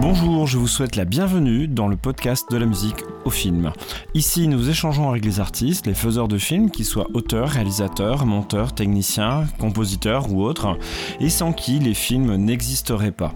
Bonjour, 0.00 0.46
je 0.46 0.56
vous 0.56 0.66
souhaite 0.66 0.96
la 0.96 1.04
bienvenue 1.04 1.68
dans 1.68 1.86
le 1.86 1.94
podcast 1.94 2.50
de 2.50 2.56
la 2.56 2.64
musique 2.64 3.04
au 3.26 3.30
film. 3.30 3.70
Ici, 4.14 4.48
nous 4.48 4.70
échangeons 4.70 5.10
avec 5.10 5.26
les 5.26 5.40
artistes, 5.40 5.86
les 5.86 5.92
faiseurs 5.92 6.26
de 6.26 6.38
films, 6.38 6.70
qu'ils 6.70 6.86
soient 6.86 7.08
auteurs, 7.12 7.50
réalisateurs, 7.50 8.24
monteurs, 8.24 8.74
techniciens, 8.74 9.44
compositeurs 9.58 10.32
ou 10.32 10.42
autres, 10.42 10.78
et 11.20 11.28
sans 11.28 11.52
qui 11.52 11.80
les 11.80 11.92
films 11.92 12.36
n'existeraient 12.36 13.12
pas. 13.12 13.34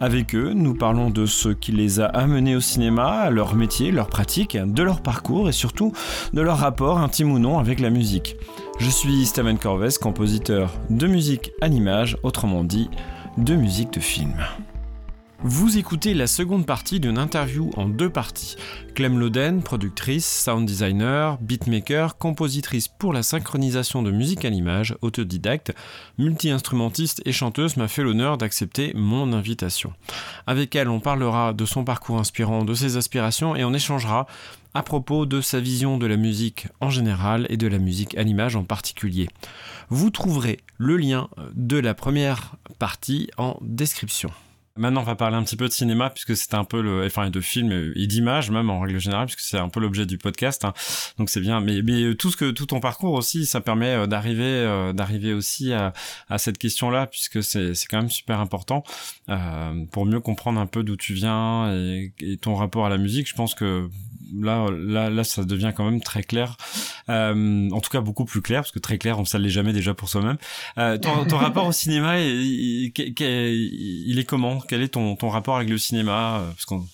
Avec 0.00 0.34
eux, 0.34 0.54
nous 0.54 0.72
parlons 0.72 1.10
de 1.10 1.26
ce 1.26 1.50
qui 1.50 1.72
les 1.72 2.00
a 2.00 2.06
amenés 2.06 2.56
au 2.56 2.60
cinéma, 2.60 3.28
leur 3.28 3.54
métier, 3.54 3.90
leur 3.90 4.08
pratique, 4.08 4.56
de 4.56 4.82
leur 4.82 5.02
parcours 5.02 5.50
et 5.50 5.52
surtout 5.52 5.92
de 6.32 6.40
leur 6.40 6.56
rapport 6.56 6.98
intime 6.98 7.30
ou 7.30 7.38
non 7.38 7.58
avec 7.58 7.78
la 7.78 7.90
musique. 7.90 8.36
Je 8.78 8.88
suis 8.88 9.26
Steven 9.26 9.58
Corvès, 9.58 9.98
compositeur 9.98 10.72
de 10.88 11.06
musique 11.06 11.52
à 11.60 11.68
l'image, 11.68 12.16
autrement 12.22 12.64
dit, 12.64 12.88
de 13.36 13.54
musique 13.54 13.92
de 13.92 14.00
film. 14.00 14.32
Vous 15.48 15.78
écoutez 15.78 16.12
la 16.12 16.26
seconde 16.26 16.66
partie 16.66 16.98
d'une 16.98 17.18
interview 17.18 17.70
en 17.76 17.88
deux 17.88 18.10
parties. 18.10 18.56
Clem 18.96 19.16
Loden, 19.16 19.62
productrice, 19.62 20.26
sound 20.26 20.66
designer, 20.66 21.38
beatmaker, 21.38 22.18
compositrice 22.18 22.88
pour 22.88 23.12
la 23.12 23.22
synchronisation 23.22 24.02
de 24.02 24.10
musique 24.10 24.44
à 24.44 24.50
l'image, 24.50 24.96
autodidacte, 25.02 25.72
multi-instrumentiste 26.18 27.22
et 27.26 27.30
chanteuse 27.30 27.76
m'a 27.76 27.86
fait 27.86 28.02
l'honneur 28.02 28.38
d'accepter 28.38 28.90
mon 28.96 29.32
invitation. 29.32 29.92
Avec 30.48 30.74
elle, 30.74 30.88
on 30.88 30.98
parlera 30.98 31.52
de 31.52 31.64
son 31.64 31.84
parcours 31.84 32.18
inspirant, 32.18 32.64
de 32.64 32.74
ses 32.74 32.96
aspirations 32.96 33.54
et 33.54 33.62
on 33.62 33.72
échangera 33.72 34.26
à 34.74 34.82
propos 34.82 35.26
de 35.26 35.40
sa 35.40 35.60
vision 35.60 35.96
de 35.96 36.06
la 36.06 36.16
musique 36.16 36.66
en 36.80 36.90
général 36.90 37.46
et 37.50 37.56
de 37.56 37.68
la 37.68 37.78
musique 37.78 38.18
à 38.18 38.24
l'image 38.24 38.56
en 38.56 38.64
particulier. 38.64 39.28
Vous 39.90 40.10
trouverez 40.10 40.58
le 40.76 40.96
lien 40.96 41.28
de 41.54 41.78
la 41.78 41.94
première 41.94 42.56
partie 42.80 43.30
en 43.36 43.56
description. 43.62 44.32
Maintenant, 44.76 45.00
on 45.00 45.04
va 45.04 45.16
parler 45.16 45.36
un 45.36 45.42
petit 45.42 45.56
peu 45.56 45.68
de 45.68 45.72
cinéma 45.72 46.10
puisque 46.10 46.36
c'est 46.36 46.54
un 46.54 46.64
peu 46.64 46.80
le, 46.80 47.04
enfin, 47.06 47.30
de 47.30 47.40
films 47.40 47.92
et 47.94 48.06
d'images 48.06 48.50
même 48.50 48.70
en 48.70 48.80
règle 48.80 48.98
générale 48.98 49.26
puisque 49.26 49.40
c'est 49.40 49.58
un 49.58 49.68
peu 49.68 49.80
l'objet 49.80 50.06
du 50.06 50.18
podcast. 50.18 50.64
Hein. 50.64 50.74
Donc 51.18 51.30
c'est 51.30 51.40
bien. 51.40 51.60
Mais, 51.60 51.82
mais 51.82 52.14
tout 52.14 52.30
ce 52.30 52.36
que 52.36 52.50
tout 52.50 52.66
ton 52.66 52.80
parcours 52.80 53.14
aussi, 53.14 53.46
ça 53.46 53.60
permet 53.60 53.94
euh, 53.94 54.06
d'arriver, 54.06 54.44
euh, 54.44 54.92
d'arriver 54.92 55.32
aussi 55.32 55.72
à, 55.72 55.92
à 56.28 56.38
cette 56.38 56.58
question-là 56.58 57.06
puisque 57.06 57.42
c'est 57.42 57.74
c'est 57.74 57.86
quand 57.86 57.98
même 57.98 58.10
super 58.10 58.40
important 58.40 58.84
euh, 59.28 59.84
pour 59.92 60.06
mieux 60.06 60.20
comprendre 60.20 60.60
un 60.60 60.66
peu 60.66 60.82
d'où 60.82 60.96
tu 60.96 61.14
viens 61.14 61.72
et, 61.72 62.12
et, 62.20 62.36
ton 62.36 62.54
rapport 62.54 62.86
à 62.86 62.88
la 62.88 62.98
musique. 62.98 63.28
Je 63.28 63.34
pense 63.34 63.54
que 63.54 63.88
là, 64.40 64.68
là, 64.70 65.10
là, 65.10 65.24
ça 65.24 65.44
devient 65.44 65.72
quand 65.76 65.84
même 65.84 66.00
très 66.00 66.22
clair. 66.22 66.56
Euh, 67.08 67.70
en 67.70 67.80
tout 67.80 67.90
cas, 67.90 68.00
beaucoup 68.00 68.24
plus 68.24 68.42
clair, 68.42 68.62
parce 68.62 68.72
que 68.72 68.78
très 68.78 68.98
clair, 68.98 69.18
on 69.18 69.22
ne 69.22 69.38
l'est 69.42 69.50
jamais 69.50 69.72
déjà 69.72 69.94
pour 69.94 70.08
soi-même. 70.08 70.38
Euh, 70.78 70.98
ton, 70.98 71.24
ton 71.28 71.36
rapport 71.36 71.66
au 71.66 71.72
cinéma, 71.72 72.20
il, 72.20 72.92
il, 72.96 74.18
est 74.18 74.24
comment? 74.24 74.60
Quel 74.60 74.82
est 74.82 74.94
ton, 74.94 75.16
ton 75.16 75.28
rapport 75.28 75.56
avec 75.56 75.68
le 75.68 75.78
cinéma? 75.78 76.40
Euh, 76.40 76.50
Parce 76.50 76.64
qu'on 76.64 76.84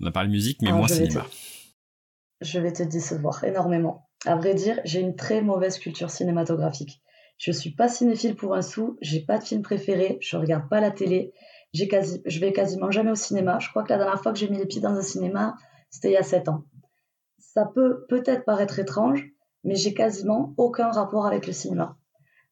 on 0.00 0.06
a 0.06 0.10
parlé 0.10 0.28
musique, 0.28 0.60
mais 0.62 0.72
moi, 0.72 0.88
cinéma. 0.88 1.26
Je 2.40 2.58
vais 2.58 2.72
te 2.72 2.82
décevoir 2.82 3.44
énormément. 3.44 4.08
À 4.26 4.36
vrai 4.36 4.54
dire, 4.54 4.80
j'ai 4.84 5.00
une 5.00 5.14
très 5.14 5.42
mauvaise 5.42 5.78
culture 5.78 6.10
cinématographique. 6.10 7.00
Je 7.38 7.50
suis 7.50 7.70
pas 7.70 7.88
cinéphile 7.88 8.36
pour 8.36 8.54
un 8.54 8.62
sou, 8.62 8.96
j'ai 9.00 9.20
pas 9.20 9.38
de 9.38 9.44
film 9.44 9.62
préféré, 9.62 10.18
je 10.20 10.36
regarde 10.36 10.68
pas 10.68 10.80
la 10.80 10.92
télé, 10.92 11.32
j'ai 11.72 11.88
quasi, 11.88 12.22
je 12.24 12.38
vais 12.38 12.52
quasiment 12.52 12.90
jamais 12.90 13.10
au 13.10 13.16
cinéma. 13.16 13.58
Je 13.58 13.68
crois 13.68 13.82
que 13.82 13.90
la 13.90 13.98
dernière 13.98 14.22
fois 14.22 14.32
que 14.32 14.38
j'ai 14.38 14.48
mis 14.48 14.58
les 14.58 14.66
pieds 14.66 14.80
dans 14.80 14.94
un 14.94 15.02
cinéma, 15.02 15.56
c'était 15.92 16.10
il 16.10 16.14
y 16.14 16.16
a 16.16 16.24
sept 16.24 16.48
ans. 16.48 16.64
Ça 17.38 17.66
peut 17.66 18.04
peut-être 18.08 18.44
paraître 18.44 18.80
étrange, 18.80 19.24
mais 19.62 19.76
j'ai 19.76 19.94
quasiment 19.94 20.54
aucun 20.56 20.90
rapport 20.90 21.26
avec 21.26 21.46
le 21.46 21.52
cinéma. 21.52 21.96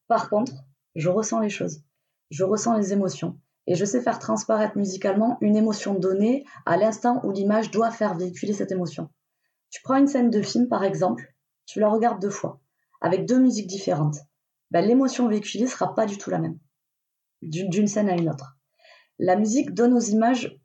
Par 0.06 0.30
contre, 0.30 0.52
je 0.94 1.08
ressens 1.08 1.40
les 1.40 1.48
choses, 1.48 1.82
je 2.30 2.44
ressens 2.44 2.76
les 2.76 2.92
émotions, 2.92 3.38
et 3.66 3.74
je 3.74 3.84
sais 3.84 4.02
faire 4.02 4.18
transparaître 4.18 4.76
musicalement 4.76 5.38
une 5.40 5.56
émotion 5.56 5.94
donnée 5.94 6.44
à 6.66 6.76
l'instant 6.76 7.20
où 7.24 7.32
l'image 7.32 7.70
doit 7.70 7.90
faire 7.90 8.14
véhiculer 8.14 8.52
cette 8.52 8.72
émotion. 8.72 9.08
Tu 9.70 9.80
prends 9.82 9.96
une 9.96 10.08
scène 10.08 10.30
de 10.30 10.42
film, 10.42 10.68
par 10.68 10.84
exemple, 10.84 11.34
tu 11.66 11.80
la 11.80 11.88
regardes 11.88 12.20
deux 12.20 12.30
fois, 12.30 12.60
avec 13.00 13.26
deux 13.26 13.38
musiques 13.38 13.68
différentes. 13.68 14.18
Ben, 14.70 14.84
l'émotion 14.84 15.28
véhiculée 15.28 15.66
sera 15.66 15.94
pas 15.94 16.06
du 16.06 16.18
tout 16.18 16.30
la 16.30 16.38
même, 16.38 16.58
d'une 17.42 17.88
scène 17.88 18.08
à 18.08 18.16
une 18.16 18.28
autre. 18.28 18.58
La 19.18 19.36
musique 19.36 19.72
donne 19.72 19.94
aux 19.94 20.00
images 20.00 20.59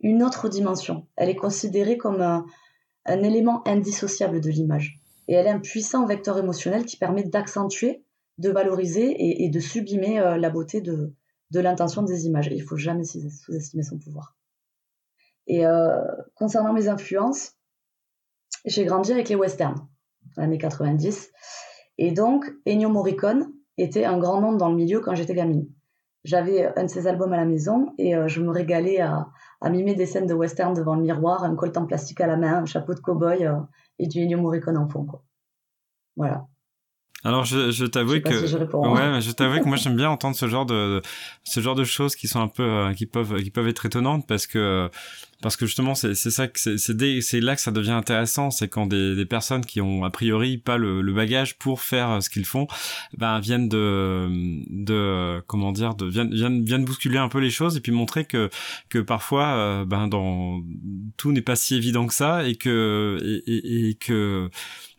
une 0.00 0.22
autre 0.22 0.48
dimension. 0.48 1.06
Elle 1.16 1.28
est 1.28 1.36
considérée 1.36 1.96
comme 1.96 2.20
un, 2.20 2.46
élément 3.06 3.66
indissociable 3.66 4.40
de 4.40 4.50
l'image. 4.50 5.00
Et 5.28 5.34
elle 5.34 5.46
est 5.46 5.50
un 5.50 5.60
puissant 5.60 6.06
vecteur 6.06 6.38
émotionnel 6.38 6.84
qui 6.84 6.96
permet 6.96 7.24
d'accentuer, 7.24 8.04
de 8.38 8.50
valoriser 8.50 9.44
et, 9.44 9.48
de 9.48 9.60
sublimer 9.60 10.20
euh, 10.20 10.36
la 10.36 10.50
beauté 10.50 10.80
de, 10.80 11.12
l'intention 11.52 12.02
des 12.02 12.26
images. 12.26 12.48
il 12.48 12.56
il 12.56 12.62
faut 12.62 12.76
jamais 12.76 13.04
sous-estimer 13.04 13.82
son 13.82 13.98
pouvoir. 13.98 14.36
Et 15.46 15.66
euh, 15.66 16.02
concernant 16.34 16.72
mes 16.72 16.88
influences, 16.88 17.52
j'ai 18.64 18.84
grandi 18.84 19.12
avec 19.12 19.28
les 19.28 19.36
westerns, 19.36 19.88
années 20.36 20.58
90. 20.58 21.30
Et 21.98 22.10
donc, 22.10 22.52
Ennio 22.66 22.88
Morricone 22.88 23.52
était 23.78 24.04
un 24.04 24.18
grand 24.18 24.40
nom 24.40 24.52
dans 24.52 24.68
le 24.68 24.76
milieu 24.76 25.00
quand 25.00 25.14
j'étais 25.14 25.34
gamine. 25.34 25.68
J'avais 26.24 26.66
un 26.76 26.84
de 26.84 26.88
ses 26.88 27.06
albums 27.06 27.32
à 27.32 27.36
la 27.36 27.44
maison 27.44 27.94
et 27.98 28.16
euh, 28.16 28.26
je 28.26 28.40
me 28.42 28.50
régalais 28.50 29.00
à, 29.00 29.28
à 29.60 29.70
mimer 29.70 29.94
des 29.94 30.06
scènes 30.06 30.26
de 30.26 30.34
western 30.34 30.74
devant 30.74 30.94
le 30.94 31.02
miroir, 31.02 31.44
un 31.44 31.54
coltant 31.54 31.86
plastique 31.86 32.20
à 32.20 32.26
la 32.26 32.36
main, 32.36 32.62
un 32.62 32.66
chapeau 32.66 32.94
de 32.94 33.00
cow-boy 33.00 33.46
euh, 33.46 33.60
et 33.98 34.06
du 34.06 34.20
Ennio 34.20 34.38
Morricone 34.38 34.76
en 34.76 34.88
fond. 34.88 35.04
Quoi. 35.04 35.22
Voilà. 36.16 36.46
Alors 37.24 37.44
je, 37.44 37.70
je 37.70 37.86
t'avoue 37.86 38.20
que 38.20 38.46
je 38.46 38.56
ouais, 38.56 39.20
je 39.20 39.32
t'avoue 39.32 39.58
que 39.58 39.66
moi 39.66 39.76
j'aime 39.76 39.96
bien 39.96 40.10
entendre 40.10 40.36
ce 40.36 40.46
genre 40.46 40.64
de 40.64 41.02
ce 41.42 41.60
genre 41.60 41.74
de 41.74 41.82
choses 41.82 42.14
qui 42.14 42.28
sont 42.28 42.40
un 42.40 42.46
peu 42.46 42.62
euh, 42.62 42.92
qui 42.92 43.06
peuvent 43.06 43.42
qui 43.42 43.50
peuvent 43.50 43.66
être 43.66 43.84
étonnantes 43.84 44.26
parce 44.28 44.46
que 44.46 44.88
parce 45.42 45.56
que 45.56 45.66
justement 45.66 45.94
c'est 45.94 46.14
c'est 46.14 46.30
ça 46.30 46.48
que 46.48 46.58
c'est 46.58 47.40
là 47.40 47.54
que 47.54 47.60
ça 47.60 47.70
devient 47.70 47.90
intéressant 47.90 48.50
c'est 48.50 48.68
quand 48.68 48.86
des, 48.86 49.14
des 49.14 49.26
personnes 49.26 49.64
qui 49.64 49.80
ont 49.80 50.04
a 50.04 50.10
priori 50.10 50.56
pas 50.56 50.78
le, 50.78 51.02
le 51.02 51.12
bagage 51.12 51.58
pour 51.58 51.82
faire 51.82 52.10
euh, 52.10 52.20
ce 52.20 52.30
qu'ils 52.30 52.46
font 52.46 52.66
ben 53.16 53.38
viennent 53.40 53.68
de 53.68 54.28
de 54.70 55.42
comment 55.46 55.72
dire 55.72 55.94
de 55.94 56.06
viennent 56.06 56.32
viennent 56.32 56.64
viennent 56.64 56.84
bousculer 56.84 57.18
un 57.18 57.28
peu 57.28 57.38
les 57.38 57.50
choses 57.50 57.76
et 57.76 57.80
puis 57.80 57.92
montrer 57.92 58.24
que 58.24 58.48
que 58.88 58.98
parfois 58.98 59.46
euh, 59.48 59.84
ben 59.84 60.08
dans 60.08 60.62
tout 61.18 61.32
n'est 61.32 61.42
pas 61.42 61.56
si 61.56 61.74
évident 61.74 62.06
que 62.06 62.14
ça 62.14 62.48
et 62.48 62.54
que 62.54 63.18
et, 63.46 63.88
et, 63.90 63.94
que 63.94 64.48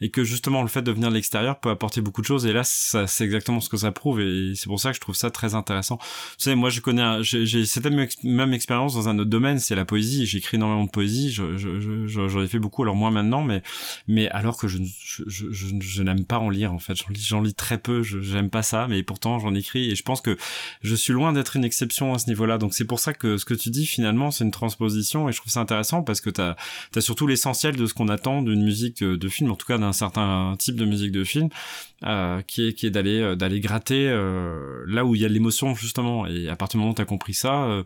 et 0.02 0.12
que 0.12 0.24
justement 0.24 0.62
le 0.62 0.68
fait 0.68 0.84
de 0.84 0.92
venir 0.92 1.10
de 1.10 1.16
l'extérieur 1.16 1.60
peut 1.60 1.72
apporter 1.72 2.02
beaucoup 2.02 2.22
de 2.22 2.28
choses 2.28 2.46
et 2.46 2.54
là 2.54 2.64
c'est 2.64 3.24
exactement 3.26 3.60
ce 3.60 3.70
que 3.70 3.78
ça 3.78 3.92
prouve 3.92 4.22
et 4.22 4.54
c'est 4.56 4.68
pour 4.68 4.80
ça 4.80 4.92
que 4.92 4.96
je 4.96 5.02
trouve 5.02 5.16
ça 5.16 5.32
très 5.32 5.56
intéressant. 5.56 5.98
Tu 5.98 6.06
sais 6.38 6.56
moi 6.56 6.70
je 6.70 6.82
connais 6.82 7.24
j'ai 7.24 7.66
cette 7.66 7.88
même 8.24 8.54
expérience 8.54 8.94
dans 8.94 9.10
un 9.10 9.18
autre 9.18 9.30
domaine 9.30 9.58
c'est 9.58 9.76
la 9.76 9.86
poésie 9.86 10.27
j'écris 10.28 10.58
énormément 10.58 10.84
de 10.84 10.90
poésie, 10.90 11.32
j'en 11.32 11.58
je, 11.58 11.80
je, 11.80 12.28
je, 12.28 12.40
ai 12.40 12.48
fait 12.48 12.60
beaucoup, 12.60 12.84
alors 12.84 12.96
moins 12.96 13.12
maintenant, 13.12 13.44
mais 13.44 13.64
mais 14.08 14.30
alors 14.30 14.58
que 14.58 14.68
je 14.68 14.78
je, 15.26 16.04
n'aime 16.04 16.26
pas 16.26 16.40
en 16.40 16.50
lire 16.50 16.74
en 16.74 16.80
fait, 16.80 16.96
j'en 16.96 17.42
lis, 17.42 17.48
lis 17.48 17.54
très 17.54 17.78
peu, 17.78 18.04
j'aime 18.04 18.50
pas 18.50 18.64
ça, 18.64 18.88
mais 18.88 19.02
pourtant 19.04 19.40
j'en 19.40 19.56
écris 19.56 19.92
et 19.92 19.96
je 19.96 20.04
pense 20.04 20.22
que 20.22 20.38
je 20.82 20.96
suis 20.96 21.14
loin 21.14 21.34
d'être 21.34 21.56
une 21.56 21.66
exception 21.66 22.14
à 22.14 22.20
ce 22.20 22.28
niveau-là. 22.28 22.58
Donc 22.58 22.74
c'est 22.74 22.86
pour 22.86 23.00
ça 23.00 23.14
que 23.14 23.38
ce 23.38 23.46
que 23.46 23.54
tu 23.54 23.70
dis 23.70 23.86
finalement 23.86 24.32
c'est 24.32 24.44
une 24.44 24.52
transposition 24.52 25.30
et 25.30 25.32
je 25.32 25.40
trouve 25.40 25.52
ça 25.52 25.62
intéressant 25.62 26.04
parce 26.04 26.22
que 26.22 26.30
t'as 26.30 26.56
as 26.96 27.02
surtout 27.02 27.28
l'essentiel 27.28 27.76
de 27.76 27.86
ce 27.86 27.94
qu'on 27.94 28.10
attend 28.10 28.42
d'une 28.42 28.64
musique 28.64 29.04
de 29.04 29.30
film, 29.30 29.52
en 29.52 29.56
tout 29.56 29.66
cas 29.66 29.78
d'un 29.78 29.94
certain 29.94 30.56
type 30.60 30.76
de 30.76 30.86
musique 30.86 31.12
de 31.12 31.24
film, 31.24 31.50
euh, 32.06 32.42
qui 32.42 32.68
est 32.68 32.74
qui 32.74 32.86
est 32.86 32.92
d'aller 32.92 33.22
euh, 33.22 33.36
d'aller 33.36 33.60
gratter 33.60 34.08
euh, 34.08 34.84
là 34.88 35.06
où 35.06 35.16
il 35.16 35.22
y 35.22 35.26
a 35.26 35.28
l'émotion 35.28 35.76
justement. 35.76 36.28
Et 36.28 36.50
à 36.50 36.56
partir 36.56 36.78
du 36.78 36.82
moment 36.82 36.92
où 36.92 36.96
t'as 36.96 37.06
compris 37.06 37.34
ça. 37.34 37.64
Euh, 37.64 37.84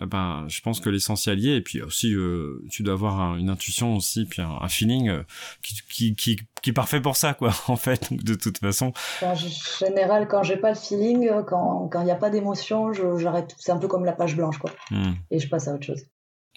ben 0.00 0.46
je 0.48 0.60
pense 0.60 0.80
que 0.80 0.88
l'essentiel 0.88 1.40
y 1.40 1.50
est. 1.50 1.56
Et 1.56 1.60
puis 1.60 1.82
aussi 1.82 2.14
euh, 2.14 2.64
tu 2.70 2.82
dois 2.82 2.94
avoir 2.94 3.36
une 3.36 3.50
intuition 3.50 3.96
aussi 3.96 4.24
puis 4.24 4.42
un, 4.42 4.68
feeling 4.68 5.08
euh, 5.08 5.22
qui, 5.62 5.74
qui, 5.88 6.14
qui, 6.14 6.36
qui 6.62 6.70
est 6.70 6.74
parfait 6.74 7.00
pour 7.00 7.16
ça 7.16 7.34
quoi 7.34 7.52
en 7.68 7.76
fait 7.76 8.12
de 8.12 8.34
toute 8.34 8.58
façon. 8.58 8.92
En 9.20 9.34
général 9.34 10.28
quand 10.28 10.42
j'ai 10.42 10.56
pas 10.56 10.70
le 10.70 10.76
feeling 10.76 11.28
euh, 11.28 11.42
quand 11.42 11.88
quand 11.88 12.00
il 12.00 12.06
n'y 12.06 12.10
a 12.10 12.16
pas 12.16 12.30
d'émotion 12.30 12.92
j'arrête 13.18 13.54
c'est 13.58 13.72
un 13.72 13.78
peu 13.78 13.88
comme 13.88 14.04
la 14.04 14.12
page 14.12 14.36
blanche 14.36 14.58
quoi. 14.58 14.70
Hmm. 14.90 15.12
et 15.30 15.38
je 15.38 15.48
passe 15.48 15.68
à 15.68 15.74
autre 15.74 15.84
chose. 15.84 16.02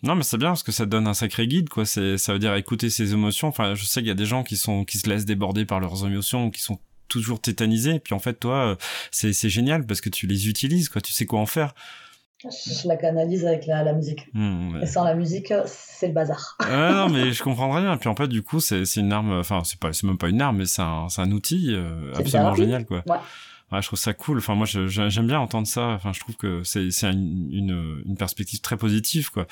Non 0.04 0.16
mais 0.16 0.24
c'est 0.24 0.38
bien 0.38 0.50
parce 0.50 0.64
que 0.64 0.72
ça 0.72 0.86
donne 0.86 1.08
un 1.08 1.14
sacré 1.14 1.48
guide 1.48 1.70
quoi. 1.70 1.86
C'est 1.86 2.18
ça 2.18 2.34
veut 2.34 2.40
dire 2.40 2.54
écouter 2.56 2.90
ses 2.90 3.14
émotions. 3.14 3.50
Enfin 3.50 3.76
je 3.76 3.86
sais 3.86 4.00
qu'il 4.02 4.08
y 4.08 4.12
a 4.12 4.16
des 4.16 4.26
gens 4.26 4.44
qui 4.44 4.56
sont 4.56 4.86
qui 4.86 4.98
se 4.98 5.10
laissent 5.10 5.26
déborder 5.26 5.66
par 5.66 5.80
leurs 5.80 6.06
émotions 6.06 6.52
qui 6.52 6.62
sont 6.62 6.80
toujours 7.08 7.42
tétanisés. 7.42 8.00
Puis 8.00 8.14
en 8.14 8.20
fait 8.20 8.40
toi 8.40 8.78
c'est 9.12 9.34
c'est 9.34 9.50
génial 9.50 9.86
parce 9.86 10.02
que 10.02 10.10
tu 10.10 10.26
les 10.28 10.48
utilises 10.48 10.90
quoi. 10.90 11.02
Tu 11.02 11.12
sais 11.12 11.26
quoi 11.26 11.40
en 11.40 11.46
faire 11.46 11.74
je 12.44 12.88
la 12.88 12.98
canalise 12.98 13.46
avec 13.46 13.66
la, 13.66 13.84
la 13.84 13.94
musique. 13.94 14.28
Mmh, 14.34 14.80
Et 14.84 14.86
sans 14.86 15.04
la 15.04 15.16
musique, 15.16 15.54
c'est 15.66 16.08
le 16.08 16.14
bazar. 16.14 16.58
ouais, 16.62 16.92
non, 16.92 17.10
mais 17.10 17.32
je 17.32 17.42
comprends 17.44 17.72
très 17.72 17.82
bien. 17.82 17.98
Puis 17.98 18.10
en 18.10 18.16
fait, 18.16 18.28
du 18.28 18.44
coup, 18.44 18.60
c'est 18.60 18.84
une 18.96 19.12
arme, 19.14 19.40
enfin, 19.40 19.62
c'est 19.64 20.04
même 20.04 20.18
pas 20.18 20.30
une 20.30 20.42
arme, 20.42 20.58
mais 20.58 20.66
c'est 20.66 20.82
un, 20.82 21.08
un 21.18 21.32
outil 21.32 21.74
euh, 21.74 22.14
absolument 22.16 22.56
génial, 22.56 22.86
quoi. 22.86 23.04
Ouais 23.08 23.18
ouais, 23.72 23.82
je 23.82 23.88
trouve 23.88 24.00
ça 24.00 24.14
cool. 24.14 24.38
Enfin, 24.38 24.56
moi, 24.56 24.66
j'aime 24.66 25.28
bien 25.28 25.40
entendre 25.40 25.68
ça. 25.68 25.90
Enfin, 25.90 26.14
je 26.14 26.20
trouve 26.20 26.36
que 26.36 26.64
c'est 26.64 26.90
une, 27.04 27.50
une, 27.52 28.04
une, 28.06 28.18
perspective 28.18 28.62
très 28.62 28.78
positive, 28.78 29.32
quoi. 29.32 29.48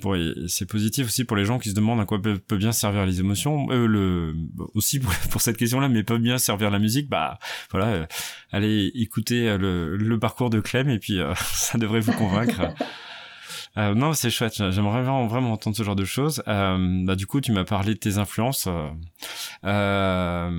Pour 0.00 0.16
c'est 0.48 0.66
positif 0.66 1.06
aussi 1.06 1.24
pour 1.24 1.36
les 1.36 1.44
gens 1.44 1.58
qui 1.58 1.70
se 1.70 1.74
demandent 1.74 2.00
à 2.00 2.04
quoi 2.04 2.20
peut, 2.20 2.56
bien 2.56 2.72
servir 2.72 3.06
les 3.06 3.20
émotions. 3.20 3.68
Euh, 3.70 3.86
le 3.86 4.34
aussi 4.74 5.00
pour, 5.30 5.40
cette 5.40 5.56
question-là, 5.56 5.88
mais 5.88 6.02
peut 6.02 6.18
bien 6.18 6.38
servir 6.38 6.70
la 6.70 6.78
musique. 6.78 7.08
Bah, 7.08 7.38
voilà, 7.70 7.86
euh, 7.86 8.06
allez 8.50 8.90
écouter 8.94 9.56
le, 9.58 9.96
le 9.96 10.18
parcours 10.18 10.50
de 10.50 10.60
Clem 10.60 10.88
et 10.88 10.98
puis 10.98 11.20
euh, 11.20 11.34
ça 11.52 11.78
devrait 11.78 12.00
vous 12.00 12.12
convaincre. 12.12 12.62
Euh, 13.78 13.94
non, 13.94 14.12
c'est 14.12 14.28
chouette. 14.28 14.54
J'aimerais 14.54 15.02
vraiment, 15.02 15.26
vraiment 15.26 15.52
entendre 15.52 15.76
ce 15.76 15.82
genre 15.82 15.96
de 15.96 16.04
choses. 16.04 16.42
Euh, 16.46 16.76
bah, 17.04 17.14
du 17.14 17.26
coup, 17.26 17.40
tu 17.40 17.52
m'as 17.52 17.64
parlé 17.64 17.94
de 17.94 17.98
tes 17.98 18.18
influences. 18.18 18.66
Euh, 18.66 18.88
euh 19.64 20.50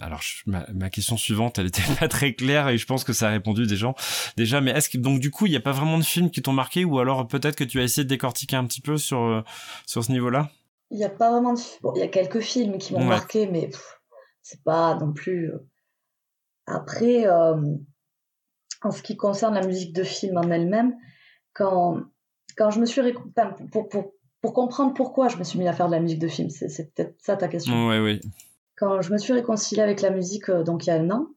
alors, 0.00 0.20
ma, 0.46 0.64
ma, 0.72 0.88
question 0.90 1.16
suivante, 1.16 1.58
elle 1.58 1.66
était 1.66 1.82
pas 1.98 2.06
très 2.06 2.34
claire 2.34 2.68
et 2.68 2.78
je 2.78 2.86
pense 2.86 3.02
que 3.02 3.12
ça 3.12 3.28
a 3.28 3.30
répondu 3.30 3.66
des 3.66 3.76
gens 3.76 3.96
déjà. 4.36 4.60
Mais 4.60 4.70
est-ce 4.70 4.88
que 4.88 4.98
donc 4.98 5.18
du 5.18 5.32
coup, 5.32 5.46
il 5.46 5.50
n'y 5.50 5.56
a 5.56 5.60
pas 5.60 5.72
vraiment 5.72 5.98
de 5.98 6.04
films 6.04 6.30
qui 6.30 6.40
t'ont 6.40 6.52
marqué 6.52 6.84
ou 6.84 7.00
alors 7.00 7.26
peut-être 7.26 7.56
que 7.56 7.64
tu 7.64 7.80
as 7.80 7.82
essayé 7.82 8.04
de 8.04 8.08
décortiquer 8.08 8.54
un 8.54 8.64
petit 8.66 8.80
peu 8.80 8.96
sur 8.96 9.20
euh, 9.20 9.42
sur 9.86 10.04
ce 10.04 10.12
niveau-là? 10.12 10.50
Il 10.90 10.98
n'y 10.98 11.04
a 11.04 11.10
pas 11.10 11.32
vraiment 11.32 11.54
de. 11.54 11.60
Bon, 11.82 11.92
il 11.96 11.98
y 11.98 12.02
a 12.02 12.08
quelques 12.08 12.40
films 12.40 12.78
qui 12.78 12.94
m'ont 12.94 13.04
marqué, 13.04 13.48
mais 13.48 13.70
c'est 14.42 14.62
pas 14.62 14.94
non 14.94 15.12
plus. 15.12 15.52
Après, 16.66 17.26
en 17.28 18.90
ce 18.90 19.02
qui 19.02 19.16
concerne 19.16 19.54
la 19.54 19.66
musique 19.66 19.92
de 19.92 20.04
film 20.04 20.38
en 20.38 20.50
elle-même, 20.50 20.94
quand 21.52 22.04
quand 22.58 22.70
je 22.70 22.80
me 22.80 22.86
suis 22.86 23.00
pour, 23.72 23.88
pour, 23.88 24.12
pour, 24.42 24.52
comprendre 24.52 24.92
pourquoi 24.92 25.28
je 25.28 25.38
me 25.38 25.44
suis 25.44 25.58
mis 25.58 25.68
à 25.68 25.72
faire 25.72 25.86
de 25.86 25.92
la 25.92 26.00
musique 26.00 26.18
de 26.18 26.28
film, 26.28 26.50
c'est 26.50 26.92
peut-être 26.92 27.14
ça 27.18 27.36
ta 27.36 27.48
question. 27.48 27.88
Oui, 27.88 27.98
oui. 27.98 28.20
Quand 28.76 29.00
je 29.00 29.12
me 29.12 29.18
suis 29.18 29.32
réconciliée 29.32 29.82
avec 29.82 30.02
la 30.02 30.10
musique, 30.10 30.50
euh, 30.50 30.62
donc 30.62 30.86
il 30.86 30.90
y 30.90 30.92
a 30.92 30.96
un 30.96 31.10
an, 31.10 31.28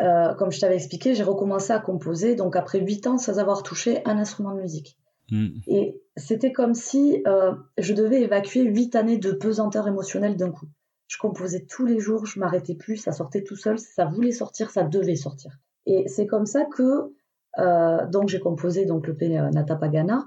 euh, 0.00 0.34
comme 0.34 0.50
je 0.50 0.60
t'avais 0.60 0.76
expliqué, 0.76 1.14
j'ai 1.14 1.22
recommencé 1.22 1.72
à 1.72 1.78
composer, 1.78 2.34
donc 2.34 2.56
après 2.56 2.80
huit 2.80 3.06
ans 3.06 3.18
sans 3.18 3.38
avoir 3.38 3.62
touché 3.62 4.02
un 4.06 4.18
instrument 4.18 4.54
de 4.54 4.60
musique. 4.60 4.98
Hmm. 5.30 5.48
Et 5.66 6.00
c'était 6.16 6.52
comme 6.52 6.74
si 6.74 7.22
euh, 7.26 7.52
je 7.78 7.92
devais 7.92 8.22
évacuer 8.22 8.62
huit 8.62 8.94
années 8.94 9.18
de 9.18 9.32
pesanteur 9.32 9.88
émotionnelle 9.88 10.36
d'un 10.36 10.50
coup. 10.50 10.66
Je 11.08 11.18
composais 11.18 11.64
tous 11.64 11.86
les 11.86 12.00
jours, 12.00 12.26
je 12.26 12.40
m'arrêtais 12.40 12.74
plus, 12.74 12.96
ça 12.96 13.12
sortait 13.12 13.42
tout 13.42 13.56
seul, 13.56 13.78
ça 13.78 14.04
voulait 14.04 14.32
sortir, 14.32 14.70
ça 14.70 14.82
devait 14.82 15.16
sortir. 15.16 15.58
Et 15.86 16.08
c'est 16.08 16.26
comme 16.26 16.46
ça 16.46 16.64
que 16.64 17.14
donc 17.58 18.28
j'ai 18.28 18.40
composé 18.40 18.84
donc 18.84 19.06
l'EP 19.06 19.38
euh, 19.38 19.50
Nata 19.50 19.76
Pagana. 19.76 20.26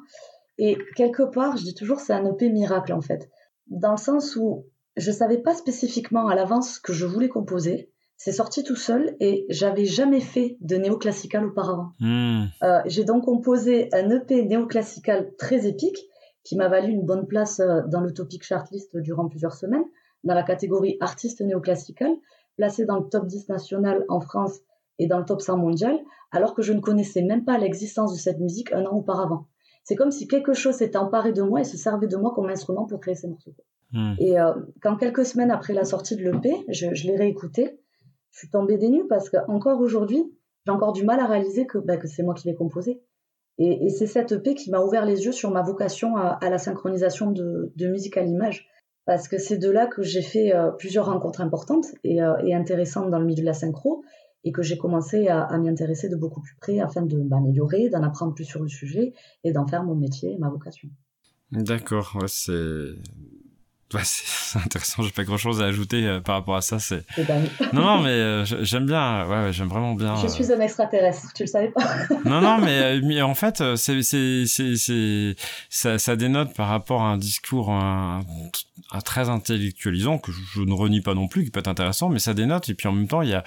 Et 0.58 0.78
quelque 0.96 1.24
part, 1.24 1.58
je 1.58 1.64
dis 1.64 1.74
toujours, 1.74 2.00
c'est 2.00 2.14
un 2.14 2.26
EP 2.26 2.50
miracle 2.50 2.94
en 2.94 3.02
fait, 3.02 3.30
dans 3.68 3.92
le 3.92 3.98
sens 3.98 4.36
où 4.36 4.66
je 4.98 5.12
savais 5.12 5.38
pas 5.38 5.54
spécifiquement 5.54 6.28
à 6.28 6.36
l'avance 6.36 6.76
ce 6.76 6.80
que 6.82 6.92
je 6.92 7.06
voulais 7.06 7.30
composer. 7.30 7.92
C'est 8.18 8.34
sorti 8.34 8.64
tout 8.64 8.76
seul 8.76 9.16
et 9.22 9.46
j'avais 9.48 9.86
jamais 9.86 10.20
fait 10.20 10.58
de 10.60 10.76
néoclassical 10.76 11.46
auparavant. 11.46 11.94
Hmm. 12.02 12.48
Euh, 12.64 12.82
j'ai 12.86 13.06
donc 13.06 13.24
composé 13.24 13.88
un 13.94 14.10
EP 14.10 14.44
néoclassical 14.44 15.32
très 15.38 15.66
épique 15.66 15.98
qui 16.44 16.58
m'a 16.58 16.68
valu 16.68 16.92
une 16.92 17.06
bonne 17.06 17.28
place 17.28 17.62
dans 17.88 18.02
le 18.02 18.14
topic 18.14 18.44
chartlist 18.44 18.98
durant 18.98 19.30
plusieurs 19.30 19.54
semaines, 19.54 19.86
dans 20.26 20.34
la 20.34 20.44
catégorie 20.44 20.98
artiste 21.00 21.40
néoclassical, 21.42 22.12
placé 22.58 22.86
dans 22.86 22.98
le 22.98 23.08
top 23.08 23.26
10 23.26 23.48
national 23.48 24.04
en 24.10 24.20
France 24.20 24.60
et 25.00 25.08
dans 25.08 25.20
le 25.20 25.26
top 25.26 25.42
100 25.42 25.58
mondial, 25.58 25.98
alors 26.32 26.54
que 26.54 26.62
je 26.62 26.74
ne 26.74 26.80
connaissais 26.80 27.22
même 27.22 27.46
pas 27.46 27.58
l'existence 27.58 28.14
de 28.14 28.20
cette 28.20 28.40
musique 28.40 28.72
un 28.74 28.86
an 28.86 28.96
auparavant. 28.96 29.48
C'est 29.84 29.96
comme 29.96 30.12
si 30.12 30.28
quelque 30.28 30.54
chose 30.54 30.76
s'était 30.76 30.98
emparé 30.98 31.34
de 31.34 31.42
moi 31.42 31.62
et 31.62 31.64
se 31.64 31.78
servait 31.78 32.08
de 32.08 32.18
moi 32.18 32.32
comme 32.36 32.50
instrument 32.50 32.86
pour 32.86 33.00
créer 33.00 33.16
ces 33.16 33.28
morceaux. 33.28 33.56
Hmm. 33.92 34.14
Et 34.20 34.40
euh, 34.40 34.54
quand 34.82 34.98
quelques 34.98 35.26
semaines 35.26 35.52
après 35.52 35.74
la 35.74 35.84
sortie 35.84 36.16
de 36.16 36.22
l'EP, 36.22 36.54
je, 36.70 36.94
je 36.94 37.08
l'ai 37.08 37.16
réécouté, 37.16 37.80
je 38.32 38.40
suis 38.40 38.50
tombée 38.50 38.78
des 38.78 38.90
nues 38.90 39.08
parce 39.08 39.30
qu'encore 39.30 39.80
aujourd'hui, 39.82 40.24
j'ai 40.66 40.72
encore 40.72 40.94
du 40.94 41.04
mal 41.04 41.20
à 41.20 41.26
réaliser 41.26 41.66
que, 41.66 41.78
bah, 41.78 41.98
que 41.98 42.08
c'est 42.08 42.24
moi 42.24 42.34
qui 42.34 42.48
l'ai 42.48 42.56
composé. 42.56 43.02
Et, 43.58 43.86
et 43.86 43.90
c'est 43.90 44.08
cette 44.08 44.32
EP 44.32 44.56
qui 44.56 44.72
m'a 44.72 44.80
ouvert 44.80 45.06
les 45.06 45.26
yeux 45.26 45.32
sur 45.32 45.52
ma 45.52 45.62
vocation 45.62 46.16
à, 46.16 46.38
à 46.42 46.50
la 46.50 46.58
synchronisation 46.58 47.32
de, 47.32 47.74
de, 47.76 47.88
musique 47.88 48.18
à 48.18 48.24
l'image. 48.24 48.68
Parce 49.06 49.28
que 49.28 49.38
c'est 49.38 49.58
de 49.58 49.70
là 49.70 49.88
que 49.88 50.04
j'ai 50.04 50.22
fait 50.22 50.54
euh, 50.54 50.72
plusieurs 50.72 51.08
rencontres 51.08 51.42
importantes 51.42 51.88
et, 52.04 52.22
euh, 52.22 52.38
et, 52.46 52.54
intéressantes 52.54 53.10
dans 53.10 53.20
le 53.20 53.26
milieu 53.26 53.42
de 53.42 53.46
la 53.46 53.54
synchro 53.54 54.04
et 54.44 54.52
que 54.52 54.62
j'ai 54.62 54.78
commencé 54.78 55.28
à, 55.28 55.58
m'y 55.58 55.70
intéresser 55.70 56.10
de 56.10 56.16
beaucoup 56.16 56.42
plus 56.42 56.56
près 56.56 56.80
afin 56.80 57.02
de 57.02 57.22
m'améliorer, 57.22 57.90
d'en 57.90 58.04
apprendre 58.04 58.34
plus 58.34 58.46
sur 58.46 58.62
le 58.62 58.70
sujet 58.70 59.14
et 59.44 59.52
d'en 59.52 59.68
faire 59.68 59.84
mon 59.84 59.96
métier 59.96 60.34
et 60.34 60.38
ma 60.38 60.50
vocation. 60.50 60.90
D'accord, 61.52 62.18
ouais, 62.22 62.28
c'est 62.28 62.94
Ouais, 63.92 64.02
c'est 64.04 64.60
intéressant, 64.60 65.02
j'ai 65.02 65.10
pas 65.10 65.24
grand 65.24 65.38
chose 65.38 65.62
à 65.62 65.66
ajouter 65.66 66.06
euh, 66.06 66.20
par 66.20 66.36
rapport 66.36 66.56
à 66.56 66.62
ça. 66.62 66.78
C'est 66.78 67.04
non, 67.74 67.82
non, 67.82 68.02
mais 68.02 68.10
euh, 68.10 68.46
j'aime 68.46 68.86
bien, 68.86 69.26
ouais, 69.28 69.46
ouais 69.46 69.54
j'aime 69.54 69.68
vraiment 69.68 69.96
bien. 69.96 70.16
Je 70.22 70.28
suis 70.28 70.52
un 70.52 70.60
extraterrestre, 70.60 71.34
tu 71.34 71.44
le 71.44 71.48
savais 71.48 71.70
pas 71.70 71.82
Non, 72.24 72.40
non, 72.40 72.60
mais, 72.60 72.80
euh, 72.80 73.02
mais 73.04 73.24
en 73.24 73.34
fait, 73.34 73.64
c'est, 73.78 74.04
c'est, 74.04 74.46
c'est, 74.46 74.76
c'est, 74.76 75.36
ça, 75.70 75.98
ça 75.98 76.16
dénote 76.16 76.54
par 76.54 76.68
rapport 76.68 77.02
à 77.02 77.08
un 77.08 77.18
discours 77.18 77.72
un, 77.72 78.22
un 78.92 79.02
très 79.02 79.28
intellectualisant 79.28 80.20
que 80.20 80.32
je, 80.32 80.62
ne 80.62 80.74
renie 80.74 81.02
pas 81.02 81.16
non 81.16 81.28
plus, 81.28 81.44
qui 81.44 81.50
peut 81.50 81.60
être 81.60 81.68
intéressant, 81.68 82.10
mais 82.10 82.20
ça 82.20 82.36
dénote. 82.36 82.70
Et 82.70 82.76
puis 82.76 82.88
en 82.88 82.92
même 82.92 83.08
temps, 83.08 83.24
il 83.24 83.30
y 83.30 83.34
a, 83.34 83.44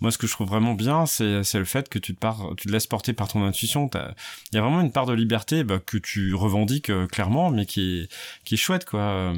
moi, 0.00 0.10
ce 0.10 0.18
que 0.18 0.26
je 0.26 0.32
trouve 0.32 0.48
vraiment 0.48 0.74
bien, 0.74 1.06
c'est, 1.06 1.44
c'est 1.44 1.60
le 1.60 1.64
fait 1.64 1.88
que 1.88 2.00
tu 2.00 2.16
te 2.16 2.18
pars, 2.18 2.50
tu 2.56 2.66
te 2.66 2.72
laisses 2.72 2.88
porter 2.88 3.12
par 3.12 3.28
ton 3.28 3.44
intuition. 3.44 3.88
Il 3.94 4.56
y 4.56 4.58
a 4.58 4.60
vraiment 4.60 4.80
une 4.80 4.92
part 4.92 5.06
de 5.06 5.12
liberté 5.12 5.62
bah, 5.62 5.78
que 5.78 5.98
tu 5.98 6.34
revendiques 6.34 6.90
clairement, 7.12 7.50
mais 7.50 7.64
qui 7.64 8.00
est, 8.00 8.08
qui 8.44 8.54
est 8.54 8.58
chouette, 8.58 8.86
quoi 8.86 9.32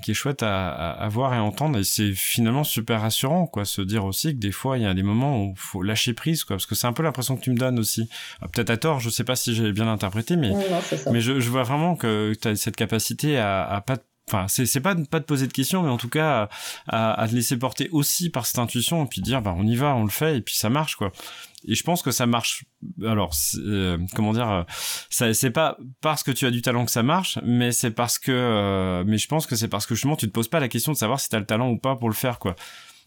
qui 0.00 0.10
est 0.10 0.14
chouette 0.14 0.42
à, 0.42 0.70
à, 0.70 1.08
voir 1.08 1.34
et 1.34 1.38
entendre. 1.38 1.78
Et 1.78 1.84
c'est 1.84 2.12
finalement 2.12 2.64
super 2.64 3.00
rassurant 3.00 3.46
quoi 3.46 3.64
se 3.64 3.82
dire 3.82 4.04
aussi 4.04 4.34
que 4.34 4.40
des 4.40 4.52
fois 4.52 4.78
il 4.78 4.84
y 4.84 4.86
a 4.86 4.94
des 4.94 5.02
moments 5.02 5.42
où 5.42 5.50
il 5.50 5.58
faut 5.58 5.82
lâcher 5.82 6.14
prise 6.14 6.44
quoi 6.44 6.56
parce 6.56 6.66
que 6.66 6.74
c'est 6.74 6.86
un 6.86 6.92
peu 6.92 7.02
l'impression 7.02 7.36
que 7.36 7.42
tu 7.42 7.50
me 7.50 7.56
donnes 7.56 7.78
aussi. 7.78 8.08
Ah, 8.40 8.48
peut-être 8.48 8.70
à 8.70 8.76
tort 8.76 9.00
je 9.00 9.10
sais 9.10 9.24
pas 9.24 9.36
si 9.36 9.54
j'ai 9.54 9.72
bien 9.72 9.88
interprété 9.88 10.36
mais 10.36 10.52
mais 11.10 11.20
je, 11.20 11.40
je, 11.40 11.50
vois 11.50 11.62
vraiment 11.62 11.96
que 11.96 12.32
tu 12.40 12.48
as 12.48 12.56
cette 12.56 12.76
capacité 12.76 13.38
à, 13.38 13.64
à 13.64 13.80
pas 13.80 13.96
enfin 14.30 14.46
c'est 14.48 14.80
pas 14.80 14.94
pas 14.94 15.18
de 15.18 15.24
poser 15.24 15.46
de 15.46 15.52
questions 15.52 15.82
mais 15.82 15.88
en 15.88 15.96
tout 15.96 16.08
cas 16.08 16.48
à, 16.88 17.20
à, 17.20 17.28
te 17.28 17.34
laisser 17.34 17.58
porter 17.58 17.88
aussi 17.90 18.30
par 18.30 18.46
cette 18.46 18.58
intuition 18.58 19.04
et 19.04 19.08
puis 19.08 19.20
dire 19.20 19.42
bah 19.42 19.54
on 19.56 19.66
y 19.66 19.76
va 19.76 19.94
on 19.94 20.04
le 20.04 20.10
fait 20.10 20.36
et 20.36 20.40
puis 20.40 20.54
ça 20.54 20.70
marche 20.70 20.96
quoi. 20.96 21.12
Et 21.66 21.74
je 21.74 21.82
pense 21.82 22.02
que 22.02 22.10
ça 22.10 22.26
marche 22.26 22.64
alors 23.04 23.34
euh, 23.58 23.98
comment 24.14 24.32
dire 24.32 24.50
euh, 24.50 24.62
ça 25.10 25.34
c'est 25.34 25.50
pas 25.50 25.76
parce 26.00 26.22
que 26.22 26.30
tu 26.30 26.46
as 26.46 26.50
du 26.50 26.62
talent 26.62 26.84
que 26.86 26.90
ça 26.90 27.02
marche 27.02 27.38
mais 27.44 27.72
c'est 27.72 27.90
parce 27.90 28.18
que 28.18 28.32
euh, 28.32 29.04
mais 29.06 29.18
je 29.18 29.28
pense 29.28 29.46
que 29.46 29.56
c'est 29.56 29.68
parce 29.68 29.86
que 29.86 29.94
justement 29.94 30.16
tu 30.16 30.26
te 30.26 30.32
poses 30.32 30.48
pas 30.48 30.60
la 30.60 30.68
question 30.68 30.92
de 30.92 30.96
savoir 30.96 31.20
si 31.20 31.28
tu 31.28 31.36
as 31.36 31.38
le 31.38 31.46
talent 31.46 31.68
ou 31.68 31.78
pas 31.78 31.96
pour 31.96 32.08
le 32.08 32.14
faire 32.14 32.38
quoi. 32.38 32.56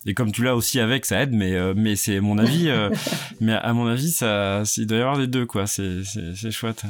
Et 0.05 0.13
comme 0.13 0.31
tu 0.31 0.43
l'as 0.43 0.55
aussi 0.55 0.79
avec 0.79 1.05
ça 1.05 1.21
aide 1.21 1.31
mais 1.33 1.73
mais 1.73 1.95
c'est 1.95 2.19
mon 2.19 2.37
avis 2.37 2.69
mais 3.39 3.53
à 3.53 3.73
mon 3.73 3.87
avis 3.87 4.11
ça 4.11 4.63
il 4.77 4.85
doit 4.85 4.97
y 4.97 5.01
avoir 5.01 5.17
les 5.17 5.27
deux 5.27 5.45
quoi. 5.45 5.65
C'est 5.65 6.03
c'est 6.03 6.51
chouette 6.51 6.83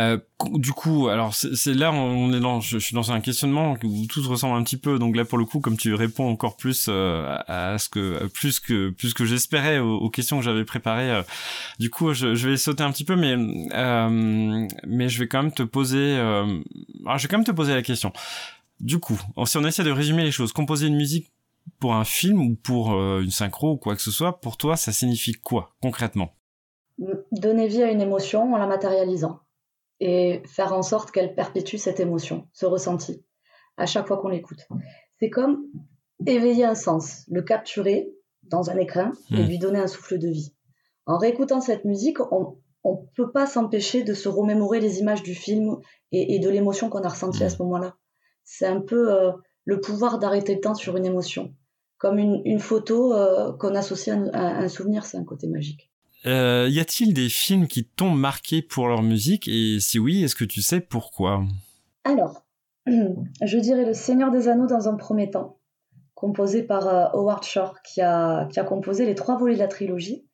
euh, 0.00 0.18
du 0.52 0.72
coup, 0.72 1.08
alors 1.08 1.34
c'est 1.34 1.74
là 1.74 1.92
on 1.92 2.32
est 2.32 2.40
dans, 2.40 2.60
je, 2.60 2.78
suis 2.78 2.94
dans 2.94 3.12
un 3.12 3.20
questionnement 3.20 3.76
où 3.84 4.06
tout 4.06 4.22
ressemble 4.26 4.56
un 4.56 4.62
petit 4.62 4.78
peu. 4.78 4.98
Donc 4.98 5.14
là 5.14 5.24
pour 5.24 5.36
le 5.36 5.44
coup, 5.44 5.60
comme 5.60 5.76
tu 5.76 5.92
réponds 5.94 6.28
encore 6.28 6.56
plus 6.56 6.86
euh, 6.88 7.38
à, 7.46 7.76
ce 7.78 7.88
que 7.88 8.26
plus 8.28 8.60
que 8.60 8.90
plus 8.90 9.12
que 9.12 9.24
j'espérais 9.24 9.78
aux, 9.78 10.08
questions 10.08 10.38
que 10.38 10.44
j'avais 10.44 10.64
préparées, 10.64 11.10
euh, 11.10 11.22
du 11.78 11.90
coup 11.90 12.14
je, 12.14 12.34
je, 12.34 12.48
vais 12.48 12.56
sauter 12.56 12.82
un 12.82 12.92
petit 12.92 13.04
peu, 13.04 13.16
mais 13.16 13.36
mais 13.36 15.08
je 15.08 15.18
vais 15.18 15.28
quand 15.28 15.42
même 15.42 15.52
te 15.52 15.62
poser, 15.62 16.16
alors 16.16 17.18
je 17.18 17.22
vais 17.22 17.28
quand 17.28 17.38
même 17.38 17.46
te 17.46 17.52
poser 17.52 17.74
la 17.74 17.82
question. 17.82 18.12
Du 18.80 18.98
coup, 18.98 19.20
si 19.44 19.58
on 19.58 19.64
essaie 19.66 19.84
de 19.84 19.90
résumer 19.90 20.24
les 20.24 20.32
choses, 20.32 20.52
composer 20.52 20.86
une 20.86 20.96
musique 20.96 21.30
pour 21.78 21.94
un 21.94 22.04
film 22.04 22.40
ou 22.40 22.54
pour 22.54 22.92
une 22.92 23.30
synchro 23.30 23.72
ou 23.72 23.76
quoi 23.76 23.94
que 23.96 24.02
ce 24.02 24.10
soit, 24.10 24.40
pour 24.40 24.56
toi 24.56 24.76
ça 24.76 24.92
signifie 24.92 25.32
quoi 25.32 25.74
concrètement? 25.82 26.34
Donner 27.32 27.68
vie 27.68 27.82
à 27.82 27.90
une 27.90 28.00
émotion 28.00 28.54
en 28.54 28.58
la 28.58 28.66
matérialisant 28.66 29.40
et 30.00 30.42
faire 30.46 30.72
en 30.72 30.82
sorte 30.82 31.10
qu'elle 31.10 31.34
perpétue 31.34 31.76
cette 31.76 32.00
émotion, 32.00 32.48
ce 32.52 32.66
ressenti, 32.66 33.22
à 33.76 33.86
chaque 33.86 34.08
fois 34.08 34.16
qu'on 34.18 34.28
l'écoute. 34.28 34.66
C'est 35.18 35.30
comme 35.30 35.66
éveiller 36.26 36.64
un 36.64 36.74
sens, 36.74 37.24
le 37.30 37.42
capturer 37.42 38.10
dans 38.42 38.70
un 38.70 38.76
écran 38.76 39.12
et 39.30 39.42
hmm. 39.42 39.46
lui 39.46 39.58
donner 39.58 39.78
un 39.78 39.86
souffle 39.86 40.18
de 40.18 40.28
vie. 40.28 40.54
En 41.06 41.18
réécoutant 41.18 41.60
cette 41.60 41.84
musique, 41.84 42.18
on 42.32 42.56
ne 42.84 42.96
peut 43.14 43.30
pas 43.30 43.46
s'empêcher 43.46 44.02
de 44.02 44.14
se 44.14 44.28
remémorer 44.28 44.80
les 44.80 45.00
images 45.00 45.22
du 45.22 45.34
film 45.34 45.76
et, 46.12 46.38
de 46.38 46.48
l'émotion 46.48 46.88
qu'on 46.88 47.02
a 47.02 47.08
ressentie 47.08 47.44
à 47.44 47.46
hmm. 47.46 47.50
ce 47.50 47.62
moment-là. 47.62 47.96
C'est 48.44 48.66
un 48.66 48.80
peu 48.80 49.12
euh, 49.12 49.32
le 49.64 49.80
pouvoir 49.80 50.18
d'arrêter 50.18 50.54
le 50.54 50.60
temps 50.60 50.74
sur 50.74 50.96
une 50.96 51.04
émotion. 51.04 51.54
Comme 51.98 52.18
une, 52.18 52.58
photo 52.58 53.12
euh, 53.12 53.52
qu'on 53.58 53.74
associe 53.74 54.16
à 54.32 54.58
un 54.58 54.68
souvenir, 54.68 55.04
c'est 55.04 55.18
un 55.18 55.24
côté 55.24 55.46
magique. 55.48 55.90
Euh, 56.26 56.68
y 56.70 56.80
a-t-il 56.80 57.14
des 57.14 57.28
films 57.28 57.66
qui 57.66 57.84
t'ont 57.84 58.10
marqué 58.10 58.60
pour 58.60 58.88
leur 58.88 59.02
musique 59.02 59.48
et 59.48 59.80
si 59.80 59.98
oui, 59.98 60.22
est-ce 60.22 60.34
que 60.34 60.44
tu 60.44 60.60
sais 60.60 60.80
pourquoi? 60.80 61.42
Alors, 62.04 62.44
je 62.86 63.58
dirais 63.58 63.86
Le 63.86 63.94
Seigneur 63.94 64.30
des 64.30 64.48
Anneaux 64.48 64.66
dans 64.66 64.88
un 64.88 64.96
premier 64.96 65.30
temps, 65.30 65.58
composé 66.14 66.62
par 66.62 66.88
euh, 66.88 67.06
Howard 67.14 67.44
Shore 67.44 67.80
qui 67.82 68.02
a, 68.02 68.46
qui 68.46 68.60
a 68.60 68.64
composé 68.64 69.06
les 69.06 69.14
trois 69.14 69.38
volets 69.38 69.54
de 69.54 69.60
la 69.60 69.68
trilogie. 69.68 70.26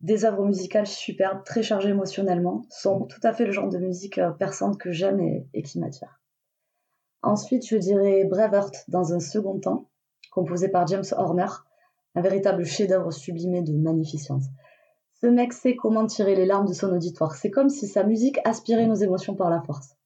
Des 0.00 0.24
œuvres 0.24 0.44
musicales 0.44 0.88
superbes, 0.88 1.44
très 1.44 1.62
chargées 1.62 1.90
émotionnellement, 1.90 2.62
sont 2.70 3.04
tout 3.04 3.20
à 3.22 3.32
fait 3.32 3.46
le 3.46 3.52
genre 3.52 3.68
de 3.68 3.78
musique 3.78 4.18
euh, 4.18 4.30
perçante 4.30 4.76
que 4.78 4.90
j'aime 4.90 5.20
et, 5.20 5.46
et 5.54 5.62
qui 5.62 5.78
m'attire. 5.78 6.20
Ensuite, 7.22 7.64
je 7.64 7.76
dirais 7.76 8.24
Braveheart 8.24 8.86
dans 8.88 9.12
un 9.12 9.20
second 9.20 9.60
temps, 9.60 9.88
composé 10.32 10.68
par 10.68 10.88
James 10.88 11.04
Horner, 11.12 11.46
un 12.16 12.20
véritable 12.20 12.64
chef-d'œuvre 12.64 13.12
sublimé 13.12 13.62
de 13.62 13.72
magnificence. 13.72 14.46
Ce 15.22 15.28
mec 15.28 15.52
sait 15.52 15.76
comment 15.76 16.04
tirer 16.04 16.34
les 16.34 16.46
larmes 16.46 16.66
de 16.66 16.72
son 16.72 16.92
auditoire. 16.92 17.36
C'est 17.36 17.50
comme 17.50 17.68
si 17.68 17.86
sa 17.86 18.02
musique 18.02 18.40
aspirait 18.44 18.86
nos 18.86 18.96
émotions 18.96 19.36
par 19.36 19.50
la 19.50 19.62
force. 19.62 19.96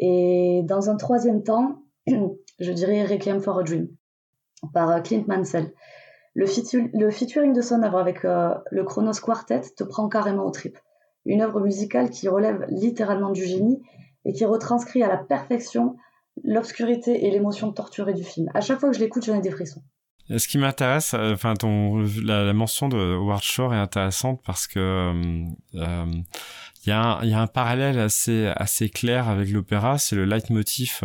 Et 0.00 0.62
dans 0.64 0.90
un 0.90 0.96
troisième 0.96 1.44
temps, 1.44 1.84
je 2.08 2.72
dirais 2.72 3.04
Requiem 3.04 3.40
for 3.40 3.60
a 3.60 3.62
Dream 3.62 3.88
par 4.74 4.90
euh, 4.90 5.00
Clint 5.00 5.24
Mansell. 5.28 5.72
Le, 6.34 6.46
featuring 6.46 7.52
de 7.52 7.60
son 7.60 7.84
œuvre 7.84 7.98
avec 7.98 8.24
euh, 8.24 8.52
le 8.72 8.82
Chronos 8.82 9.20
Quartet 9.22 9.60
te 9.76 9.84
prend 9.84 10.08
carrément 10.08 10.44
au 10.44 10.50
trip. 10.50 10.76
une 11.24 11.42
œuvre 11.42 11.60
musicale 11.60 12.10
qui 12.10 12.28
relève 12.28 12.66
littéralement 12.68 13.30
du 13.30 13.44
génie 13.44 13.80
et 14.24 14.32
qui 14.32 14.44
retranscrit 14.44 15.04
à 15.04 15.08
la 15.08 15.18
perfection 15.18 15.96
l'obscurité 16.42 17.26
et 17.26 17.30
l'émotion 17.30 17.70
torturée 17.72 18.14
du 18.14 18.24
film. 18.24 18.50
À 18.54 18.60
chaque 18.60 18.80
fois 18.80 18.90
que 18.90 18.96
je 18.96 19.00
l'écoute, 19.00 19.24
j'en 19.24 19.36
ai 19.36 19.40
des 19.40 19.52
frissons. 19.52 19.82
Ce 20.38 20.48
qui 20.48 20.58
m'intéresse, 20.58 21.14
euh, 21.14 21.34
enfin, 21.34 21.54
la, 22.22 22.52
mention 22.52 22.88
de 22.88 22.96
Howard 22.96 23.42
Shore 23.42 23.74
est 23.74 23.78
intéressante 23.78 24.40
parce 24.44 24.66
que 24.66 24.78
euh, 24.78 25.44
euh, 25.74 26.06
il 26.84 26.88
y, 26.88 26.92
a 26.92 27.00
un, 27.00 27.24
y 27.24 27.34
a 27.34 27.40
un 27.40 27.46
parallèle 27.46 27.98
assez 27.98 28.46
assez 28.56 28.88
clair 28.88 29.28
avec 29.28 29.50
l'opéra, 29.50 29.98
c'est 29.98 30.16
le 30.16 30.24
leitmotiv 30.24 31.02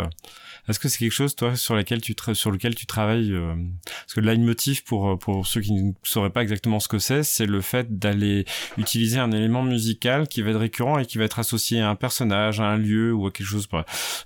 est-ce 0.68 0.80
que 0.80 0.90
c'est 0.90 0.98
quelque 0.98 1.14
chose, 1.14 1.36
toi, 1.36 1.56
sur, 1.56 1.76
lequel 1.76 2.02
tu 2.02 2.14
sur 2.34 2.52
lequel 2.52 2.76
tu 2.76 2.86
travailles 2.86 3.32
euh, 3.32 3.56
Parce 3.86 4.14
que 4.14 4.20
le 4.20 4.28
leitmotiv, 4.28 4.84
pour, 4.84 5.10
euh, 5.10 5.16
pour 5.16 5.48
ceux 5.48 5.62
qui 5.62 5.72
ne 5.72 5.92
sauraient 6.04 6.30
pas 6.30 6.42
exactement 6.42 6.82
ce 6.82 6.90
que 6.90 7.00
c'est, 7.00 7.24
c'est 7.24 7.46
le 7.46 7.62
fait 7.62 7.98
d'aller 7.98 8.46
utiliser 8.78 9.18
un 9.18 9.32
élément 9.32 9.64
musical 9.64 10.28
qui 10.28 10.42
va 10.42 10.50
être 10.50 10.60
récurrent 10.60 11.00
et 11.00 11.06
qui 11.06 11.18
va 11.18 11.24
être 11.24 11.40
associé 11.40 11.80
à 11.80 11.90
un 11.90 11.96
personnage, 11.96 12.60
à 12.60 12.66
un 12.66 12.78
lieu 12.78 13.14
ou 13.14 13.28
à 13.28 13.32
quelque 13.32 13.48
chose. 13.48 13.70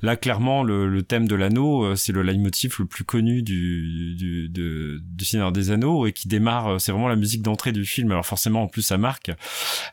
Là, 0.02 0.16
clairement, 0.16 0.64
le, 0.64 0.90
le 0.90 1.04
thème 1.04 1.28
de 1.28 1.36
l'anneau, 1.36 1.84
euh, 1.84 1.96
c'est 1.96 2.12
le 2.12 2.24
leitmotiv 2.24 2.76
le 2.80 2.86
plus 2.86 3.04
connu 3.04 3.44
du, 3.44 4.16
du, 4.16 4.50
de, 4.50 5.00
du 5.04 5.26
Seigneur 5.26 5.52
des 5.52 5.70
Anneaux 5.70 6.08
et 6.08 6.12
qui 6.12 6.28
démarre, 6.28 6.82
c'est 6.82 6.92
vraiment 6.92 7.08
la 7.08 7.16
musique 7.16 7.44
d'entrée 7.44 7.72
du 7.72 7.86
film. 7.86 8.12
Alors 8.12 8.26
forcément, 8.26 8.64
en 8.64 8.68
plus, 8.68 8.82
ça 8.82 8.98
marque. 8.98 9.32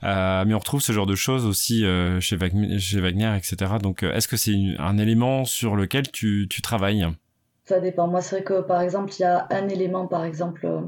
Euh, 0.03 0.45
mais 0.47 0.55
on 0.55 0.59
retrouve 0.59 0.81
ce 0.81 0.93
genre 0.93 1.07
de 1.07 1.15
choses 1.15 1.45
aussi 1.45 1.85
chez, 2.21 2.37
Wagner, 2.37 2.79
chez 2.79 3.01
Wagner, 3.01 3.37
etc. 3.37 3.73
Donc, 3.83 4.03
est-ce 4.03 4.29
que 4.29 4.39
c'est 4.39 4.57
un 4.79 4.97
élément 4.97 5.45
sur 5.45 5.77
lequel 5.77 6.11
tu 6.11 6.38
tu, 6.47 6.63
travailles 6.63 7.07
Ça 7.65 7.81
dépend. 7.81 8.07
Moi, 8.07 8.21
c'est 8.21 8.37
vrai 8.37 8.45
que 8.45 8.61
par 8.61 8.81
exemple, 8.81 9.13
il 9.19 9.23
y 9.23 9.25
a 9.25 9.47
un 9.51 9.69
élément, 9.69 10.07
par 10.07 10.25
exemple, 10.25 10.67
euh, 10.67 10.81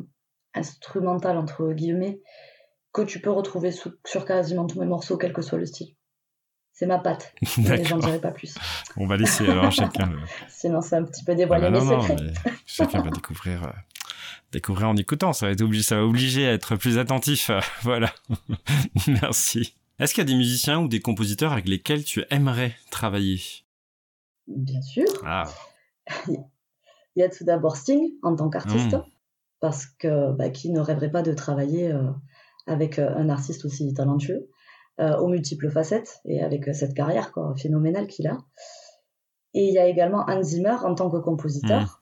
instrumental, 0.54 1.36
entre 1.36 1.72
guillemets, 1.72 2.20
que 2.92 3.02
tu 3.02 3.20
peux 3.20 3.30
retrouver 3.30 3.70
sur 3.72 4.24
quasiment 4.24 4.66
tous 4.66 4.80
mes 4.80 4.86
morceaux, 4.86 5.16
quel 5.16 5.32
que 5.32 5.42
soit 5.42 5.58
le 5.58 5.66
style. 5.66 5.94
C'est 6.80 6.86
ma 6.86 6.98
patte. 6.98 7.34
J'en 7.82 7.98
dirai 7.98 8.18
pas 8.18 8.30
plus. 8.30 8.54
On 8.96 9.06
va 9.06 9.18
laisser 9.18 9.46
alors 9.46 9.70
chacun. 9.70 10.12
Sinon, 10.48 10.80
c'est 10.80 10.96
un 10.96 11.04
petit 11.04 11.22
peu 11.22 11.34
dévoilé 11.34 11.66
ah 11.66 11.70
bah 11.70 12.00
chacun 12.64 13.02
va 13.02 13.10
découvrir, 13.10 13.64
euh, 13.64 13.70
découvrir 14.50 14.88
en 14.88 14.96
écoutant. 14.96 15.34
Ça 15.34 15.44
va, 15.44 15.52
être 15.52 15.60
obligé, 15.60 15.82
ça 15.82 15.96
va 15.96 16.04
obliger 16.04 16.48
à 16.48 16.52
être 16.52 16.76
plus 16.76 16.96
attentif. 16.96 17.50
voilà. 17.82 18.14
Merci. 19.06 19.74
Est-ce 19.98 20.14
qu'il 20.14 20.22
y 20.22 20.26
a 20.26 20.30
des 20.30 20.36
musiciens 20.36 20.80
ou 20.80 20.88
des 20.88 21.00
compositeurs 21.00 21.52
avec 21.52 21.68
lesquels 21.68 22.02
tu 22.02 22.24
aimerais 22.30 22.74
travailler? 22.90 23.42
Bien 24.50 24.82
sûr. 24.82 25.06
Ah. 25.24 25.44
Il 27.16 27.20
y 27.20 27.22
a 27.22 27.28
tout 27.28 27.44
d'abord 27.44 27.76
Sting 27.76 28.14
en 28.22 28.36
tant 28.36 28.48
qu'artiste, 28.50 28.94
hmm. 28.94 29.02
parce 29.60 29.86
que 29.86 30.32
bah, 30.32 30.50
qui 30.50 30.70
ne 30.70 30.80
rêverait 30.80 31.10
pas 31.10 31.22
de 31.22 31.32
travailler 31.32 31.90
euh, 31.90 32.10
avec 32.66 32.98
euh, 32.98 33.10
un 33.16 33.28
artiste 33.28 33.64
aussi 33.64 33.92
talentueux, 33.94 34.48
euh, 35.00 35.16
aux 35.18 35.28
multiples 35.28 35.70
facettes 35.70 36.20
et 36.24 36.40
avec 36.40 36.72
cette 36.74 36.94
carrière 36.94 37.32
quoi, 37.32 37.54
phénoménale 37.56 38.06
qu'il 38.06 38.28
a. 38.28 38.38
Et 39.54 39.64
il 39.66 39.74
y 39.74 39.78
a 39.78 39.88
également 39.88 40.24
Hans 40.28 40.42
Zimmer 40.42 40.76
en 40.84 40.94
tant 40.94 41.10
que 41.10 41.18
compositeur, 41.18 41.82
hmm. 41.82 41.96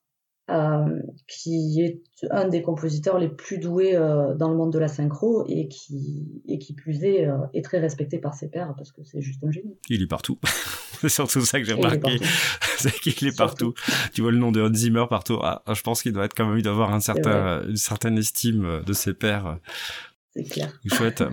Euh, 0.50 1.02
qui 1.26 1.82
est 1.82 2.00
un 2.30 2.48
des 2.48 2.62
compositeurs 2.62 3.18
les 3.18 3.28
plus 3.28 3.58
doués 3.58 3.92
dans 3.92 4.48
le 4.48 4.56
monde 4.56 4.72
de 4.72 4.78
la 4.78 4.88
synchro 4.88 5.44
et 5.46 5.68
qui, 5.68 6.42
et 6.48 6.58
qui 6.58 6.72
plus 6.72 7.04
est, 7.04 7.28
est 7.52 7.62
très 7.62 7.80
respecté 7.80 8.18
par 8.18 8.32
ses 8.32 8.48
pairs 8.48 8.72
parce 8.74 8.90
que 8.90 9.04
c'est 9.04 9.20
juste 9.20 9.44
un 9.44 9.50
génie. 9.50 9.76
Il 9.90 10.00
est 10.00 10.06
partout. 10.06 10.38
c'est 11.02 11.08
surtout 11.08 11.40
ça 11.40 11.58
que 11.58 11.66
j'ai 11.66 11.74
remarqué. 11.74 12.18
c'est 12.78 12.98
qu'il 13.00 13.28
est 13.28 13.36
partout. 13.36 13.74
Tu 14.14 14.22
vois 14.22 14.32
le 14.32 14.38
nom 14.38 14.52
de 14.52 14.60
Hans 14.62 14.74
Zimmer 14.74 15.04
partout. 15.08 15.38
Ah, 15.42 15.62
je 15.72 15.80
pense 15.82 16.02
qu'il 16.02 16.12
doit 16.12 16.24
être 16.24 16.34
quand 16.34 16.46
même, 16.46 16.58
il 16.58 16.62
doit 16.62 16.72
avoir 16.72 16.92
un 16.92 17.00
certain, 17.00 17.62
une 17.68 17.76
certaine 17.76 18.18
estime 18.18 18.82
de 18.84 18.92
ses 18.92 19.14
pairs 19.14 19.58
c'est 20.34 20.44
clair. 20.44 20.72
Chouette. 20.86 21.24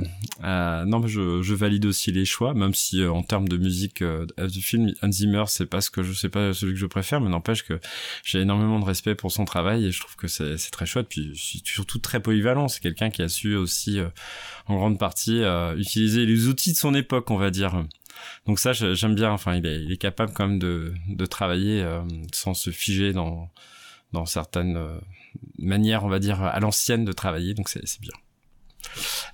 Euh, 0.44 0.86
non, 0.86 1.00
mais 1.00 1.08
je, 1.08 1.42
je, 1.42 1.54
valide 1.54 1.86
aussi 1.86 2.12
les 2.12 2.26
choix, 2.26 2.54
même 2.54 2.74
si 2.74 3.02
euh, 3.02 3.12
en 3.12 3.24
termes 3.24 3.48
de 3.48 3.58
musique 3.58 4.02
euh, 4.02 4.26
du 4.48 4.62
film, 4.62 4.94
Hans 5.02 5.12
Zimmer, 5.12 5.44
c'est 5.48 5.66
pas 5.66 5.82
ce 5.82 5.90
que 5.90 6.02
je 6.02 6.14
sais 6.14 6.30
pas 6.30 6.54
celui 6.54 6.74
que 6.74 6.80
je 6.80 6.86
préfère, 6.86 7.22
mais 7.22 7.30
n'empêche 7.30 7.64
que 7.64 7.80
j'ai 8.24 8.40
énormément 8.40 8.80
de 8.80 8.86
respect 8.86 9.14
pour 9.14 9.32
son 9.32 9.46
travail 9.46 9.86
et 9.86 9.92
je 9.92 10.00
trouve 10.00 10.16
que 10.16 10.28
c'est 10.28 10.58
très 10.72 10.86
chouette. 10.86 11.08
Puis 11.10 11.32
surtout 11.66 12.00
très 12.00 12.20
polyvalent. 12.20 12.68
C'est 12.68 12.82
quelqu'un 12.82 13.10
qui 13.10 13.22
a 13.22 13.30
su 13.30 13.56
aussi, 13.56 14.00
euh, 14.00 14.08
en 14.68 14.76
grande 14.78 14.98
partie, 14.98 15.42
utiliser 15.78 16.26
les 16.26 16.48
outils 16.48 16.72
de 16.72 16.78
son 16.78 16.96
époque, 16.96 17.30
on 17.30 17.38
va 17.38 17.52
dire. 17.52 17.86
Donc 18.46 18.60
ça, 18.60 18.74
j'aime 18.74 19.16
bien. 19.16 19.32
Enfin, 19.32 19.56
il 19.56 19.66
est, 19.66 19.98
capable 19.98 20.34
quand 20.34 20.48
même 20.48 20.60
de, 20.60 20.94
de 21.08 21.26
travailler 21.26 21.86
sans 22.34 22.54
se 22.54 22.70
figer 22.70 23.14
dans 23.14 23.50
dans 24.14 24.26
certaines 24.26 24.80
manières, 25.58 26.06
on 26.06 26.10
va 26.10 26.20
dire, 26.20 26.42
à 26.42 26.60
l'ancienne 26.60 27.06
de 27.06 27.12
travailler. 27.12 27.54
Donc 27.54 27.70
c'est 27.70 28.02
bien. 28.02 28.14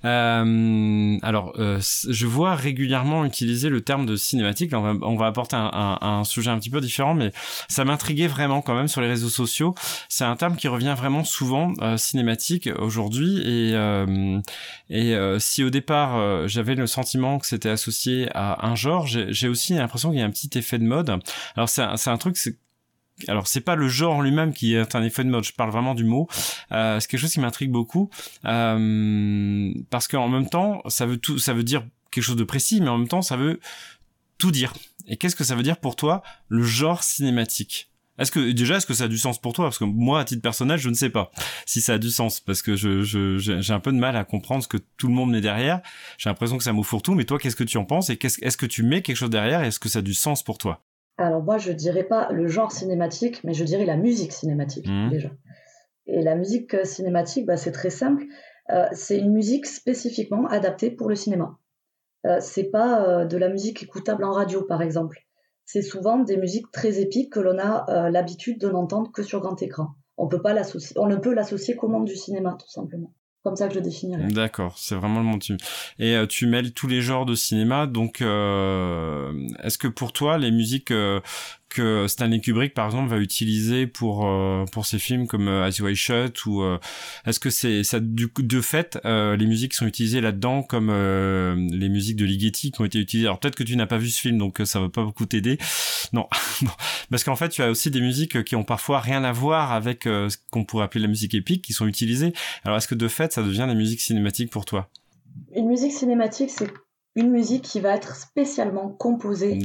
Euh, 0.04 1.18
alors, 1.22 1.52
euh, 1.58 1.80
je 2.08 2.26
vois 2.26 2.54
régulièrement 2.54 3.24
utiliser 3.24 3.68
le 3.68 3.80
terme 3.80 4.06
de 4.06 4.16
cinématique. 4.16 4.72
on, 4.74 4.80
va, 4.80 5.06
on 5.06 5.16
va 5.16 5.26
apporter 5.26 5.56
un, 5.56 5.98
un, 6.00 6.24
sujet 6.24 6.50
un 6.50 6.58
petit 6.58 6.70
peu 6.70 6.80
différent, 6.80 7.14
mais 7.14 7.32
ça 7.68 7.84
m'intriguait 7.84 8.26
vraiment 8.26 8.62
quand 8.62 8.74
même 8.74 8.88
sur 8.88 9.00
les 9.00 9.08
réseaux 9.08 9.28
sociaux. 9.28 9.74
C'est 10.08 10.24
un 10.24 10.36
terme 10.36 10.56
qui 10.56 10.68
revient 10.68 10.94
vraiment 10.96 11.24
souvent, 11.24 11.72
euh, 11.80 11.96
cinématique, 11.96 12.68
aujourd'hui. 12.78 13.38
Et, 13.38 13.74
euh, 13.74 14.40
et 14.90 15.14
si 15.38 15.64
au 15.64 15.70
départ, 15.70 16.48
j'avais 16.48 16.74
le 16.74 16.86
sentiment 16.86 17.38
que 17.38 17.46
c'était 17.46 17.68
associé 17.70 18.28
à 18.34 18.66
un 18.66 18.74
genre, 18.74 19.06
j'ai 19.06 19.48
aussi 19.48 19.74
l'impression 19.74 20.10
qu'il 20.10 20.20
y 20.20 20.22
a 20.22 20.26
un 20.26 20.30
petit 20.30 20.50
effet 20.58 20.78
de 20.78 20.84
mode. 20.84 21.10
Alors, 21.56 21.68
c'est 21.68 21.82
un, 21.82 21.94
un 22.06 22.18
truc 22.18 22.36
alors 23.28 23.46
c'est 23.46 23.60
pas 23.60 23.76
le 23.76 23.88
genre 23.88 24.14
en 24.16 24.22
lui-même 24.22 24.52
qui 24.52 24.74
est 24.74 24.94
un 24.94 25.02
effet 25.02 25.24
de 25.24 25.30
mode, 25.30 25.44
je 25.44 25.52
parle 25.52 25.70
vraiment 25.70 25.94
du 25.94 26.04
mot. 26.04 26.28
Euh, 26.72 26.98
c'est 27.00 27.08
quelque 27.08 27.20
chose 27.20 27.32
qui 27.32 27.40
m'intrigue 27.40 27.70
beaucoup 27.70 28.10
euh, 28.44 29.72
parce 29.90 30.08
qu'en 30.08 30.28
même 30.28 30.48
temps, 30.48 30.82
ça 30.88 31.06
veut 31.06 31.18
tout, 31.18 31.38
ça 31.38 31.54
veut 31.54 31.64
dire 31.64 31.84
quelque 32.10 32.24
chose 32.24 32.36
de 32.36 32.44
précis, 32.44 32.80
mais 32.80 32.88
en 32.88 32.98
même 32.98 33.08
temps, 33.08 33.22
ça 33.22 33.36
veut 33.36 33.60
tout 34.38 34.50
dire. 34.50 34.72
Et 35.06 35.16
qu'est-ce 35.16 35.36
que 35.36 35.44
ça 35.44 35.54
veut 35.54 35.62
dire 35.62 35.78
pour 35.78 35.96
toi 35.96 36.22
le 36.48 36.62
genre 36.62 37.02
cinématique? 37.02 37.88
Est-ce 38.18 38.30
que 38.30 38.50
déjà 38.50 38.76
est-ce 38.76 38.86
que 38.86 38.94
ça 38.94 39.04
a 39.04 39.08
du 39.08 39.16
sens 39.16 39.40
pour 39.40 39.54
toi? 39.54 39.64
Parce 39.64 39.78
que 39.78 39.84
moi, 39.84 40.20
à 40.20 40.24
titre 40.24 40.42
personnel, 40.42 40.78
je 40.78 40.90
ne 40.90 40.94
sais 40.94 41.08
pas 41.08 41.30
si 41.64 41.80
ça 41.80 41.94
a 41.94 41.98
du 41.98 42.10
sens 42.10 42.40
parce 42.40 42.60
que 42.60 42.76
je, 42.76 43.02
j'ai 43.38 43.72
un 43.72 43.80
peu 43.80 43.90
de 43.90 43.96
mal 43.96 44.16
à 44.16 44.24
comprendre 44.24 44.62
ce 44.62 44.68
que 44.68 44.76
tout 44.98 45.08
le 45.08 45.14
monde 45.14 45.30
met 45.30 45.40
derrière. 45.40 45.80
J'ai 46.18 46.28
l'impression 46.28 46.58
que 46.58 46.64
ça 46.64 46.72
mot 46.72 46.84
tout, 47.02 47.14
mais 47.14 47.24
toi, 47.24 47.38
qu'est-ce 47.38 47.56
que 47.56 47.64
tu 47.64 47.78
en 47.78 47.84
penses? 47.84 48.10
Et 48.10 48.18
qu'est-ce, 48.18 48.44
est-ce 48.44 48.56
que 48.56 48.66
tu 48.66 48.82
mets 48.82 49.00
quelque 49.00 49.16
chose 49.16 49.30
derrière? 49.30 49.62
Est-ce 49.62 49.80
que 49.80 49.88
ça 49.88 50.00
a 50.00 50.02
du 50.02 50.14
sens 50.14 50.42
pour 50.42 50.58
toi? 50.58 50.84
Alors 51.18 51.42
moi, 51.42 51.58
je 51.58 51.72
dirais 51.72 52.04
pas 52.04 52.30
le 52.32 52.46
genre 52.46 52.72
cinématique, 52.72 53.44
mais 53.44 53.54
je 53.54 53.64
dirais 53.64 53.84
la 53.84 53.96
musique 53.96 54.32
cinématique 54.32 54.88
mmh. 54.88 55.10
déjà. 55.10 55.30
Et 56.06 56.22
la 56.22 56.34
musique 56.34 56.74
euh, 56.74 56.84
cinématique, 56.84 57.46
bah, 57.46 57.56
c'est 57.56 57.72
très 57.72 57.90
simple. 57.90 58.24
Euh, 58.70 58.86
c'est 58.92 59.18
une 59.18 59.32
musique 59.32 59.66
spécifiquement 59.66 60.46
adaptée 60.46 60.90
pour 60.90 61.08
le 61.08 61.14
cinéma. 61.14 61.58
Euh, 62.26 62.38
c'est 62.40 62.70
pas 62.70 63.04
euh, 63.04 63.24
de 63.24 63.36
la 63.36 63.48
musique 63.48 63.82
écoutable 63.82 64.24
en 64.24 64.32
radio, 64.32 64.62
par 64.62 64.82
exemple. 64.82 65.18
C'est 65.64 65.82
souvent 65.82 66.18
des 66.18 66.36
musiques 66.36 66.70
très 66.72 67.00
épiques 67.00 67.32
que 67.32 67.40
l'on 67.40 67.58
a 67.58 68.10
l'habitude 68.10 68.58
de 68.58 68.68
n'entendre 68.68 69.12
que 69.12 69.22
sur 69.22 69.40
grand 69.40 69.62
écran. 69.62 69.90
On 70.16 70.28
peut 70.28 70.42
pas 70.42 70.52
l'associer, 70.52 70.98
on 70.98 71.06
ne 71.06 71.16
peut 71.16 71.32
l'associer 71.32 71.76
qu'au 71.76 71.88
monde 71.88 72.04
du 72.04 72.16
cinéma, 72.16 72.56
tout 72.58 72.68
simplement 72.68 73.14
comme 73.42 73.56
ça 73.56 73.66
que 73.66 73.74
je 73.74 73.78
le 73.80 73.84
définirais. 73.84 74.28
D'accord, 74.28 74.74
c'est 74.78 74.94
vraiment 74.94 75.18
le 75.18 75.24
monde. 75.24 75.42
Et 75.98 76.14
euh, 76.14 76.26
tu 76.26 76.46
mêles 76.46 76.72
tous 76.72 76.86
les 76.86 77.00
genres 77.00 77.26
de 77.26 77.34
cinéma, 77.34 77.86
donc 77.86 78.22
euh, 78.22 79.32
est-ce 79.62 79.78
que 79.78 79.88
pour 79.88 80.12
toi 80.12 80.38
les 80.38 80.52
musiques 80.52 80.92
euh, 80.92 81.20
que 81.72 82.06
Stanley 82.06 82.40
Kubrick 82.40 82.74
par 82.74 82.86
exemple 82.86 83.08
va 83.08 83.16
utiliser 83.18 83.86
pour 83.86 84.26
euh, 84.26 84.64
pour 84.70 84.86
ses 84.86 84.98
films 84.98 85.26
comme 85.26 85.48
euh, 85.48 85.64
As 85.64 85.78
You 85.78 85.94
Shut 85.94 86.44
ou 86.46 86.62
euh, 86.62 86.78
est-ce 87.26 87.40
que 87.40 87.50
c'est 87.50 87.82
ça 87.82 88.00
du 88.00 88.30
de 88.38 88.60
fait 88.60 88.98
les 89.04 89.46
musiques 89.46 89.74
sont 89.74 89.86
utilisées 89.86 90.20
là-dedans 90.20 90.62
comme 90.62 90.88
les 90.90 91.88
musiques 91.88 92.16
de 92.16 92.24
Ligeti 92.24 92.70
qui 92.70 92.80
ont 92.80 92.84
été 92.84 92.98
utilisées? 92.98 93.26
Alors 93.26 93.40
peut-être 93.40 93.56
que 93.56 93.62
tu 93.62 93.76
n'as 93.76 93.86
pas 93.86 93.98
vu 93.98 94.08
ce 94.08 94.20
film 94.20 94.38
donc 94.38 94.60
ça 94.64 94.80
va 94.80 94.88
pas 94.88 95.04
beaucoup 95.04 95.26
t'aider. 95.26 95.58
Non. 96.12 96.28
Parce 97.10 97.24
qu'en 97.24 97.36
fait 97.36 97.48
tu 97.48 97.62
as 97.62 97.70
aussi 97.70 97.90
des 97.90 98.00
musiques 98.00 98.44
qui 98.44 98.54
ont 98.54 98.64
parfois 98.64 99.00
rien 99.00 99.24
à 99.24 99.32
voir 99.32 99.72
avec 99.72 100.02
ce 100.04 100.36
qu'on 100.50 100.64
pourrait 100.64 100.84
appeler 100.84 101.00
la 101.00 101.08
musique 101.08 101.34
épique 101.34 101.64
qui 101.64 101.72
sont 101.72 101.86
utilisées. 101.86 102.34
Alors 102.64 102.76
est-ce 102.76 102.88
que 102.88 102.94
de 102.94 103.08
fait 103.08 103.32
ça 103.32 103.42
devient 103.42 103.66
des 103.66 103.74
musiques 103.74 104.00
cinématiques 104.00 104.50
pour 104.50 104.66
toi? 104.66 104.90
Une 105.54 105.68
musique 105.68 105.92
cinématique 105.92 106.50
c'est 106.50 106.70
une 107.14 107.30
musique 107.30 107.62
qui 107.62 107.80
va 107.80 107.94
être 107.94 108.14
spécialement 108.16 108.90
composée 108.90 109.58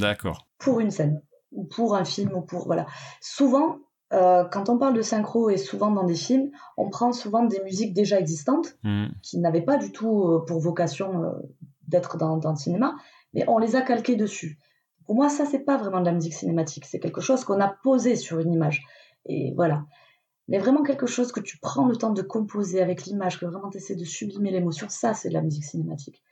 pour 0.58 0.80
une 0.80 0.90
scène 0.90 1.20
ou 1.52 1.64
pour 1.64 1.94
un 1.94 2.04
film 2.04 2.32
ou 2.34 2.42
pour 2.42 2.66
voilà. 2.66 2.86
Souvent, 3.20 3.78
euh, 4.12 4.44
quand 4.44 4.68
on 4.68 4.78
parle 4.78 4.94
de 4.94 5.02
synchro 5.02 5.50
et 5.50 5.58
souvent 5.58 5.90
dans 5.90 6.04
des 6.04 6.14
films, 6.14 6.50
on 6.76 6.88
prend 6.88 7.12
souvent 7.12 7.44
des 7.44 7.60
musiques 7.62 7.92
déjà 7.92 8.18
existantes 8.18 8.78
mm. 8.82 9.08
qui 9.22 9.38
n'avaient 9.38 9.62
pas 9.62 9.76
du 9.76 9.92
tout 9.92 10.24
euh, 10.24 10.44
pour 10.46 10.60
vocation 10.60 11.24
euh, 11.24 11.32
d'être 11.88 12.16
dans, 12.16 12.36
dans, 12.38 12.50
le 12.50 12.56
cinéma, 12.56 12.96
mais 13.34 13.44
on 13.48 13.58
les 13.58 13.76
a 13.76 13.82
calquées 13.82 14.16
dessus. 14.16 14.58
Pour 15.04 15.14
moi, 15.14 15.28
ça 15.28 15.44
c'est 15.44 15.60
pas 15.60 15.76
vraiment 15.76 16.00
de 16.00 16.06
la 16.06 16.12
musique 16.12 16.34
cinématique, 16.34 16.86
c'est 16.86 17.00
quelque 17.00 17.20
chose 17.20 17.44
qu'on 17.44 17.60
a 17.60 17.68
posé 17.68 18.16
sur 18.16 18.38
une 18.38 18.52
image 18.52 18.82
et 19.26 19.52
voilà. 19.54 19.84
Mais 20.48 20.58
vraiment 20.58 20.82
quelque 20.82 21.06
chose 21.06 21.30
que 21.30 21.40
tu 21.40 21.58
prends 21.58 21.86
le 21.86 21.96
temps 21.96 22.12
de 22.12 22.22
composer 22.22 22.80
avec 22.80 23.04
l'image, 23.04 23.38
que 23.38 23.44
vraiment 23.44 23.68
tu 23.68 23.76
essaies 23.76 23.96
de 23.96 24.04
sublimer 24.04 24.50
l'émotion, 24.50 24.86
ça 24.88 25.12
c'est 25.12 25.28
de 25.28 25.34
la 25.34 25.42
musique 25.42 25.64
cinématique. 25.64 26.22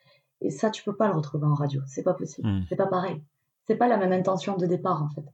Et 0.41 0.51
ça, 0.51 0.69
tu 0.71 0.83
peux 0.85 0.95
pas 0.95 1.09
le 1.09 1.15
retrouver 1.15 1.47
en 1.47 1.55
radio, 1.55 1.83
c'est 1.87 2.03
pas 2.03 2.15
possible, 2.15 2.49
mm. 2.49 2.65
c'est 2.69 2.77
pas 2.77 2.87
pareil 2.87 3.23
c'est 3.67 3.77
pas 3.77 3.89
la 3.89 3.97
même 3.97 4.13
intention 4.13 4.57
de 4.57 4.67
départ 4.67 5.03
en 5.03 5.09
fait. 5.11 5.25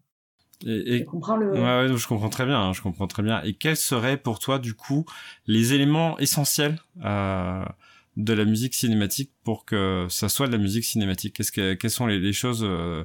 Et, 0.65 1.01
tu 1.01 1.05
comprends 1.07 1.37
le. 1.37 1.53
Ouais, 1.53 1.97
je 1.97 2.07
comprends 2.07 2.29
très 2.29 2.47
bien. 2.47 2.61
Hein, 2.61 2.73
je 2.73 2.83
comprends 2.83 3.07
très 3.07 3.23
bien. 3.23 3.43
Et 3.43 3.55
quels 3.55 3.77
seraient 3.77 4.17
pour 4.17 4.39
toi 4.39 4.59
du 4.59 4.75
coup 4.75 5.05
les 5.47 5.75
éléments 5.75 6.19
essentiels 6.19 6.79
euh, 7.05 7.65
de 8.17 8.33
la 8.33 8.45
musique 8.45 8.75
cinématique 8.75 9.33
pour 9.45 9.65
que 9.65 10.07
ça 10.09 10.29
soit 10.29 10.47
de 10.47 10.53
la 10.53 10.59
musique 10.59 10.85
cinématique? 10.85 11.35
Qu'est-ce 11.35 11.53
que, 11.53 11.75
Quelles 11.75 11.91
sont 11.91 12.07
les, 12.07 12.33
choses 12.33 12.63
euh, 12.65 13.05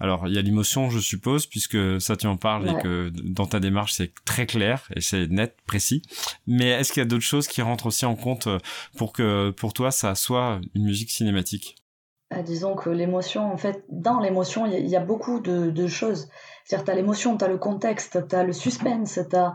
Alors, 0.00 0.28
il 0.28 0.34
y 0.34 0.38
a 0.38 0.42
l'émotion, 0.42 0.90
je 0.90 0.98
suppose, 0.98 1.46
puisque 1.46 2.00
ça 2.00 2.16
tu 2.16 2.26
en 2.26 2.36
parles 2.36 2.68
et 2.68 2.82
que 2.82 3.10
dans 3.14 3.46
ta 3.46 3.60
démarche 3.60 3.94
c'est 3.94 4.12
très 4.24 4.46
clair 4.46 4.86
et 4.94 5.00
c'est 5.00 5.28
net, 5.28 5.56
précis. 5.66 6.02
Mais 6.46 6.68
est-ce 6.68 6.92
qu'il 6.92 7.00
y 7.00 7.06
a 7.06 7.08
d'autres 7.08 7.24
choses 7.24 7.48
qui 7.48 7.62
rentrent 7.62 7.86
aussi 7.86 8.04
en 8.04 8.16
compte 8.16 8.48
euh, 8.48 8.58
pour 8.96 9.12
que 9.12 9.50
pour 9.50 9.72
toi 9.72 9.90
ça 9.90 10.14
soit 10.14 10.60
une 10.74 10.84
musique 10.84 11.10
cinématique? 11.10 11.76
Ah, 12.30 12.42
disons 12.42 12.74
que 12.74 12.90
l'émotion, 12.90 13.50
en 13.50 13.56
fait, 13.56 13.84
dans 13.88 14.20
l'émotion, 14.20 14.66
il 14.66 14.86
y, 14.86 14.96
a 14.96 15.00
beaucoup 15.00 15.40
de, 15.40 15.86
choses. 15.86 16.28
C'est-à-dire, 16.64 16.84
tu 16.84 16.90
as 16.90 16.94
l'émotion, 16.94 17.38
tu 17.38 17.44
as 17.44 17.48
le 17.48 17.56
contexte, 17.56 18.28
tu 18.28 18.36
as 18.36 18.44
le 18.44 18.52
suspense, 18.52 19.18
tu 19.30 19.36
as, 19.36 19.54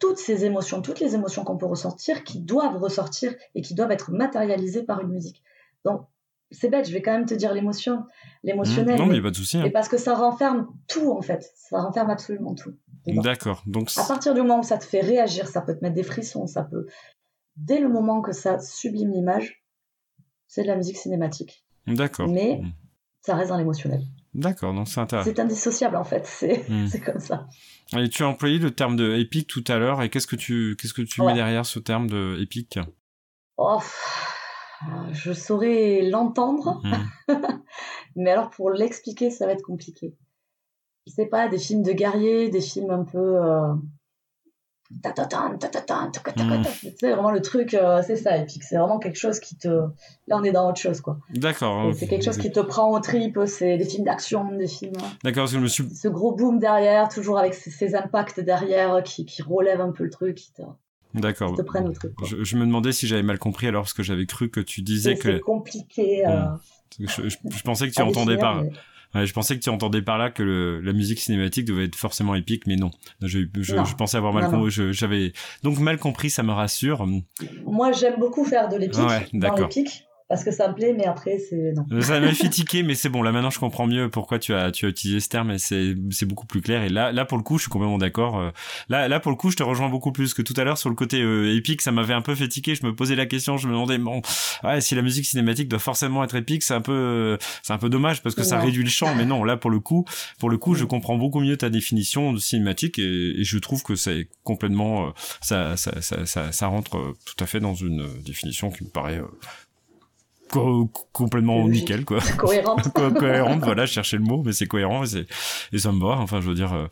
toutes 0.00 0.16
ces 0.16 0.46
émotions, 0.46 0.80
toutes 0.80 1.00
les 1.00 1.14
émotions 1.14 1.44
qu'on 1.44 1.58
peut 1.58 1.66
ressortir, 1.66 2.24
qui 2.24 2.40
doivent 2.40 2.78
ressortir 2.78 3.34
et 3.54 3.60
qui 3.60 3.74
doivent 3.74 3.90
être 3.90 4.12
matérialisées 4.12 4.82
par 4.82 5.02
une 5.02 5.10
musique. 5.10 5.42
Donc, 5.84 6.06
c'est 6.50 6.70
bête, 6.70 6.88
je 6.88 6.92
vais 6.94 7.02
quand 7.02 7.12
même 7.12 7.26
te 7.26 7.34
dire 7.34 7.52
l'émotion, 7.52 8.06
l'émotionnel. 8.44 8.96
non, 8.98 9.06
mais 9.06 9.16
il 9.16 9.20
n'y 9.20 9.20
a 9.20 9.22
pas 9.22 9.30
de 9.30 9.36
souci. 9.36 9.58
Hein. 9.58 9.68
parce 9.70 9.88
que 9.88 9.98
ça 9.98 10.14
renferme 10.14 10.68
tout, 10.88 11.10
en 11.12 11.20
fait. 11.20 11.52
Ça 11.54 11.82
renferme 11.82 12.08
absolument 12.08 12.54
tout. 12.54 12.72
D'accord. 13.06 13.62
Donc, 13.66 13.90
à 13.94 14.04
partir 14.04 14.32
du 14.32 14.40
moment 14.40 14.60
où 14.60 14.62
ça 14.62 14.78
te 14.78 14.84
fait 14.84 15.00
réagir, 15.00 15.48
ça 15.48 15.60
peut 15.60 15.76
te 15.76 15.82
mettre 15.82 15.94
des 15.94 16.02
frissons, 16.02 16.46
ça 16.46 16.62
peut. 16.62 16.86
Dès 17.56 17.78
le 17.78 17.90
moment 17.90 18.22
que 18.22 18.32
ça 18.32 18.58
sublime 18.58 19.10
l'image, 19.10 19.62
c'est 20.46 20.62
de 20.62 20.68
la 20.68 20.76
musique 20.76 20.96
cinématique. 20.96 21.65
D'accord. 21.86 22.28
Mais 22.28 22.60
ça 23.22 23.34
reste 23.34 23.50
dans 23.50 23.58
l'émotionnel. 23.58 24.02
D'accord, 24.34 24.74
donc 24.74 24.86
c'est 24.86 25.00
intéressant. 25.00 25.30
C'est 25.30 25.40
indissociable 25.40 25.96
en 25.96 26.04
fait, 26.04 26.26
c'est 26.26 26.68
hmm. 26.68 26.88
comme 27.04 27.20
ça. 27.20 27.48
Et 27.96 28.08
tu 28.08 28.22
as 28.22 28.28
employé 28.28 28.58
le 28.58 28.70
terme 28.70 28.94
de 28.94 29.16
épique 29.16 29.48
tout 29.48 29.64
à 29.66 29.78
l'heure, 29.78 30.02
et 30.02 30.10
qu'est-ce 30.10 30.26
que 30.26 30.36
tu, 30.36 30.76
qu'est-ce 30.78 30.92
que 30.92 31.02
tu 31.02 31.22
mets 31.22 31.34
derrière 31.34 31.64
ce 31.64 31.78
terme 31.78 32.08
de 32.08 32.38
épique? 32.40 32.78
Oh, 33.56 33.80
Je 35.12 35.32
saurais 35.32 36.02
l'entendre, 36.02 36.82
hmm. 36.84 37.32
mais 38.16 38.30
alors 38.30 38.50
pour 38.50 38.70
l'expliquer, 38.70 39.30
ça 39.30 39.46
va 39.46 39.52
être 39.52 39.62
compliqué. 39.62 40.14
Je 41.06 41.12
sais 41.12 41.26
pas, 41.26 41.48
des 41.48 41.58
films 41.58 41.82
de 41.82 41.92
guerriers, 41.92 42.50
des 42.50 42.60
films 42.60 42.90
un 42.90 43.04
peu. 43.04 43.42
Euh, 43.42 43.74
c'est 46.98 47.10
vraiment 47.10 47.30
le 47.30 47.40
truc, 47.40 47.74
euh, 47.74 48.02
c'est 48.06 48.16
ça, 48.16 48.36
épique. 48.36 48.62
C'est 48.62 48.76
vraiment 48.76 48.98
quelque 48.98 49.18
chose 49.18 49.40
qui 49.40 49.56
te. 49.56 49.68
Là, 49.68 50.36
on 50.38 50.44
est 50.44 50.52
dans 50.52 50.68
autre 50.68 50.80
chose, 50.80 51.00
quoi. 51.00 51.18
D'accord. 51.30 51.92
C'est 51.94 52.06
quelque 52.06 52.24
chose 52.24 52.38
qui 52.38 52.50
te 52.50 52.60
prend 52.60 52.90
au 52.92 53.00
trip. 53.00 53.38
C'est 53.46 53.76
des 53.76 53.84
films 53.84 54.04
d'action, 54.04 54.50
des 54.52 54.68
films. 54.68 54.92
D'accord, 55.24 55.42
parce 55.42 55.52
que 55.52 55.58
je 55.58 55.62
me 55.62 55.68
suis. 55.68 55.88
Ce 55.94 56.08
gros 56.08 56.34
boom 56.34 56.58
derrière, 56.58 57.08
toujours 57.08 57.38
avec 57.38 57.54
ces, 57.54 57.94
impacts 57.94 58.40
derrière 58.40 59.02
qui, 59.02 59.26
qui 59.26 59.42
relèvent 59.42 59.80
un 59.80 59.92
peu 59.92 60.04
le 60.04 60.10
truc, 60.10 60.36
qui 60.36 60.52
te. 60.52 60.62
D'accord. 61.14 61.56
Te 61.56 61.62
prennent 61.62 61.88
au 61.88 61.92
truc. 61.92 62.12
Je, 62.22 62.56
me 62.56 62.66
demandais 62.66 62.92
si 62.92 63.06
j'avais 63.06 63.22
mal 63.22 63.38
compris 63.38 63.66
alors 63.68 63.84
parce 63.84 63.94
que 63.94 64.02
j'avais 64.02 64.26
cru 64.26 64.50
que 64.50 64.60
tu 64.60 64.82
disais 64.82 65.16
que. 65.16 65.34
C'est 65.34 65.40
compliqué. 65.40 66.26
Euh, 66.26 66.44
je, 66.98 67.62
pensais 67.64 67.88
que 67.88 67.94
tu 67.94 68.02
entendais 68.02 68.36
pas 69.12 69.24
je 69.24 69.32
pensais 69.32 69.56
que 69.56 69.62
tu 69.62 69.70
entendais 69.70 70.02
par 70.02 70.18
là 70.18 70.30
que 70.30 70.80
la 70.82 70.92
musique 70.92 71.20
cinématique 71.20 71.64
devait 71.64 71.84
être 71.84 71.96
forcément 71.96 72.34
épique, 72.34 72.66
mais 72.66 72.76
non. 72.76 72.90
Je, 73.20 73.40
je, 73.54 73.94
pensais 73.94 74.16
avoir 74.16 74.32
mal 74.32 74.50
compris. 74.50 74.70
J'avais 74.92 75.32
donc 75.62 75.78
mal 75.78 75.98
compris, 75.98 76.30
ça 76.30 76.42
me 76.42 76.52
rassure. 76.52 77.06
Moi, 77.64 77.92
j'aime 77.92 78.18
beaucoup 78.18 78.44
faire 78.44 78.68
de 78.68 78.76
l'épique 78.76 78.98
ouais, 78.98 79.26
dans 79.32 79.54
l'épique 79.54 80.05
parce 80.28 80.42
que 80.42 80.50
ça 80.50 80.68
me 80.68 80.74
plaît, 80.74 80.92
mais 80.92 81.06
après, 81.06 81.38
c'est 81.38 81.72
non. 81.72 81.84
Ça 82.00 82.18
m'a 82.18 82.32
fait 82.32 82.48
tiquer, 82.48 82.82
mais 82.82 82.96
c'est 82.96 83.08
bon. 83.08 83.22
Là, 83.22 83.30
maintenant, 83.30 83.50
je 83.50 83.60
comprends 83.60 83.86
mieux 83.86 84.10
pourquoi 84.10 84.40
tu 84.40 84.54
as, 84.54 84.72
tu 84.72 84.86
as 84.86 84.88
utilisé 84.88 85.20
ce 85.20 85.28
terme 85.28 85.52
et 85.52 85.58
c'est, 85.58 85.94
beaucoup 86.24 86.46
plus 86.46 86.60
clair. 86.60 86.82
Et 86.82 86.88
là, 86.88 87.12
là, 87.12 87.24
pour 87.24 87.38
le 87.38 87.44
coup, 87.44 87.58
je 87.58 87.62
suis 87.62 87.70
complètement 87.70 87.98
d'accord. 87.98 88.38
Euh, 88.38 88.50
là, 88.88 89.06
là, 89.06 89.20
pour 89.20 89.30
le 89.30 89.36
coup, 89.36 89.50
je 89.50 89.56
te 89.56 89.62
rejoins 89.62 89.88
beaucoup 89.88 90.10
plus 90.10 90.34
que 90.34 90.42
tout 90.42 90.54
à 90.56 90.64
l'heure 90.64 90.78
sur 90.78 90.88
le 90.90 90.96
côté 90.96 91.20
euh, 91.22 91.54
épique. 91.54 91.80
Ça 91.80 91.92
m'avait 91.92 92.12
un 92.12 92.22
peu 92.22 92.34
fait 92.34 92.48
tiquer. 92.48 92.74
Je 92.74 92.84
me 92.84 92.92
posais 92.92 93.14
la 93.14 93.26
question, 93.26 93.56
je 93.56 93.68
me 93.68 93.72
demandais, 93.72 93.98
bon, 93.98 94.20
ouais, 94.64 94.80
si 94.80 94.96
la 94.96 95.02
musique 95.02 95.26
cinématique 95.26 95.68
doit 95.68 95.78
forcément 95.78 96.24
être 96.24 96.34
épique, 96.34 96.64
c'est 96.64 96.74
un 96.74 96.80
peu, 96.80 97.38
c'est 97.62 97.72
un 97.72 97.78
peu 97.78 97.88
dommage 97.88 98.20
parce 98.20 98.34
que 98.34 98.42
ça 98.42 98.58
réduit 98.58 98.82
le 98.82 98.90
champ. 98.90 99.14
Mais 99.14 99.26
non, 99.26 99.44
là, 99.44 99.56
pour 99.56 99.70
le 99.70 99.78
coup, 99.78 100.06
pour 100.40 100.50
le 100.50 100.58
coup, 100.58 100.74
je 100.74 100.84
comprends 100.84 101.16
beaucoup 101.16 101.40
mieux 101.40 101.56
ta 101.56 101.70
définition 101.70 102.32
de 102.32 102.38
cinématique 102.38 102.98
et, 102.98 103.40
et 103.40 103.44
je 103.44 103.58
trouve 103.58 103.84
que 103.84 103.94
c'est 103.94 104.28
complètement, 104.42 105.06
euh, 105.06 105.10
ça, 105.40 105.76
ça, 105.76 106.02
ça, 106.02 106.26
ça, 106.26 106.50
ça 106.50 106.66
rentre 106.66 107.14
tout 107.24 107.44
à 107.44 107.46
fait 107.46 107.60
dans 107.60 107.74
une 107.74 108.04
définition 108.24 108.70
qui 108.70 108.82
me 108.82 108.90
paraît 108.90 109.20
complètement 110.48 111.68
nickel 111.68 112.04
quoi. 112.04 112.20
Cohérente 112.36 112.92
cohérente 112.92 113.60
voilà 113.64 113.86
chercher 113.86 114.16
le 114.16 114.22
mot 114.22 114.42
mais 114.44 114.52
c'est 114.52 114.66
cohérent 114.66 115.02
et, 115.02 115.06
c'est 115.06 115.26
et 115.72 115.78
ça 115.78 115.92
me 115.92 116.00
va 116.00 116.18
enfin 116.18 116.40
je 116.40 116.48
veux 116.48 116.54
dire 116.54 116.72
euh, 116.72 116.86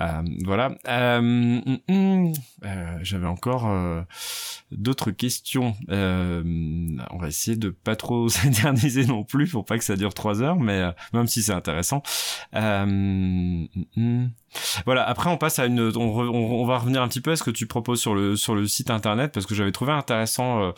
euh 0.00 0.22
voilà. 0.44 0.74
Euh, 0.88 1.20
mm, 1.20 1.78
mm, 1.88 2.32
euh, 2.64 2.98
j'avais 3.02 3.26
encore 3.26 3.66
euh, 3.68 4.02
d'autres 4.70 5.10
questions. 5.10 5.74
On 5.88 7.18
va 7.18 7.28
essayer 7.28 7.56
de 7.56 7.70
pas 7.70 7.96
trop 7.96 8.28
s'éterniser 8.30 9.06
non 9.06 9.24
plus 9.24 9.50
pour 9.50 9.64
pas 9.64 9.78
que 9.78 9.84
ça 9.84 9.96
dure 9.96 10.14
trois 10.14 10.42
heures 10.42 10.56
mais 10.56 10.82
même 11.12 11.26
si 11.26 11.42
c'est 11.42 11.52
intéressant. 11.52 12.02
Mm, 12.52 13.66
voilà. 14.84 15.06
Après, 15.08 15.30
on 15.30 15.36
passe 15.36 15.58
à 15.58 15.66
une. 15.66 15.80
On, 15.96 16.18
on, 16.18 16.66
va 16.66 16.78
revenir 16.78 17.02
un 17.02 17.08
petit 17.08 17.20
peu 17.20 17.32
à 17.32 17.36
ce 17.36 17.42
que 17.42 17.50
tu 17.50 17.66
proposes 17.66 18.00
sur 18.00 18.14
le 18.14 18.36
sur 18.36 18.54
le 18.54 18.66
site 18.66 18.90
internet 18.90 19.32
parce 19.32 19.46
que 19.46 19.54
j'avais 19.54 19.72
trouvé 19.72 19.92
intéressant. 19.92 20.62
Euh, 20.62 20.72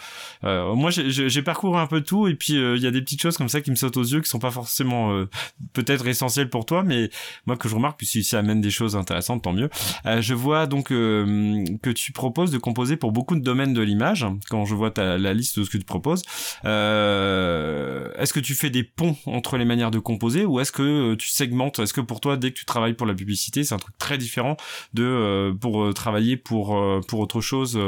euh, 0.45 0.75
moi, 0.75 0.91
j'ai 0.91 1.43
parcouru 1.43 1.79
un 1.79 1.87
peu 1.87 2.01
tout 2.01 2.29
et 2.29 2.35
puis 2.35 2.57
euh, 2.57 2.77
il 2.77 2.83
y 2.83 2.87
a 2.87 2.91
des 2.91 3.01
petites 3.03 3.23
choses 3.23 3.37
comme 3.37 3.49
ça 3.49 3.61
qui 3.61 3.71
me 3.71 3.77
sautent 3.77 3.97
aux 3.97 4.05
yeux 4.05 4.21
qui 4.21 4.29
sont 4.29 4.39
pas 4.39 4.51
forcément 4.51 5.25
peut-être 5.73 6.07
essentielles 6.07 6.51
pour 6.51 6.67
toi, 6.67 6.83
mais 6.83 7.11
moi 7.47 7.57
que 7.57 7.69
je 7.69 7.75
remarque, 7.75 7.99
puis 7.99 8.07
si 8.07 8.25
ça 8.25 8.39
amène 8.39 8.61
des 8.61 8.71
choses 8.71 8.97
intéressantes, 8.97 9.43
tant 9.43 9.53
mieux. 9.53 9.71
je 10.05 10.35
vois 10.35 10.67
donc 10.67 10.89
que 10.89 11.91
tu 11.91 12.13
proposes 12.13 12.51
de 12.51 12.59
composer 12.59 12.97
pour 12.97 13.13
beaucoup 13.13 13.37
de 13.37 13.43
domaines 13.43 13.75
de 13.75 13.83
l'image. 13.83 14.27
Quand 14.49 14.65
je 14.65 14.75
vois 14.75 14.91
ta, 14.91 15.19
la 15.19 15.35
liste 15.35 15.59
de 15.59 15.65
ce 15.65 15.71
que 15.71 15.79
tu 15.79 15.85
proposes, 15.85 16.23
est-ce 16.65 18.33
que 18.33 18.41
tu 18.41 18.55
fais 18.55 18.71
des 18.71 18.85
ponts 18.85 19.17
entre 19.27 19.57
les 19.57 19.65
manières 19.65 19.91
de 19.91 19.99
composer 19.99 20.45
ou 20.45 20.61
est-ce 20.61 20.73
que 20.73 21.15
tu 21.15 21.29
segmentes? 21.29 21.79
Est-ce 21.79 21.93
que 21.93 22.01
pour 22.01 22.21
toi, 22.21 22.37
dès 22.37 22.51
que 22.51 22.59
tu 22.59 22.65
travailles 22.65 22.95
pour 22.95 23.07
la 23.07 23.15
publicité 23.15 23.65
c'est 23.69 23.75
un 23.75 23.79
truc 23.79 23.97
très 23.99 24.19
différent 24.19 24.57
de 24.95 25.05
euh, 25.05 25.53
pour 25.55 25.83
euh, 25.83 25.93
travailler 25.93 26.37
pour 26.37 26.77
euh, 26.77 27.01
pour 27.07 27.21
autre 27.21 27.41
chose 27.41 27.79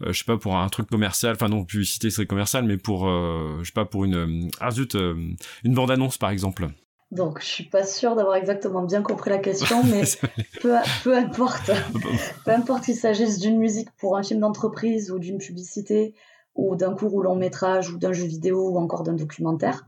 je 0.00 0.12
sais 0.12 0.24
pas 0.24 0.36
pour 0.36 0.56
un 0.56 0.68
truc 0.68 0.88
commercial 0.88 1.34
enfin 1.34 1.48
non 1.48 1.64
publicité 1.64 2.10
serait 2.10 2.26
commercial 2.26 2.64
mais 2.64 2.76
pour 2.76 3.06
je 3.08 3.64
sais 3.64 3.72
pas 3.72 3.84
pour 3.84 4.04
une 4.04 4.50
ah 4.60 4.70
zut 4.70 4.94
une 4.94 5.74
bande 5.74 5.90
annonce 5.90 6.18
par 6.18 6.30
exemple 6.30 6.68
donc, 7.10 7.40
je 7.42 7.46
suis 7.46 7.64
pas 7.64 7.84
sûre 7.84 8.16
d'avoir 8.16 8.36
exactement 8.36 8.84
bien 8.84 9.02
compris 9.02 9.28
la 9.28 9.36
question, 9.36 9.84
mais 9.90 10.04
peu, 10.62 10.74
peu 11.04 11.14
importe. 11.14 11.70
peu 12.46 12.50
importe 12.50 12.84
qu'il 12.84 12.96
s'agisse 12.96 13.38
d'une 13.38 13.58
musique 13.58 13.90
pour 13.98 14.16
un 14.16 14.22
film 14.22 14.40
d'entreprise 14.40 15.10
ou 15.10 15.18
d'une 15.18 15.36
publicité 15.36 16.14
ou 16.54 16.74
d'un 16.74 16.94
court 16.94 17.14
ou 17.14 17.20
long 17.20 17.36
métrage 17.36 17.90
ou 17.90 17.98
d'un 17.98 18.14
jeu 18.14 18.24
vidéo 18.24 18.70
ou 18.70 18.78
encore 18.78 19.02
d'un 19.02 19.12
documentaire, 19.12 19.86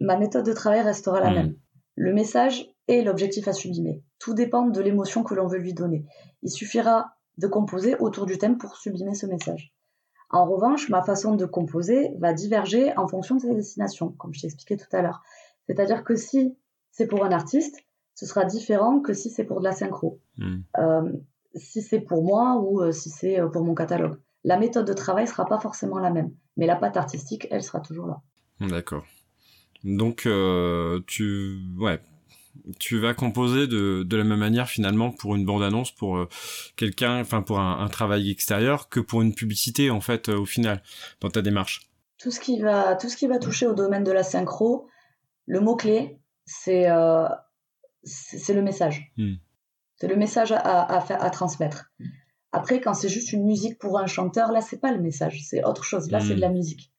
ma 0.00 0.16
méthode 0.16 0.44
de 0.44 0.52
travail 0.52 0.82
restera 0.82 1.20
la 1.20 1.30
hmm. 1.30 1.34
même. 1.34 1.56
Le 1.94 2.12
message 2.12 2.68
et 2.86 3.02
l'objectif 3.02 3.48
à 3.48 3.52
sublimer. 3.52 4.02
Tout 4.18 4.34
dépend 4.34 4.66
de 4.66 4.80
l'émotion 4.80 5.22
que 5.22 5.34
l'on 5.34 5.46
veut 5.46 5.58
lui 5.58 5.74
donner. 5.74 6.04
Il 6.42 6.50
suffira 6.50 7.12
de 7.38 7.46
composer 7.46 7.96
autour 7.96 8.26
du 8.26 8.36
thème 8.38 8.58
pour 8.58 8.76
sublimer 8.76 9.14
ce 9.14 9.26
message. 9.26 9.72
En 10.30 10.44
revanche, 10.44 10.90
ma 10.90 11.02
façon 11.02 11.34
de 11.34 11.46
composer 11.46 12.10
va 12.18 12.32
diverger 12.32 12.96
en 12.98 13.08
fonction 13.08 13.36
de 13.36 13.40
ses 13.40 13.54
destinations, 13.54 14.10
comme 14.18 14.34
je 14.34 14.40
t'ai 14.40 14.46
expliqué 14.46 14.76
tout 14.76 14.94
à 14.94 15.00
l'heure. 15.00 15.22
C'est-à-dire 15.66 16.04
que 16.04 16.16
si 16.16 16.56
c'est 16.90 17.06
pour 17.06 17.24
un 17.24 17.30
artiste, 17.30 17.84
ce 18.14 18.26
sera 18.26 18.44
différent 18.44 19.00
que 19.00 19.14
si 19.14 19.30
c'est 19.30 19.44
pour 19.44 19.60
de 19.60 19.64
la 19.64 19.72
synchro. 19.72 20.18
Hmm. 20.36 20.58
Euh, 20.78 21.12
si 21.54 21.82
c'est 21.82 22.00
pour 22.00 22.24
moi 22.24 22.56
ou 22.60 22.82
euh, 22.82 22.92
si 22.92 23.10
c'est 23.10 23.40
euh, 23.40 23.48
pour 23.48 23.62
mon 23.62 23.74
catalogue. 23.74 24.18
La 24.44 24.58
méthode 24.58 24.86
de 24.86 24.92
travail 24.92 25.26
sera 25.26 25.46
pas 25.46 25.58
forcément 25.58 25.98
la 25.98 26.10
même, 26.10 26.32
mais 26.56 26.66
la 26.66 26.76
patte 26.76 26.96
artistique, 26.96 27.46
elle 27.50 27.62
sera 27.62 27.80
toujours 27.80 28.06
là. 28.06 28.20
D'accord. 28.60 29.04
Donc, 29.84 30.28
tu, 31.06 31.58
ouais, 31.78 32.00
tu 32.78 32.98
vas 32.98 33.14
composer 33.14 33.66
de, 33.66 34.02
de 34.02 34.16
la 34.16 34.24
même 34.24 34.38
manière 34.38 34.68
finalement 34.68 35.10
pour 35.10 35.34
une 35.34 35.44
bande-annonce 35.44 35.92
pour 35.92 36.16
euh, 36.16 36.28
quelqu'un, 36.76 37.20
enfin 37.20 37.42
pour 37.42 37.60
un, 37.60 37.88
travail 37.88 38.30
extérieur 38.30 38.88
que 38.88 39.00
pour 39.00 39.22
une 39.22 39.34
publicité 39.34 39.90
en 39.90 40.00
fait 40.00 40.28
euh, 40.28 40.38
au 40.38 40.44
final 40.44 40.82
dans 41.20 41.30
ta 41.30 41.42
démarche. 41.42 41.88
Tout 42.18 42.30
ce 42.30 42.40
qui 42.40 42.60
va, 42.60 42.96
tout 42.96 43.08
ce 43.08 43.16
qui 43.16 43.26
va 43.26 43.38
toucher 43.38 43.66
au 43.66 43.74
domaine 43.74 44.04
de 44.04 44.12
la 44.12 44.22
synchro, 44.22 44.88
le 45.46 45.60
mot 45.60 45.76
clé, 45.76 46.18
c'est 46.44 46.90
euh, 46.90 47.28
c'est 48.04 48.54
le 48.54 48.62
message. 48.62 49.12
Hmm. 49.16 49.34
C'est 49.96 50.08
le 50.08 50.16
message 50.16 50.52
à, 50.52 50.58
à, 50.58 51.24
à, 51.24 51.30
transmettre. 51.30 51.90
Après, 52.52 52.80
quand 52.80 52.94
c'est 52.94 53.08
juste 53.08 53.32
une 53.32 53.44
musique 53.44 53.78
pour 53.78 53.98
un 53.98 54.06
chanteur, 54.06 54.52
là, 54.52 54.60
c'est 54.60 54.78
pas 54.78 54.92
le 54.92 55.00
message, 55.00 55.42
c'est 55.44 55.64
autre 55.64 55.82
chose. 55.82 56.10
Là, 56.10 56.20
c'est 56.20 56.34
de 56.34 56.34
hmm. 56.36 56.40
la 56.40 56.48
musique. 56.50 56.92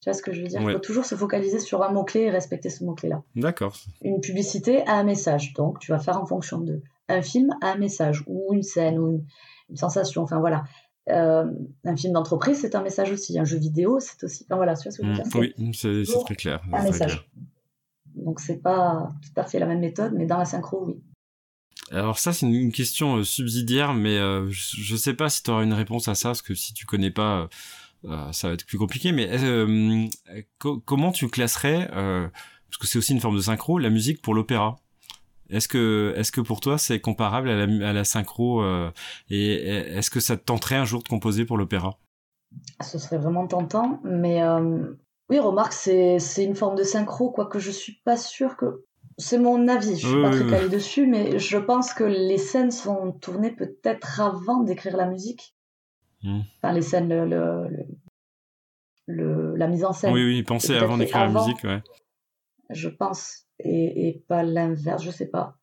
Tu 0.00 0.10
vois 0.10 0.14
ce 0.14 0.22
que 0.22 0.32
je 0.32 0.42
veux 0.42 0.48
dire? 0.48 0.60
Il 0.60 0.72
faut 0.72 0.78
toujours 0.78 1.04
se 1.04 1.14
focaliser 1.14 1.58
sur 1.58 1.82
un 1.82 1.92
mot-clé 1.92 2.22
et 2.22 2.30
respecter 2.30 2.70
ce 2.70 2.84
mot-clé-là. 2.84 3.22
D'accord. 3.36 3.76
Une 4.02 4.20
publicité 4.20 4.86
a 4.86 4.94
un 4.94 5.04
message, 5.04 5.52
donc 5.54 5.78
tu 5.78 5.92
vas 5.92 5.98
faire 5.98 6.20
en 6.20 6.26
fonction 6.26 6.58
de. 6.58 6.82
Un 7.08 7.22
film 7.22 7.54
a 7.60 7.72
un 7.72 7.76
message, 7.76 8.22
ou 8.26 8.54
une 8.54 8.62
scène, 8.62 8.98
ou 8.98 9.24
une, 9.68 9.76
sensation, 9.76 10.22
enfin 10.22 10.40
voilà. 10.40 10.64
Euh, 11.08 11.46
un 11.84 11.96
film 11.96 12.12
d'entreprise, 12.12 12.58
c'est 12.60 12.74
un 12.74 12.82
message 12.82 13.10
aussi. 13.10 13.38
Un 13.38 13.44
jeu 13.44 13.58
vidéo, 13.58 13.98
c'est 14.00 14.22
aussi. 14.24 14.44
Enfin 14.46 14.56
voilà, 14.56 14.76
tu 14.76 14.84
vois 14.84 14.92
ce 14.92 14.98
que 14.98 15.04
je 15.04 15.08
veux 15.08 15.14
dire? 15.14 15.24
Oui, 15.34 15.72
c'est 15.74 16.04
très 16.24 16.36
clair. 16.36 16.62
Un 16.72 16.82
message. 16.82 17.28
Donc 18.14 18.40
c'est 18.40 18.58
pas 18.58 19.10
tout 19.22 19.40
à 19.40 19.44
fait 19.44 19.58
la 19.58 19.66
même 19.66 19.80
méthode, 19.80 20.12
mais 20.14 20.26
dans 20.26 20.36
la 20.36 20.44
synchro, 20.44 20.84
oui. 20.86 21.02
Alors 21.90 22.18
ça 22.18 22.32
c'est 22.32 22.46
une 22.46 22.72
question 22.72 23.16
euh, 23.16 23.24
subsidiaire, 23.24 23.92
mais 23.92 24.16
euh, 24.16 24.48
je, 24.50 24.92
ne 24.92 24.98
sais 24.98 25.14
pas 25.14 25.28
si 25.28 25.42
tu 25.42 25.50
auras 25.50 25.62
une 25.62 25.72
réponse 25.72 26.08
à 26.08 26.14
ça, 26.14 26.30
parce 26.30 26.42
que 26.42 26.54
si 26.54 26.72
tu 26.72 26.86
connais 26.86 27.10
pas 27.10 27.48
ça 28.32 28.48
va 28.48 28.54
être 28.54 28.66
plus 28.66 28.78
compliqué. 28.78 29.12
Mais 29.12 29.28
comment 30.58 31.12
tu 31.12 31.28
classerais, 31.28 31.88
parce 31.90 32.78
que 32.80 32.86
c'est 32.86 32.98
aussi 32.98 33.12
une 33.12 33.20
forme 33.20 33.36
de 33.36 33.42
synchro, 33.42 33.78
la 33.78 33.90
musique 33.90 34.22
pour 34.22 34.34
l'opéra? 34.34 34.76
Est-ce 35.50 35.68
que, 35.68 36.14
est-ce 36.16 36.32
que 36.32 36.40
pour 36.40 36.60
toi 36.60 36.78
c'est 36.78 37.00
comparable 37.00 37.50
à 37.50 37.66
la, 37.66 37.88
à 37.88 37.92
la 37.92 38.04
synchro 38.04 38.64
et 39.28 39.52
est-ce 39.54 40.10
que 40.10 40.20
ça 40.20 40.36
te 40.36 40.44
tenterait 40.44 40.76
un 40.76 40.84
jour 40.84 41.02
de 41.02 41.08
composer 41.08 41.44
pour 41.44 41.58
l'opéra? 41.58 41.98
Ce 42.82 42.98
serait 42.98 43.18
vraiment 43.18 43.46
tentant, 43.46 44.00
mais 44.04 44.40
oui, 45.32 45.38
remarque, 45.38 45.72
c'est, 45.72 46.44
une 46.44 46.54
forme 46.54 46.76
de 46.76 46.82
synchro, 46.82 47.30
quoique 47.30 47.58
je 47.58 47.70
suis 47.70 47.94
pas 48.04 48.18
sûre 48.18 48.56
que 48.56 48.84
c'est 49.16 49.38
mon 49.38 49.66
avis, 49.66 49.96
je 49.96 50.06
suis 50.06 50.20
pas 50.22 50.28
très 50.28 50.46
calée 50.46 50.68
dessus, 50.68 51.06
mais 51.06 51.38
je 51.38 51.56
pense 51.56 51.94
que 51.94 52.04
les 52.04 52.36
scènes 52.36 52.70
sont 52.70 53.12
tournées 53.12 53.50
peut-être 53.50 54.20
avant 54.20 54.62
d'écrire 54.62 54.94
la 54.94 55.06
musique. 55.06 55.54
Hmm. 56.22 56.40
Enfin, 56.58 56.74
les 56.74 56.82
scènes, 56.82 57.08
le, 57.08 57.24
le, 57.24 57.81
la 59.08 59.66
mise 59.68 59.84
en 59.84 59.92
scène. 59.92 60.12
Oui, 60.12 60.24
oui, 60.24 60.42
penser 60.42 60.76
avant 60.76 60.96
d'écrire 60.96 61.26
la 61.26 61.40
musique, 61.40 61.62
ouais. 61.64 61.82
Je 62.70 62.88
pense, 62.88 63.46
et, 63.58 64.08
et 64.08 64.24
pas 64.28 64.42
l'inverse, 64.42 65.02
je 65.02 65.10
sais 65.10 65.26
pas. 65.26 65.56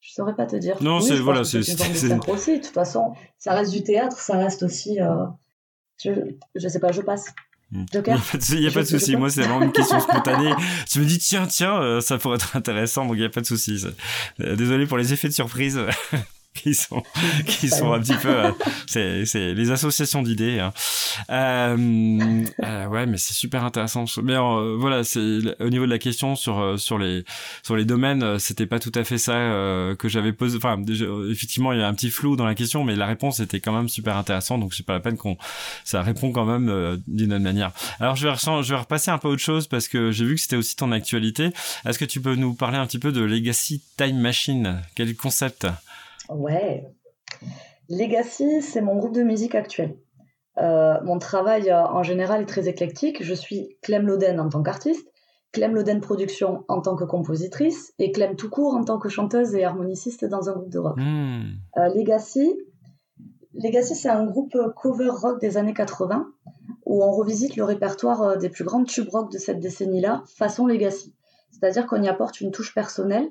Je 0.00 0.12
saurais 0.12 0.34
pas 0.34 0.46
te 0.46 0.56
dire. 0.56 0.82
Non, 0.82 1.00
c'est 1.00 1.16
voilà, 1.16 1.44
c'est 1.44 1.60
une 1.60 2.20
aussi. 2.28 2.58
De 2.58 2.64
toute 2.64 2.74
façon, 2.74 3.14
ça 3.38 3.54
reste 3.54 3.72
du 3.72 3.84
théâtre, 3.84 4.18
ça 4.18 4.36
reste 4.36 4.64
aussi. 4.64 5.00
Euh, 5.00 5.26
je, 6.02 6.10
je 6.56 6.68
sais 6.68 6.80
pas, 6.80 6.90
je 6.90 7.02
passe. 7.02 7.32
Hmm. 7.70 7.84
Il 7.94 8.60
n'y 8.60 8.66
a 8.66 8.70
pas 8.70 8.80
de, 8.82 8.86
souci. 8.86 9.16
Moi, 9.16 9.30
c'est 9.30 9.42
vraiment 9.42 9.62
une 9.62 9.72
question 9.72 10.00
spontanée. 10.00 10.52
je 10.92 11.00
me 11.00 11.04
dis, 11.04 11.18
tiens, 11.18 11.46
tiens, 11.46 11.80
euh, 11.80 12.00
ça 12.00 12.18
pourrait 12.18 12.34
être 12.34 12.56
intéressant, 12.56 13.06
donc 13.06 13.14
il 13.14 13.20
n'y 13.20 13.26
a 13.26 13.30
pas 13.30 13.40
de 13.40 13.46
souci. 13.46 13.82
Euh, 14.40 14.56
désolé 14.56 14.86
pour 14.86 14.98
les 14.98 15.12
effets 15.12 15.28
de 15.28 15.32
surprise. 15.32 15.80
qui 16.54 16.74
sont 16.74 17.02
qui 17.46 17.68
sont 17.68 17.92
un 17.92 18.00
petit 18.00 18.14
peu 18.14 18.28
euh, 18.28 18.52
c'est 18.86 19.24
c'est 19.24 19.54
les 19.54 19.70
associations 19.70 20.22
d'idées 20.22 20.58
hein. 20.60 20.72
euh, 21.30 22.44
euh, 22.62 22.86
ouais 22.88 23.06
mais 23.06 23.16
c'est 23.16 23.32
super 23.32 23.64
intéressant. 23.64 24.04
Mais 24.22 24.34
euh, 24.34 24.76
voilà 24.78 25.02
c'est 25.02 25.20
au 25.60 25.70
niveau 25.70 25.86
de 25.86 25.90
la 25.90 25.98
question 25.98 26.36
sur 26.36 26.78
sur 26.78 26.98
les 26.98 27.24
sur 27.62 27.74
les 27.74 27.86
domaines 27.86 28.38
c'était 28.38 28.66
pas 28.66 28.78
tout 28.78 28.92
à 28.94 29.04
fait 29.04 29.18
ça 29.18 29.32
que 29.98 30.08
j'avais 30.08 30.32
posé. 30.32 30.58
Enfin 30.58 30.78
effectivement 31.30 31.72
il 31.72 31.78
y 31.78 31.82
a 31.82 31.88
un 31.88 31.94
petit 31.94 32.10
flou 32.10 32.36
dans 32.36 32.46
la 32.46 32.54
question 32.54 32.84
mais 32.84 32.96
la 32.96 33.06
réponse 33.06 33.40
était 33.40 33.60
quand 33.60 33.72
même 33.72 33.88
super 33.88 34.16
intéressante 34.16 34.60
donc 34.60 34.74
c'est 34.74 34.84
pas 34.84 34.94
la 34.94 35.00
peine 35.00 35.16
qu'on 35.16 35.38
ça 35.84 36.02
répond 36.02 36.32
quand 36.32 36.44
même 36.44 37.00
d'une 37.06 37.32
autre 37.32 37.42
manière. 37.42 37.72
Alors 37.98 38.16
je 38.16 38.28
vais 38.28 38.34
je 38.34 38.68
vais 38.68 38.78
repasser 38.78 39.10
un 39.10 39.18
peu 39.18 39.28
autre 39.28 39.42
chose 39.42 39.66
parce 39.68 39.88
que 39.88 40.10
j'ai 40.10 40.26
vu 40.26 40.34
que 40.34 40.40
c'était 40.40 40.56
aussi 40.56 40.76
ton 40.76 40.92
actualité. 40.92 41.50
Est-ce 41.86 41.98
que 41.98 42.04
tu 42.04 42.20
peux 42.20 42.34
nous 42.34 42.52
parler 42.54 42.76
un 42.76 42.86
petit 42.86 42.98
peu 42.98 43.10
de 43.10 43.22
Legacy 43.22 43.82
Time 43.96 44.18
Machine? 44.18 44.82
Quel 44.94 45.14
concept? 45.16 45.66
Ouais. 46.34 46.86
Legacy, 47.88 48.62
c'est 48.62 48.80
mon 48.80 48.96
groupe 48.96 49.14
de 49.14 49.22
musique 49.22 49.54
actuel. 49.54 49.96
Euh, 50.58 51.00
mon 51.02 51.18
travail 51.18 51.70
euh, 51.70 51.84
en 51.86 52.02
général 52.02 52.42
est 52.42 52.46
très 52.46 52.68
éclectique. 52.68 53.22
Je 53.22 53.34
suis 53.34 53.76
Clem 53.82 54.06
Loden 54.06 54.38
en 54.38 54.48
tant 54.48 54.62
qu'artiste, 54.62 55.06
Clem 55.52 55.74
Loden 55.74 56.00
Production 56.00 56.64
en 56.68 56.80
tant 56.80 56.94
que 56.94 57.04
compositrice 57.04 57.94
et 57.98 58.12
Clem 58.12 58.36
tout 58.36 58.50
court 58.50 58.74
en 58.74 58.84
tant 58.84 58.98
que 58.98 59.08
chanteuse 59.08 59.54
et 59.54 59.64
harmoniciste 59.64 60.24
dans 60.24 60.48
un 60.50 60.52
groupe 60.52 60.70
de 60.70 60.78
rock. 60.78 60.96
Hmm. 60.98 61.42
Euh, 61.78 61.88
Legacy, 61.94 62.52
Legacy 63.54 63.94
c'est 63.94 64.10
un 64.10 64.24
groupe 64.24 64.56
cover 64.76 65.10
rock 65.10 65.40
des 65.40 65.56
années 65.56 65.74
80 65.74 66.26
où 66.84 67.02
on 67.02 67.12
revisite 67.12 67.56
le 67.56 67.64
répertoire 67.64 68.36
des 68.36 68.50
plus 68.50 68.64
grands 68.64 68.84
tubes 68.84 69.08
rock 69.08 69.32
de 69.32 69.38
cette 69.38 69.60
décennie-là 69.60 70.22
façon 70.26 70.66
Legacy. 70.66 71.14
C'est-à-dire 71.50 71.86
qu'on 71.86 72.02
y 72.02 72.08
apporte 72.08 72.40
une 72.40 72.50
touche 72.50 72.74
personnelle 72.74 73.28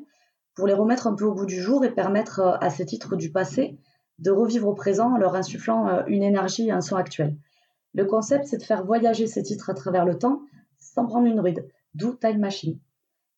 pour 0.62 0.68
les 0.68 0.76
remettre 0.76 1.08
un 1.08 1.16
peu 1.16 1.26
au 1.26 1.34
bout 1.34 1.48
du 1.48 1.60
jour 1.60 1.84
et 1.86 1.90
permettre 1.90 2.40
euh, 2.40 2.56
à 2.62 2.70
ces 2.70 2.86
titres 2.86 3.16
du 3.16 3.32
passé 3.32 3.80
de 4.20 4.30
revivre 4.30 4.68
au 4.68 4.76
présent 4.76 5.12
en 5.12 5.18
leur 5.18 5.34
insufflant 5.34 5.88
euh, 5.88 6.04
une 6.06 6.22
énergie 6.22 6.68
et 6.68 6.72
un 6.72 6.82
son 6.82 6.98
actuel. 6.98 7.36
Le 7.96 8.06
concept, 8.06 8.46
c'est 8.46 8.58
de 8.58 8.64
faire 8.64 8.86
voyager 8.86 9.26
ces 9.26 9.42
titres 9.42 9.72
à 9.72 9.74
travers 9.74 10.06
le 10.06 10.20
temps 10.20 10.44
sans 10.78 11.08
prendre 11.08 11.26
une 11.26 11.40
ride, 11.40 11.68
d'où 11.96 12.14
Time 12.14 12.38
Machine. 12.38 12.78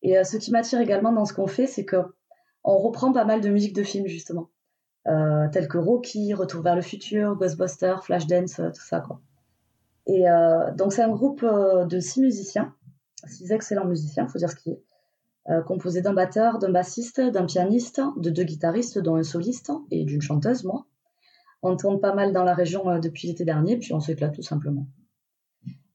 Et 0.02 0.18
euh, 0.18 0.24
ce 0.24 0.36
qui 0.36 0.50
m'attire 0.50 0.82
également 0.82 1.12
dans 1.12 1.24
ce 1.24 1.32
qu'on 1.32 1.46
fait, 1.46 1.66
c'est 1.66 1.86
que 1.86 1.96
on 2.62 2.76
reprend 2.76 3.10
pas 3.10 3.24
mal 3.24 3.40
de 3.40 3.48
musique 3.48 3.74
de 3.74 3.84
films 3.84 4.06
justement, 4.06 4.50
euh, 5.06 5.48
tels 5.50 5.68
que 5.68 5.78
Rocky, 5.78 6.34
Retour 6.34 6.60
vers 6.60 6.76
le 6.76 6.82
futur, 6.82 7.36
Ghostbusters, 7.36 8.04
Flashdance, 8.04 8.56
tout 8.56 8.84
ça 8.84 9.00
quoi. 9.00 9.22
Et 10.06 10.24
donc 10.76 10.92
c'est 10.92 11.02
un 11.02 11.10
groupe 11.10 11.42
de 11.42 12.00
six 12.00 12.20
musiciens, 12.20 12.74
six 13.26 13.50
excellents 13.50 13.86
musiciens, 13.86 14.28
faut 14.28 14.38
dire 14.38 14.50
ce 14.50 14.56
qui 14.56 14.72
est, 14.72 14.82
euh, 15.50 15.62
composé 15.62 16.00
d'un 16.00 16.14
batteur, 16.14 16.58
d'un 16.58 16.70
bassiste, 16.70 17.20
d'un 17.20 17.44
pianiste, 17.44 18.00
de 18.16 18.30
deux 18.30 18.44
guitaristes, 18.44 18.98
dont 18.98 19.16
un 19.16 19.22
soliste 19.22 19.72
et 19.90 20.04
d'une 20.04 20.22
chanteuse, 20.22 20.64
moi. 20.64 20.86
On 21.62 21.76
tourne 21.76 22.00
pas 22.00 22.14
mal 22.14 22.32
dans 22.32 22.44
la 22.44 22.54
région 22.54 22.88
euh, 22.88 22.98
depuis 22.98 23.28
l'été 23.28 23.44
dernier, 23.44 23.76
puis 23.76 23.92
on 23.92 24.00
s'éclate 24.00 24.34
tout 24.34 24.42
simplement. 24.42 24.86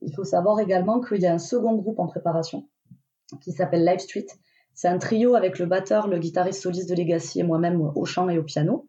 Il 0.02 0.14
faut 0.14 0.24
savoir 0.24 0.60
également 0.60 1.02
qu'il 1.02 1.22
y 1.22 1.28
a 1.28 1.34
un 1.34 1.40
second 1.40 1.76
groupe 1.76 2.00
en 2.00 2.08
préparation 2.08 2.68
qui 3.42 3.52
s'appelle 3.52 3.86
Live 3.86 4.00
Street. 4.00 4.28
C'est 4.74 4.88
un 4.88 4.98
trio 4.98 5.36
avec 5.36 5.60
le 5.60 5.66
batteur, 5.66 6.08
le 6.08 6.20
guitariste 6.20 6.62
soliste 6.62 6.90
de 6.90 6.96
Legacy 6.96 7.40
et 7.40 7.44
moi-même 7.44 7.82
au 7.82 8.06
chant 8.06 8.30
et 8.30 8.38
au 8.38 8.44
piano. 8.44 8.88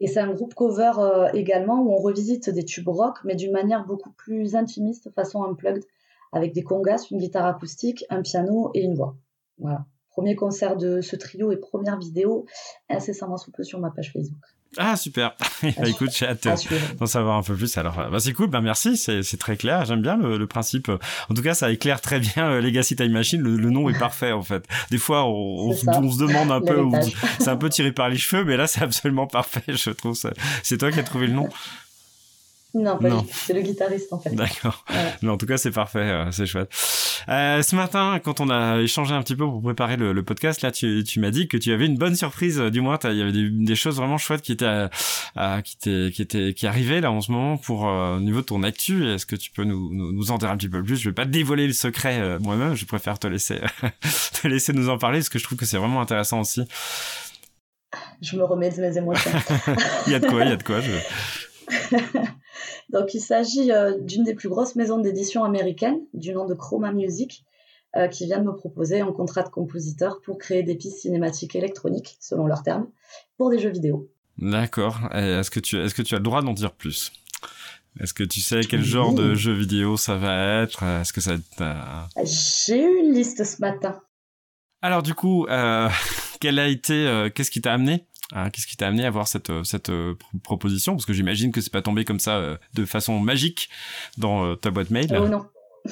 Et 0.00 0.06
c'est 0.06 0.20
un 0.20 0.32
groupe 0.32 0.54
cover 0.54 0.92
euh, 0.98 1.28
également 1.32 1.82
où 1.82 1.92
on 1.92 1.96
revisite 1.96 2.48
des 2.48 2.64
tubes 2.64 2.88
rock, 2.88 3.18
mais 3.24 3.34
d'une 3.34 3.52
manière 3.52 3.84
beaucoup 3.84 4.12
plus 4.12 4.54
intimiste, 4.54 5.10
façon 5.10 5.44
unplugged, 5.44 5.84
avec 6.32 6.54
des 6.54 6.62
congas, 6.62 7.06
une 7.10 7.18
guitare 7.18 7.46
acoustique, 7.46 8.04
un 8.08 8.22
piano 8.22 8.70
et 8.74 8.82
une 8.82 8.94
voix. 8.94 9.16
Voilà. 9.60 9.86
Premier 10.10 10.34
concert 10.34 10.76
de 10.76 11.00
ce 11.00 11.16
trio 11.16 11.52
et 11.52 11.56
première 11.56 11.98
vidéo 11.98 12.46
incessamment 12.88 13.36
sous 13.36 13.52
peu 13.52 13.62
sur 13.62 13.78
ma 13.78 13.90
page 13.90 14.12
Facebook. 14.12 14.42
Ah 14.76 14.96
super. 14.96 15.34
bah, 15.62 15.68
écoute, 15.86 16.10
j'ai 16.16 16.26
hâte 16.26 16.46
d'en 16.98 17.06
savoir 17.06 17.36
un 17.36 17.42
peu 17.42 17.54
plus. 17.54 17.76
Alors, 17.76 17.96
bah, 18.10 18.20
c'est 18.20 18.32
cool. 18.32 18.48
Bah 18.48 18.60
merci, 18.60 18.96
c'est 18.96 19.36
très 19.36 19.56
clair. 19.56 19.84
J'aime 19.84 20.02
bien 20.02 20.16
le, 20.16 20.46
principe. 20.46 20.88
En 21.28 21.34
tout 21.34 21.42
cas, 21.42 21.54
ça 21.54 21.70
éclare 21.70 22.00
très 22.00 22.20
bien 22.20 22.50
euh, 22.50 22.60
Legacy 22.60 22.94
Time 22.94 23.12
Machine. 23.12 23.42
Le, 23.42 23.70
nom 23.70 23.88
est 23.88 23.98
parfait 23.98 24.32
en 24.32 24.42
fait. 24.42 24.64
Des 24.90 24.98
fois, 24.98 25.26
on, 25.26 25.72
se 25.72 25.84
demande 26.18 26.52
un 26.52 26.60
peu. 26.60 26.84
C'est 27.38 27.48
un 27.48 27.56
peu 27.56 27.68
tiré 27.68 27.92
par 27.92 28.08
les 28.08 28.16
cheveux, 28.16 28.44
mais 28.44 28.56
là, 28.56 28.66
c'est 28.66 28.82
absolument 28.82 29.26
parfait. 29.28 29.62
Je 29.68 29.90
trouve 29.90 30.14
ça. 30.14 30.30
C'est 30.62 30.78
toi 30.78 30.92
qui 30.92 31.00
as 31.00 31.04
trouvé 31.04 31.26
le 31.26 31.32
nom. 31.32 31.48
Non, 32.74 32.98
c'est 33.30 33.52
le 33.52 33.62
guitariste 33.62 34.12
en 34.12 34.20
fait. 34.20 34.30
D'accord. 34.30 34.84
Mais 35.22 35.28
en 35.28 35.36
tout 35.36 35.46
cas, 35.46 35.56
c'est 35.56 35.72
parfait, 35.72 35.98
euh, 35.98 36.30
c'est 36.30 36.46
chouette. 36.46 36.70
Euh, 37.28 37.62
ce 37.62 37.74
matin, 37.74 38.20
quand 38.22 38.40
on 38.40 38.48
a 38.48 38.80
échangé 38.80 39.12
un 39.12 39.22
petit 39.22 39.34
peu 39.34 39.44
pour 39.44 39.60
préparer 39.60 39.96
le, 39.96 40.22
podcast, 40.22 40.62
là, 40.62 40.70
tu, 40.70 41.02
tu 41.04 41.18
m'as 41.20 41.30
dit 41.30 41.48
que 41.48 41.56
tu 41.56 41.72
avais 41.72 41.86
une 41.86 41.96
bonne 41.96 42.14
surprise. 42.14 42.60
Euh, 42.60 42.70
du 42.70 42.80
moins, 42.80 42.98
il 43.04 43.16
y 43.16 43.22
avait 43.22 43.32
des, 43.32 43.74
choses 43.74 43.96
vraiment 43.96 44.18
chouettes 44.18 44.42
qui 44.42 44.52
étaient, 44.52 44.86
qui 45.64 45.76
étaient, 45.76 46.10
qui 46.12 46.22
étaient, 46.22 46.54
qui 46.54 46.66
arrivaient 46.66 47.00
là 47.00 47.10
en 47.10 47.20
ce 47.20 47.32
moment 47.32 47.56
pour 47.56 47.82
au 47.82 48.20
niveau 48.20 48.40
de 48.40 48.46
ton 48.46 48.62
actu. 48.62 49.08
Est-ce 49.08 49.26
que 49.26 49.36
tu 49.36 49.50
peux 49.50 49.64
nous, 49.64 49.90
nous, 49.92 50.30
en 50.30 50.38
dire 50.38 50.50
un 50.50 50.56
petit 50.56 50.68
peu 50.68 50.82
plus? 50.82 50.96
Je 50.96 51.08
vais 51.08 51.14
pas 51.14 51.24
dévoiler 51.24 51.66
le 51.66 51.72
secret 51.72 52.38
moi-même. 52.38 52.74
Je 52.74 52.84
préfère 52.84 53.18
te 53.18 53.26
laisser, 53.26 53.58
te 54.42 54.48
laisser 54.48 54.72
nous 54.72 54.88
en 54.88 54.98
parler 54.98 55.18
parce 55.18 55.28
que 55.28 55.38
je 55.38 55.44
trouve 55.44 55.58
que 55.58 55.66
c'est 55.66 55.78
vraiment 55.78 56.00
intéressant 56.00 56.40
aussi. 56.40 56.62
Je 58.22 58.36
me 58.36 58.44
remets 58.44 58.70
de 58.70 58.80
mes 58.80 58.96
émotions. 58.96 59.30
il 60.06 60.12
y 60.12 60.14
a 60.14 60.20
de 60.20 60.26
quoi, 60.26 60.44
il 60.44 60.50
y 60.50 60.52
a 60.52 60.56
de 60.56 60.62
quoi. 60.62 60.80
Je... 60.80 60.90
Donc 62.90 63.14
il 63.14 63.20
s'agit 63.20 63.72
euh, 63.72 63.98
d'une 63.98 64.24
des 64.24 64.34
plus 64.34 64.48
grosses 64.48 64.76
maisons 64.76 64.98
d'édition 64.98 65.44
américaines, 65.44 66.00
du 66.14 66.32
nom 66.32 66.46
de 66.46 66.54
Chroma 66.54 66.92
Music, 66.92 67.44
euh, 67.96 68.08
qui 68.08 68.26
vient 68.26 68.38
de 68.38 68.44
me 68.44 68.54
proposer 68.54 69.00
un 69.00 69.12
contrat 69.12 69.42
de 69.42 69.48
compositeur 69.48 70.20
pour 70.20 70.38
créer 70.38 70.62
des 70.62 70.76
pistes 70.76 70.98
cinématiques 70.98 71.56
électroniques, 71.56 72.16
selon 72.20 72.46
leurs 72.46 72.62
termes, 72.62 72.88
pour 73.36 73.50
des 73.50 73.58
jeux 73.58 73.70
vidéo. 73.70 74.08
D'accord. 74.38 74.98
Est-ce 75.12 75.50
que, 75.50 75.60
tu, 75.60 75.76
est 75.76 75.94
que 75.94 76.02
tu 76.02 76.14
as 76.14 76.18
le 76.18 76.24
droit 76.24 76.42
d'en 76.42 76.52
dire 76.52 76.72
plus? 76.72 77.12
Est-ce 77.98 78.14
que 78.14 78.22
tu 78.22 78.40
sais 78.40 78.60
quel 78.60 78.84
genre 78.84 79.12
de 79.12 79.34
jeu 79.34 79.52
vidéo 79.52 79.96
ça 79.96 80.14
va 80.14 80.62
être? 80.62 80.84
Est-ce 80.84 81.12
que 81.12 81.20
ça 81.20 81.36
J'ai 82.24 82.80
eu 82.80 83.00
une 83.00 83.12
liste 83.12 83.44
ce 83.44 83.60
matin. 83.60 84.00
Alors 84.80 85.02
du 85.02 85.14
coup, 85.14 85.46
euh, 85.46 85.88
quel 86.40 86.58
a 86.58 86.68
été, 86.68 87.28
qu'est-ce 87.34 87.50
qui 87.50 87.60
t'a 87.60 87.72
amené? 87.72 88.06
Qu'est-ce 88.52 88.66
qui 88.66 88.76
t'a 88.76 88.86
amené 88.86 89.04
à 89.04 89.08
avoir 89.08 89.28
cette, 89.28 89.50
euh, 89.50 89.64
cette 89.64 89.90
euh, 89.90 90.14
proposition? 90.42 90.94
Parce 90.94 91.06
que 91.06 91.12
j'imagine 91.12 91.52
que 91.52 91.60
c'est 91.60 91.72
pas 91.72 91.82
tombé 91.82 92.04
comme 92.04 92.20
ça 92.20 92.36
euh, 92.36 92.56
de 92.74 92.84
façon 92.84 93.18
magique 93.18 93.68
dans 94.18 94.56
ta 94.56 94.70
boîte 94.70 94.90
mail. 94.90 95.08
Oh 95.18 95.28
non. 95.28 95.46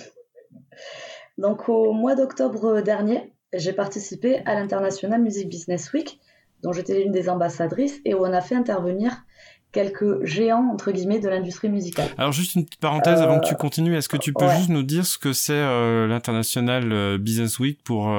Donc 1.38 1.68
au 1.68 1.92
mois 1.92 2.14
d'octobre 2.14 2.80
dernier, 2.80 3.32
j'ai 3.52 3.72
participé 3.72 4.38
à 4.44 4.54
l'International 4.54 5.20
Music 5.22 5.48
Business 5.48 5.92
Week, 5.92 6.20
dont 6.62 6.72
j'étais 6.72 7.00
l'une 7.00 7.12
des 7.12 7.28
ambassadrices, 7.28 8.00
et 8.04 8.14
où 8.14 8.24
on 8.24 8.32
a 8.32 8.40
fait 8.40 8.56
intervenir 8.56 9.24
quelques 9.70 10.24
géants 10.24 10.70
entre 10.72 10.92
guillemets 10.92 11.20
de 11.20 11.28
l'industrie 11.28 11.68
musicale. 11.68 12.08
Alors 12.16 12.32
juste 12.32 12.54
une 12.54 12.64
petite 12.64 12.80
parenthèse 12.80 13.20
avant 13.20 13.38
que 13.38 13.46
tu 13.46 13.54
continues, 13.54 13.96
est-ce 13.96 14.08
que 14.08 14.16
tu 14.16 14.32
peux 14.32 14.48
juste 14.56 14.70
nous 14.70 14.82
dire 14.82 15.04
ce 15.04 15.18
que 15.18 15.32
c'est 15.34 15.60
l'International 16.06 17.18
Business 17.18 17.58
Week 17.58 17.82
pour 17.84 18.10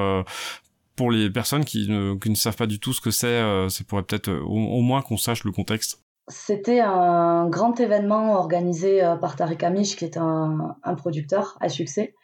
pour 0.99 1.11
les 1.11 1.29
personnes 1.29 1.63
qui 1.63 1.87
ne, 1.87 2.35
savent 2.35 2.57
pas 2.57 2.67
du 2.67 2.77
tout 2.77 2.91
ce 2.91 2.99
que 2.99 3.09
c'est, 3.09 3.27
euh, 3.27 3.69
c'est 3.69 3.87
pourrait 3.87 4.03
peut-être 4.03 4.27
euh, 4.27 4.41
au, 4.41 4.81
moins 4.81 5.01
qu'on 5.01 5.15
sache 5.15 5.45
le 5.45 5.53
contexte. 5.53 6.03
C'était 6.27 6.81
un 6.81 7.47
grand 7.47 7.79
événement 7.79 8.33
organisé 8.33 9.01
euh, 9.01 9.15
par 9.15 9.37
Tariq 9.37 9.65
Amish, 9.65 9.95
qui 9.95 10.03
est 10.03 10.17
un, 10.17 10.75
producteur 10.97 11.57
à 11.61 11.69
succès, 11.69 12.15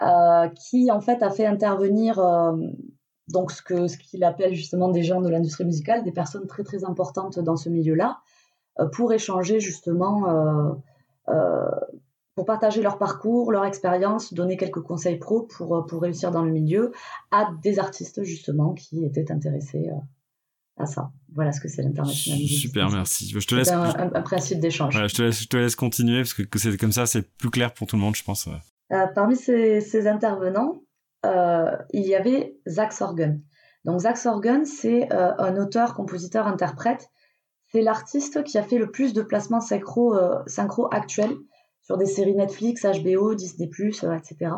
euh, 0.00 0.48
qui 0.48 0.90
en 0.90 1.02
fait 1.02 1.22
a 1.22 1.28
fait 1.28 1.44
intervenir 1.44 2.18
donc 3.28 3.52
ce 3.52 3.60
que 3.60 3.86
ce 3.86 3.98
qu'il 3.98 4.24
appelle 4.24 4.54
justement 4.54 4.88
des 4.88 5.02
gens 5.02 5.20
de 5.20 5.28
l'industrie 5.28 5.66
musicale, 5.66 6.02
des 6.02 6.12
personnes 6.12 6.46
très 6.46 6.62
très 6.62 6.84
importantes 6.84 7.38
dans 7.38 7.56
ce 7.56 7.68
milieu-là, 7.68 8.20
pour 8.92 9.12
échanger 9.12 9.60
justement 9.60 10.80
pour 12.36 12.44
partager 12.44 12.82
leur 12.82 12.98
parcours, 12.98 13.50
leur 13.50 13.64
expérience, 13.64 14.32
donner 14.32 14.56
quelques 14.56 14.82
conseils 14.82 15.18
pro 15.18 15.42
pour, 15.42 15.84
pour 15.86 16.02
réussir 16.02 16.30
dans 16.30 16.42
le 16.42 16.52
milieu 16.52 16.92
à 17.32 17.48
des 17.62 17.80
artistes 17.80 18.22
justement 18.22 18.74
qui 18.74 19.04
étaient 19.04 19.32
intéressés 19.32 19.90
à 20.76 20.86
ça. 20.86 21.10
Voilà 21.34 21.52
ce 21.52 21.60
que 21.60 21.68
c'est 21.68 21.82
l'international. 21.82 22.40
Super, 22.40 22.90
merci. 22.90 23.30
Je 23.30 23.46
te 23.46 23.54
laisse. 23.54 23.70
Un, 23.70 24.12
un, 24.14 24.22
principe 24.22 24.60
d'échange. 24.60 24.94
je, 24.94 25.14
te 25.14 25.22
laisse, 25.22 25.42
je 25.42 25.48
te 25.48 25.56
laisse 25.56 25.76
continuer 25.76 26.20
parce 26.20 26.34
que, 26.34 26.42
que 26.42 26.58
c'est 26.58 26.76
comme 26.76 26.92
ça, 26.92 27.06
c'est 27.06 27.22
plus 27.22 27.50
clair 27.50 27.72
pour 27.72 27.86
tout 27.86 27.96
le 27.96 28.02
monde, 28.02 28.14
je 28.14 28.22
pense. 28.22 28.48
Euh, 28.92 29.06
parmi 29.14 29.36
ces, 29.36 29.80
ces 29.80 30.06
intervenants, 30.06 30.82
euh, 31.24 31.76
il 31.92 32.06
y 32.06 32.14
avait 32.14 32.56
Zach 32.68 32.92
Sorgen. 32.92 33.42
Donc 33.84 34.00
Zach 34.00 34.16
Sorgen, 34.16 34.64
c'est 34.64 35.12
euh, 35.12 35.32
un 35.38 35.56
auteur, 35.56 35.94
compositeur, 35.94 36.46
interprète. 36.46 37.10
C'est 37.72 37.82
l'artiste 37.82 38.44
qui 38.44 38.58
a 38.58 38.62
fait 38.62 38.78
le 38.78 38.90
plus 38.90 39.12
de 39.12 39.22
placements 39.22 39.60
synchro, 39.60 40.14
euh, 40.14 40.42
synchro 40.46 40.88
actuels 40.92 41.36
sur 41.86 41.96
des 41.96 42.06
séries 42.06 42.34
Netflix, 42.34 42.84
HBO, 42.84 43.36
Disney+, 43.36 43.70
etc. 43.70 44.50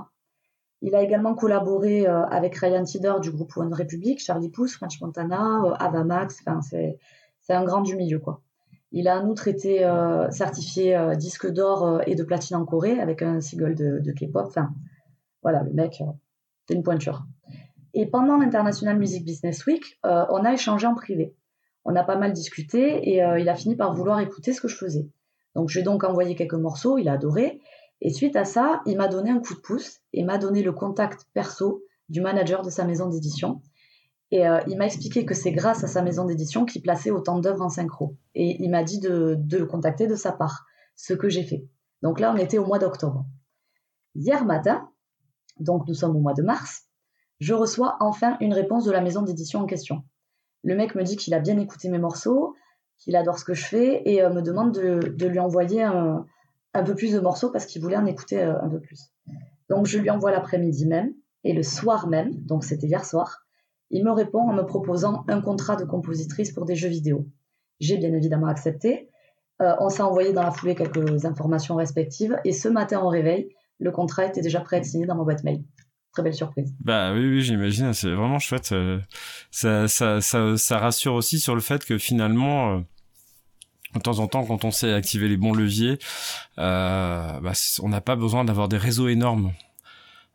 Il 0.80 0.94
a 0.94 1.02
également 1.02 1.34
collaboré 1.34 2.08
euh, 2.08 2.24
avec 2.24 2.56
Ryan 2.56 2.84
Tidder 2.84 3.16
du 3.20 3.30
groupe 3.30 3.54
One 3.54 3.74
Republic, 3.74 4.18
Charlie 4.18 4.48
Puth, 4.48 4.70
French 4.70 4.98
Montana, 5.02 5.60
euh, 5.62 5.74
Ava 5.78 6.04
Max. 6.04 6.38
Enfin, 6.40 6.62
c'est 6.62 6.98
un 7.52 7.64
grand 7.64 7.82
du 7.82 7.96
milieu 7.96 8.18
quoi. 8.18 8.40
Il 8.92 9.08
a 9.08 9.20
en 9.20 9.28
outre 9.28 9.46
été 9.46 9.84
euh, 9.84 10.30
certifié 10.30 10.98
disque 11.18 11.46
d'or 11.52 12.00
et 12.06 12.14
de 12.14 12.24
platine 12.24 12.56
en 12.56 12.64
Corée 12.64 12.98
avec 12.98 13.20
un 13.20 13.42
single 13.42 13.74
de, 13.74 13.98
de 13.98 14.12
K-pop. 14.12 14.46
Enfin, 14.46 14.70
voilà, 15.42 15.62
le 15.62 15.74
mec, 15.74 16.02
c'est 16.66 16.74
une 16.74 16.82
pointure. 16.82 17.26
Et 17.92 18.06
pendant 18.06 18.38
l'International 18.38 18.96
Music 18.96 19.26
Business 19.26 19.66
Week, 19.66 20.00
on 20.04 20.44
a 20.44 20.52
échangé 20.54 20.86
en 20.86 20.94
privé. 20.94 21.34
On 21.84 21.94
a 21.94 22.04
pas 22.04 22.16
mal 22.16 22.32
discuté 22.32 23.10
et 23.10 23.16
il 23.16 23.48
a 23.50 23.54
fini 23.54 23.76
par 23.76 23.92
vouloir 23.92 24.20
écouter 24.20 24.54
ce 24.54 24.62
que 24.62 24.68
je 24.68 24.76
faisais. 24.76 25.06
Donc, 25.58 25.70
j'ai 25.70 25.82
donc 25.82 26.04
envoyé 26.04 26.36
quelques 26.36 26.54
morceaux, 26.54 26.98
il 26.98 27.08
a 27.08 27.14
adoré. 27.14 27.60
Et 28.00 28.12
suite 28.12 28.36
à 28.36 28.44
ça, 28.44 28.80
il 28.86 28.96
m'a 28.96 29.08
donné 29.08 29.30
un 29.30 29.40
coup 29.40 29.54
de 29.54 29.58
pouce 29.58 29.98
et 30.12 30.22
m'a 30.22 30.38
donné 30.38 30.62
le 30.62 30.70
contact 30.70 31.26
perso 31.34 31.82
du 32.08 32.20
manager 32.20 32.62
de 32.62 32.70
sa 32.70 32.84
maison 32.84 33.08
d'édition. 33.08 33.60
Et 34.30 34.46
euh, 34.46 34.60
il 34.68 34.78
m'a 34.78 34.86
expliqué 34.86 35.24
que 35.24 35.34
c'est 35.34 35.50
grâce 35.50 35.82
à 35.82 35.88
sa 35.88 36.00
maison 36.00 36.26
d'édition 36.26 36.64
qu'il 36.64 36.80
plaçait 36.80 37.10
autant 37.10 37.40
d'œuvres 37.40 37.64
en 37.64 37.70
synchro. 37.70 38.14
Et 38.36 38.62
il 38.62 38.70
m'a 38.70 38.84
dit 38.84 39.00
de, 39.00 39.36
le 39.50 39.66
contacter 39.66 40.06
de 40.06 40.14
sa 40.14 40.30
part, 40.30 40.64
ce 40.94 41.12
que 41.12 41.28
j'ai 41.28 41.42
fait. 41.42 41.66
Donc 42.02 42.20
là, 42.20 42.32
on 42.32 42.36
était 42.36 42.58
au 42.58 42.64
mois 42.64 42.78
d'octobre. 42.78 43.26
Hier 44.14 44.44
matin, 44.44 44.88
donc 45.58 45.88
nous 45.88 45.94
sommes 45.94 46.14
au 46.14 46.20
mois 46.20 46.34
de 46.34 46.42
mars, 46.42 46.84
je 47.40 47.52
reçois 47.52 47.96
enfin 47.98 48.36
une 48.40 48.54
réponse 48.54 48.84
de 48.84 48.92
la 48.92 49.00
maison 49.00 49.22
d'édition 49.22 49.58
en 49.58 49.66
question. 49.66 50.04
Le 50.62 50.76
mec 50.76 50.94
me 50.94 51.02
dit 51.02 51.16
qu'il 51.16 51.34
a 51.34 51.40
bien 51.40 51.58
écouté 51.58 51.88
mes 51.88 51.98
morceaux, 51.98 52.54
qu'il 52.98 53.16
adore 53.16 53.38
ce 53.38 53.44
que 53.44 53.54
je 53.54 53.64
fais 53.64 54.02
et 54.04 54.22
euh, 54.22 54.30
me 54.30 54.42
demande 54.42 54.72
de, 54.72 55.26
lui 55.26 55.38
envoyer 55.38 55.82
un, 55.82 56.26
un 56.74 56.82
peu 56.82 56.94
plus 56.94 57.12
de 57.12 57.20
morceaux 57.20 57.50
parce 57.50 57.66
qu'il 57.66 57.82
voulait 57.82 57.96
en 57.96 58.06
écouter 58.06 58.42
euh, 58.42 58.60
un 58.60 58.68
peu 58.68 58.80
plus. 58.80 59.12
Donc 59.68 59.86
je 59.86 59.98
lui 59.98 60.10
envoie 60.10 60.30
l'après-midi 60.30 60.86
même 60.86 61.12
et 61.44 61.52
le 61.52 61.62
soir 61.62 62.08
même, 62.08 62.34
donc 62.44 62.64
c'était 62.64 62.86
hier 62.86 63.04
soir, 63.04 63.46
il 63.90 64.04
me 64.04 64.10
répond 64.10 64.40
en 64.40 64.52
me 64.52 64.62
proposant 64.62 65.24
un 65.28 65.40
contrat 65.40 65.76
de 65.76 65.84
compositrice 65.84 66.52
pour 66.52 66.64
des 66.64 66.74
jeux 66.74 66.88
vidéo. 66.88 67.26
J'ai 67.80 67.96
bien 67.96 68.12
évidemment 68.12 68.48
accepté. 68.48 69.08
Euh, 69.62 69.74
on 69.80 69.88
s'est 69.88 70.02
envoyé 70.02 70.32
dans 70.32 70.42
la 70.42 70.50
foulée 70.50 70.74
quelques 70.74 71.24
informations 71.24 71.76
respectives 71.76 72.36
et 72.44 72.52
ce 72.52 72.68
matin 72.68 73.00
au 73.00 73.08
réveil, 73.08 73.54
le 73.78 73.90
contrat 73.90 74.26
était 74.26 74.40
déjà 74.40 74.60
prêt 74.60 74.76
à 74.76 74.78
être 74.80 74.84
signé 74.84 75.06
dans 75.06 75.14
ma 75.14 75.24
boîte 75.24 75.44
mail. 75.44 75.62
Très 76.12 76.22
belle 76.22 76.34
surprise. 76.34 76.74
Bah 76.80 77.12
oui, 77.12 77.20
oui 77.20 77.42
j'imagine, 77.42 77.92
c'est 77.92 78.10
vraiment 78.10 78.38
chouette. 78.38 78.72
Euh, 78.72 78.98
ça, 79.50 79.88
ça, 79.88 80.20
ça, 80.20 80.56
ça, 80.56 80.78
rassure 80.78 81.14
aussi 81.14 81.38
sur 81.38 81.54
le 81.54 81.60
fait 81.60 81.84
que 81.84 81.98
finalement 81.98 82.82
de 83.94 84.00
temps 84.00 84.18
en 84.18 84.26
temps, 84.26 84.44
quand 84.44 84.64
on 84.64 84.70
sait 84.70 84.92
activer 84.92 85.28
les 85.28 85.36
bons 85.36 85.54
leviers, 85.54 85.98
euh, 86.58 87.40
bah, 87.40 87.52
on 87.82 87.88
n'a 87.88 88.00
pas 88.00 88.16
besoin 88.16 88.44
d'avoir 88.44 88.68
des 88.68 88.76
réseaux 88.76 89.08
énormes. 89.08 89.52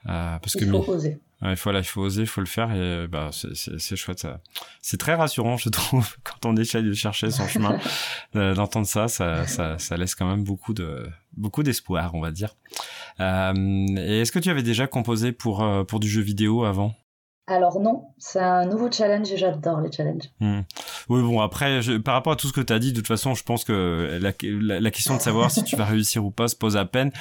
Euh, 0.07 0.37
parce 0.39 0.55
il 0.55 0.65
que 0.65 0.71
faut 0.71 0.91
oser. 0.91 1.19
Il 1.51 1.55
faut, 1.55 1.71
il 1.71 1.83
faut 1.83 2.01
oser, 2.01 2.21
il 2.21 2.27
faut 2.27 2.41
le 2.41 2.47
faire 2.47 2.71
et 2.73 3.07
bah 3.07 3.29
c'est 3.31 3.95
chouette. 3.95 4.27
C'est 4.81 4.97
très 4.97 5.15
rassurant, 5.15 5.57
je 5.57 5.69
trouve, 5.69 6.15
quand 6.23 6.47
on 6.49 6.55
essaie 6.55 6.81
de 6.81 6.93
chercher 6.93 7.31
son 7.31 7.47
chemin, 7.47 7.77
d'entendre 8.33 8.87
ça, 8.87 9.07
ça, 9.07 9.45
ça, 9.45 9.77
ça, 9.77 9.97
laisse 9.97 10.15
quand 10.15 10.27
même 10.27 10.43
beaucoup 10.43 10.73
de 10.73 11.05
beaucoup 11.33 11.63
d'espoir, 11.63 12.15
on 12.15 12.21
va 12.21 12.31
dire. 12.31 12.55
Euh, 13.19 13.53
et 13.97 14.21
est-ce 14.21 14.31
que 14.31 14.39
tu 14.39 14.49
avais 14.49 14.63
déjà 14.63 14.87
composé 14.87 15.31
pour 15.31 15.63
euh, 15.63 15.83
pour 15.83 15.99
du 15.99 16.07
jeu 16.07 16.21
vidéo 16.21 16.63
avant? 16.63 16.93
Alors 17.45 17.81
non, 17.81 18.05
c'est 18.19 18.39
un 18.39 18.65
nouveau 18.65 18.89
challenge 18.89 19.29
et 19.29 19.35
j'adore 19.35 19.81
les 19.81 19.91
challenges. 19.91 20.29
Hmm. 20.39 20.61
Oui, 21.09 21.21
bon, 21.21 21.41
après, 21.41 21.81
par 21.99 22.13
rapport 22.13 22.31
à 22.31 22.35
tout 22.37 22.47
ce 22.47 22.53
que 22.53 22.61
tu 22.61 22.71
as 22.71 22.79
dit, 22.79 22.93
de 22.93 22.97
toute 22.97 23.07
façon, 23.07 23.35
je 23.35 23.43
pense 23.43 23.65
que 23.65 24.17
la, 24.21 24.31
la, 24.79 24.91
question 24.91 25.17
de 25.17 25.21
savoir 25.21 25.51
si 25.51 25.61
tu 25.65 25.75
vas 25.75 25.83
réussir 25.83 26.23
ou 26.23 26.31
pas 26.31 26.47
se 26.47 26.55
pose 26.55 26.77
à 26.77 26.85
peine, 26.85 27.11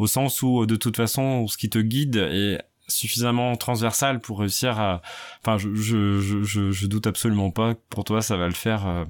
au 0.00 0.08
sens 0.08 0.42
où, 0.42 0.66
de 0.66 0.74
toute 0.74 0.96
façon, 0.96 1.46
ce 1.46 1.56
qui 1.56 1.70
te 1.70 1.78
guide 1.78 2.16
est 2.16 2.60
suffisamment 2.88 3.54
transversal 3.56 4.20
pour 4.20 4.40
réussir 4.40 4.80
à 4.80 5.02
enfin 5.40 5.58
je 5.58 5.74
je, 5.74 6.42
je, 6.42 6.70
je 6.70 6.86
doute 6.86 7.06
absolument 7.06 7.50
pas 7.50 7.74
pour 7.90 8.04
toi 8.04 8.22
ça 8.22 8.36
va 8.36 8.46
le 8.46 8.54
faire 8.54 8.86
euh, 8.86 9.04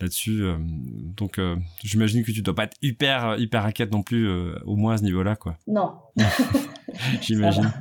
là-dessus 0.00 0.42
euh. 0.42 0.56
donc 0.60 1.38
euh, 1.38 1.56
j'imagine 1.82 2.22
que 2.24 2.32
tu 2.32 2.42
dois 2.42 2.54
pas 2.54 2.64
être 2.64 2.76
hyper 2.82 3.36
hyper 3.38 3.64
inquiète 3.64 3.92
non 3.92 4.02
plus 4.02 4.30
au 4.64 4.76
moins 4.76 4.94
à 4.94 4.98
ce 4.98 5.02
niveau-là 5.04 5.36
quoi 5.36 5.56
non 5.66 5.94
j'imagine. 7.22 7.72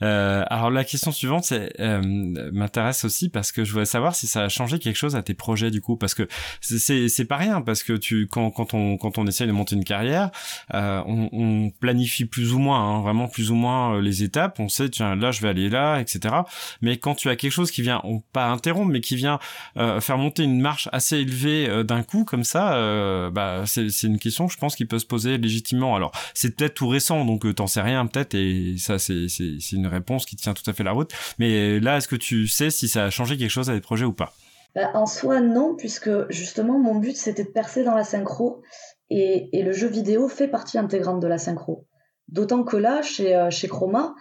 Alors 0.00 0.70
la 0.70 0.84
question 0.84 1.12
suivante 1.12 1.44
c'est 1.44 1.72
m'intéresse 1.78 3.04
aussi 3.04 3.28
parce 3.28 3.52
que 3.52 3.64
je 3.64 3.72
voudrais 3.72 3.86
savoir 3.86 4.14
si 4.14 4.26
ça 4.26 4.44
a 4.44 4.48
changé 4.48 4.78
quelque 4.78 4.96
chose 4.96 5.16
à 5.16 5.22
tes 5.22 5.34
projets 5.34 5.70
du 5.70 5.80
coup 5.80 5.96
parce 5.96 6.14
que 6.14 6.26
c'est 6.60 7.08
c'est 7.08 7.24
pas 7.24 7.36
rien 7.36 7.60
parce 7.60 7.82
que 7.82 7.92
tu 7.92 8.26
quand 8.28 8.50
quand 8.50 8.74
on 8.74 8.96
quand 8.96 9.18
on 9.18 9.26
essaye 9.26 9.46
de 9.46 9.52
monter 9.52 9.76
une 9.76 9.84
carrière 9.84 10.30
on, 10.72 11.28
on 11.32 11.70
planifie 11.80 12.24
plus 12.24 12.52
ou 12.52 12.58
moins 12.58 12.80
hein, 12.80 13.00
vraiment 13.02 13.28
plus 13.28 13.50
ou 13.50 13.54
moins 13.54 14.00
les 14.00 14.22
étapes. 14.22 14.58
On 14.60 14.66
tiens 14.66 15.16
là 15.16 15.30
je 15.30 15.40
vais 15.42 15.48
aller 15.48 15.68
là 15.68 15.98
etc 16.00 16.34
mais 16.80 16.96
quand 16.96 17.14
tu 17.14 17.28
as 17.28 17.36
quelque 17.36 17.52
chose 17.52 17.70
qui 17.70 17.82
vient 17.82 18.02
pas 18.32 18.46
interrompre 18.46 18.90
mais 18.90 19.00
qui 19.00 19.16
vient 19.16 19.38
euh, 19.76 20.00
faire 20.00 20.18
monter 20.18 20.42
une 20.42 20.60
marche 20.60 20.88
assez 20.92 21.18
élevée 21.18 21.68
euh, 21.68 21.82
d'un 21.82 22.02
coup 22.02 22.24
comme 22.24 22.44
ça 22.44 22.74
euh, 22.74 23.30
bah 23.30 23.62
c'est 23.66 23.90
c'est 23.90 24.06
une 24.06 24.18
question 24.18 24.48
je 24.48 24.56
pense 24.56 24.76
qui 24.76 24.84
peut 24.84 24.98
se 24.98 25.06
poser 25.06 25.38
légitimement. 25.38 25.96
Alors 25.96 26.12
c'est 26.34 26.56
peut-être 26.56 26.74
tout 26.74 26.88
récent 26.88 27.24
donc 27.24 27.46
t'en 27.66 27.72
sais 27.72 27.80
rien 27.80 28.06
peut-être 28.06 28.34
et 28.34 28.76
ça 28.78 29.00
c'est 29.00 29.26
une 29.72 29.88
réponse 29.88 30.24
qui 30.24 30.36
tient 30.36 30.54
tout 30.54 30.68
à 30.70 30.72
fait 30.72 30.84
la 30.84 30.92
route. 30.92 31.10
Mais 31.40 31.80
là 31.80 31.96
est-ce 31.96 32.06
que 32.06 32.14
tu 32.14 32.46
sais 32.46 32.70
si 32.70 32.86
ça 32.86 33.06
a 33.06 33.10
changé 33.10 33.36
quelque 33.36 33.50
chose 33.50 33.70
à 33.70 33.74
des 33.74 33.80
projets 33.80 34.04
ou 34.04 34.12
pas? 34.12 34.32
Bah, 34.76 34.90
en 34.94 35.06
soi 35.06 35.40
non 35.40 35.74
puisque 35.74 36.10
justement 36.30 36.78
mon 36.78 36.94
but 36.94 37.16
c'était 37.16 37.42
de 37.42 37.48
percer 37.48 37.82
dans 37.82 37.96
la 37.96 38.04
synchro 38.04 38.62
et, 39.10 39.50
le 39.52 39.72
jeu 39.72 39.88
vidéo 39.88 40.28
fait 40.28 40.46
partie 40.46 40.78
intégrante 40.78 41.20
de 41.20 41.26
la 41.26 41.38
synchro. 41.38 41.86
D'autant 42.28 42.62
que 42.62 42.76
là 42.76 43.02
chez 43.02 43.48
chez 43.50 43.66
Chroma 43.66 44.14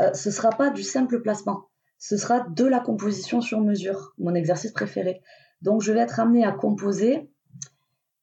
euh, 0.00 0.14
ce 0.14 0.30
sera 0.30 0.50
pas 0.50 0.70
du 0.70 0.84
simple 0.84 1.20
placement, 1.22 1.64
ce 1.98 2.16
sera 2.16 2.46
de 2.48 2.64
la 2.64 2.78
composition 2.78 3.40
sur 3.40 3.60
mesure, 3.60 4.14
mon 4.18 4.34
exercice 4.34 4.70
préféré. 4.70 5.22
Donc 5.60 5.82
je 5.82 5.92
vais 5.92 6.00
être 6.00 6.20
amené 6.20 6.44
à 6.44 6.52
composer 6.52 7.28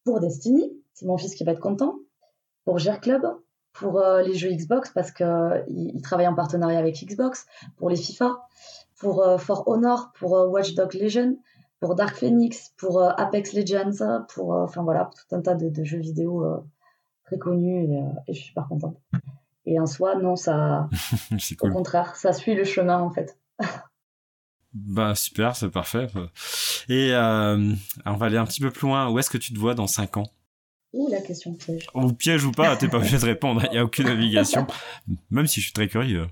pour 0.06 0.22
Destiny, 0.22 0.72
c'est 0.94 1.06
mon 1.06 1.18
fils 1.18 1.36
qui 1.36 1.44
va 1.44 1.52
être 1.52 1.60
content, 1.60 2.00
pour 2.64 2.80
Gear 2.80 3.02
Club, 3.02 3.26
pour 3.80 4.00
euh, 4.00 4.22
les 4.22 4.36
jeux 4.36 4.50
Xbox 4.50 4.92
parce 4.92 5.12
qu'il 5.12 5.64
il 5.68 6.02
travaille 6.02 6.28
en 6.28 6.36
partenariat 6.36 6.80
avec 6.80 7.04
Xbox, 7.04 7.46
pour 7.78 7.90
les 7.90 7.96
FIFA, 7.96 8.48
pour 9.00 9.24
euh, 9.24 9.38
For 9.38 9.68
Honor, 9.68 10.12
pour 10.20 10.32
Watch 10.32 10.76
Dogs 10.76 10.94
Legion, 10.94 11.38
pour 11.80 11.96
Dark 11.96 12.16
Phoenix, 12.16 12.74
pour 12.78 13.02
Apex 13.02 13.54
Legends, 13.54 14.26
pour 14.30 14.52
enfin 14.52 14.84
voilà 14.84 15.10
tout 15.16 15.36
un 15.36 15.42
tas 15.42 15.56
de, 15.56 15.84
jeux 15.84 16.00
vidéo 16.00 16.46
très 17.26 17.38
connus 17.38 17.86
et, 17.86 18.04
et, 18.28 18.34
je 18.34 18.40
suis 18.40 18.48
super 18.48 18.68
contente. 18.68 18.98
Et 19.66 19.80
en 19.80 19.86
soi, 19.86 20.16
non, 20.16 20.36
ça. 20.36 20.90
Au 21.62 21.70
contraire, 21.70 22.16
ça 22.16 22.34
suit 22.34 22.56
le 22.56 22.64
chemin 22.64 23.00
en 23.00 23.12
fait. 23.12 23.38
bah 24.74 25.16
super, 25.16 25.56
c'est 25.56 25.70
parfait. 25.70 26.08
Et 26.90 27.14
euh, 27.14 27.74
on 28.06 28.14
va 28.14 28.26
aller 28.26 28.38
un 28.38 28.46
petit 28.46 28.62
peu 28.62 28.72
plus 28.72 28.88
loin. 28.88 29.10
Où 29.10 29.20
est-ce 29.20 29.30
que 29.30 29.38
tu 29.38 29.54
te 29.54 29.60
vois 29.60 29.76
dans 29.76 29.88
5 29.88 30.18
ans? 30.18 30.28
Ouh, 30.94 31.08
la 31.10 31.22
question 31.22 31.54
piège. 31.54 31.88
Ou 31.94 32.14
piège 32.14 32.46
ou 32.46 32.52
pas, 32.52 32.76
t'es 32.76 32.88
pas 32.88 32.98
obligé 32.98 33.18
de 33.18 33.26
répondre, 33.26 33.64
il 33.66 33.72
n'y 33.72 33.78
a 33.78 33.84
aucune 33.84 34.08
navigation. 34.08 34.66
Même 35.30 35.48
si 35.48 35.60
je 35.60 35.66
suis 35.66 35.74
très 35.74 35.88
curieux. 35.88 36.28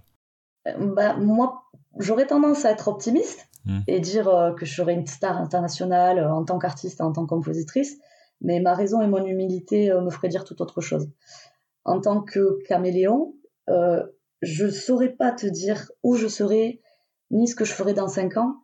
Euh, 0.68 0.94
bah, 0.96 1.16
moi, 1.18 1.64
j'aurais 2.00 2.26
tendance 2.26 2.66
à 2.66 2.72
être 2.72 2.88
optimiste 2.88 3.48
hmm. 3.66 3.82
et 3.88 4.00
dire 4.00 4.28
euh, 4.28 4.54
que 4.54 4.66
je 4.66 4.74
serai 4.74 4.94
une 4.94 5.06
star 5.06 5.38
internationale 5.38 6.24
en 6.26 6.44
tant 6.44 6.58
qu'artiste 6.58 7.00
et 7.00 7.04
en 7.04 7.12
tant 7.12 7.24
que 7.24 7.30
compositrice, 7.30 7.98
mais 8.42 8.60
ma 8.60 8.74
raison 8.74 9.02
et 9.02 9.08
mon 9.08 9.24
humilité 9.26 9.92
me 9.92 10.10
feraient 10.10 10.30
dire 10.30 10.44
tout 10.44 10.62
autre 10.62 10.82
chose 10.82 11.10
en 11.88 12.02
tant 12.02 12.22
que 12.22 12.62
caméléon, 12.68 13.34
euh, 13.70 14.04
je 14.42 14.70
saurais 14.70 15.10
pas 15.10 15.32
te 15.32 15.48
dire 15.48 15.90
où 16.04 16.16
je 16.16 16.28
serai, 16.28 16.82
ni 17.32 17.48
ce 17.48 17.56
que 17.56 17.66
je 17.66 17.74
ferai 17.74 17.94
dans 17.94 18.10
cinq 18.10 18.38
ans. 18.38 18.58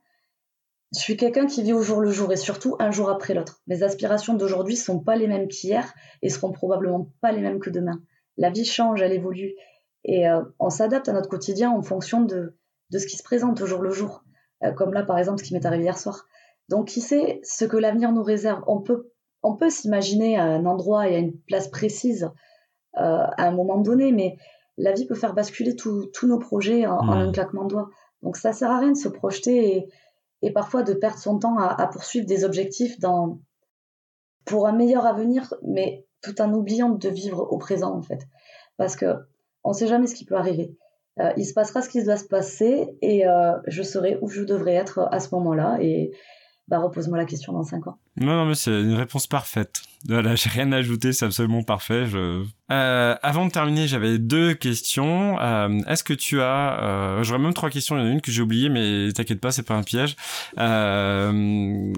Je 0.93 0.99
suis 0.99 1.17
quelqu'un 1.17 1.47
qui 1.47 1.63
vit 1.63 1.73
au 1.73 1.81
jour 1.81 2.01
le 2.01 2.11
jour 2.11 2.31
et 2.31 2.35
surtout 2.37 2.75
un 2.79 2.91
jour 2.91 3.09
après 3.09 3.33
l'autre. 3.33 3.61
Mes 3.67 3.81
aspirations 3.81 4.35
d'aujourd'hui 4.35 4.75
sont 4.75 4.99
pas 4.99 5.15
les 5.15 5.27
mêmes 5.27 5.47
qu'hier 5.47 5.91
et 6.21 6.29
seront 6.29 6.51
probablement 6.51 7.09
pas 7.21 7.31
les 7.31 7.41
mêmes 7.41 7.59
que 7.59 7.71
demain. 7.71 8.01
La 8.37 8.51
vie 8.51 8.65
change, 8.65 9.01
elle 9.01 9.11
évolue 9.11 9.55
et 10.03 10.27
euh, 10.27 10.41
on 10.59 10.69
s'adapte 10.69 11.09
à 11.09 11.13
notre 11.13 11.29
quotidien 11.29 11.71
en 11.71 11.81
fonction 11.81 12.21
de, 12.21 12.57
de 12.91 12.97
ce 12.99 13.07
qui 13.07 13.17
se 13.17 13.23
présente 13.23 13.59
au 13.61 13.65
jour 13.65 13.81
le 13.81 13.91
jour. 13.91 14.23
Euh, 14.63 14.71
comme 14.71 14.93
là, 14.93 15.03
par 15.03 15.17
exemple, 15.17 15.39
ce 15.39 15.43
qui 15.43 15.53
m'est 15.53 15.65
arrivé 15.65 15.83
hier 15.83 15.97
soir. 15.97 16.27
Donc, 16.69 16.87
qui 16.87 17.01
sait 17.01 17.41
ce 17.43 17.65
que 17.65 17.77
l'avenir 17.77 18.11
nous 18.11 18.23
réserve? 18.23 18.63
On 18.67 18.79
peut, 18.79 19.11
on 19.41 19.55
peut 19.55 19.69
s'imaginer 19.69 20.37
à 20.37 20.43
un 20.43 20.65
endroit 20.65 21.09
et 21.09 21.15
à 21.15 21.19
une 21.19 21.37
place 21.47 21.69
précise 21.69 22.29
à 22.95 23.47
un 23.47 23.51
moment 23.51 23.79
donné, 23.79 24.11
mais 24.11 24.37
la 24.77 24.91
vie 24.91 25.07
peut 25.07 25.15
faire 25.15 25.33
basculer 25.33 25.75
tous 25.75 26.27
nos 26.27 26.37
projets 26.37 26.85
en, 26.85 27.09
un 27.09 27.31
claquement 27.31 27.63
de 27.63 27.69
doigts. 27.69 27.89
Donc 28.21 28.37
ça 28.37 28.53
sert 28.53 28.69
à 28.69 28.79
rien 28.79 28.91
de 28.91 28.97
se 28.97 29.09
projeter 29.09 29.77
et, 29.77 29.89
parfois 30.51 30.83
de 30.83 30.93
perdre 30.93 31.17
son 31.17 31.39
temps 31.39 31.57
à, 31.57 31.87
poursuivre 31.87 32.25
des 32.25 32.43
objectifs 32.43 32.97
pour 34.45 34.67
un 34.67 34.73
meilleur 34.73 35.05
avenir, 35.05 35.53
mais 35.63 36.05
tout 36.21 36.41
en 36.41 36.53
oubliant 36.53 36.89
de 36.89 37.09
vivre 37.09 37.47
au 37.51 37.57
présent 37.57 37.95
en 37.95 38.01
fait. 38.01 38.27
Parce 38.77 38.95
que 38.95 39.15
on 39.63 39.69
ne 39.69 39.75
sait 39.75 39.87
jamais 39.87 40.07
ce 40.07 40.15
qui 40.15 40.25
peut 40.25 40.35
arriver. 40.35 40.75
Euh, 41.19 41.31
il 41.37 41.45
se 41.45 41.53
passera 41.53 41.81
ce 41.81 41.89
qui 41.89 42.03
doit 42.03 42.17
se 42.17 42.25
passer 42.25 42.97
et 43.01 43.27
euh, 43.27 43.53
je 43.67 43.83
saurai 43.83 44.17
où 44.21 44.29
je 44.29 44.41
devrais 44.41 44.73
être 44.73 45.07
à 45.11 45.19
ce 45.19 45.33
moment-là. 45.35 45.77
Et 45.79 46.11
bah, 46.69 46.79
repose-moi 46.79 47.17
la 47.17 47.25
question 47.25 47.51
dans 47.51 47.63
5 47.63 47.87
ans. 47.87 47.97
Non, 48.15 48.35
non, 48.37 48.45
mais 48.45 48.55
c'est 48.55 48.71
une 48.71 48.93
réponse 48.93 49.27
parfaite. 49.27 49.81
Voilà, 50.07 50.35
j'ai 50.35 50.49
rien 50.49 50.71
à 50.71 50.77
ajouter, 50.77 51.11
c'est 51.11 51.25
absolument 51.25 51.61
parfait. 51.63 52.05
Je... 52.05 52.45
Euh, 52.71 53.15
avant 53.21 53.45
de 53.45 53.51
terminer, 53.51 53.87
j'avais 53.87 54.17
deux 54.17 54.53
questions. 54.53 55.39
Euh, 55.41 55.79
Est-ce 55.87 56.05
que 56.05 56.13
tu 56.13 56.41
as... 56.41 56.81
Euh, 56.81 57.23
J'aurais 57.23 57.39
même 57.39 57.53
trois 57.53 57.69
questions, 57.69 57.97
il 57.97 57.99
y 57.99 58.03
en 58.03 58.07
a 58.07 58.11
une 58.11 58.21
que 58.21 58.31
j'ai 58.31 58.41
oubliée, 58.41 58.69
mais 58.69 59.11
t'inquiète 59.11 59.41
pas, 59.41 59.51
c'est 59.51 59.63
pas 59.63 59.75
un 59.75 59.83
piège. 59.83 60.15
Euh, 60.57 61.91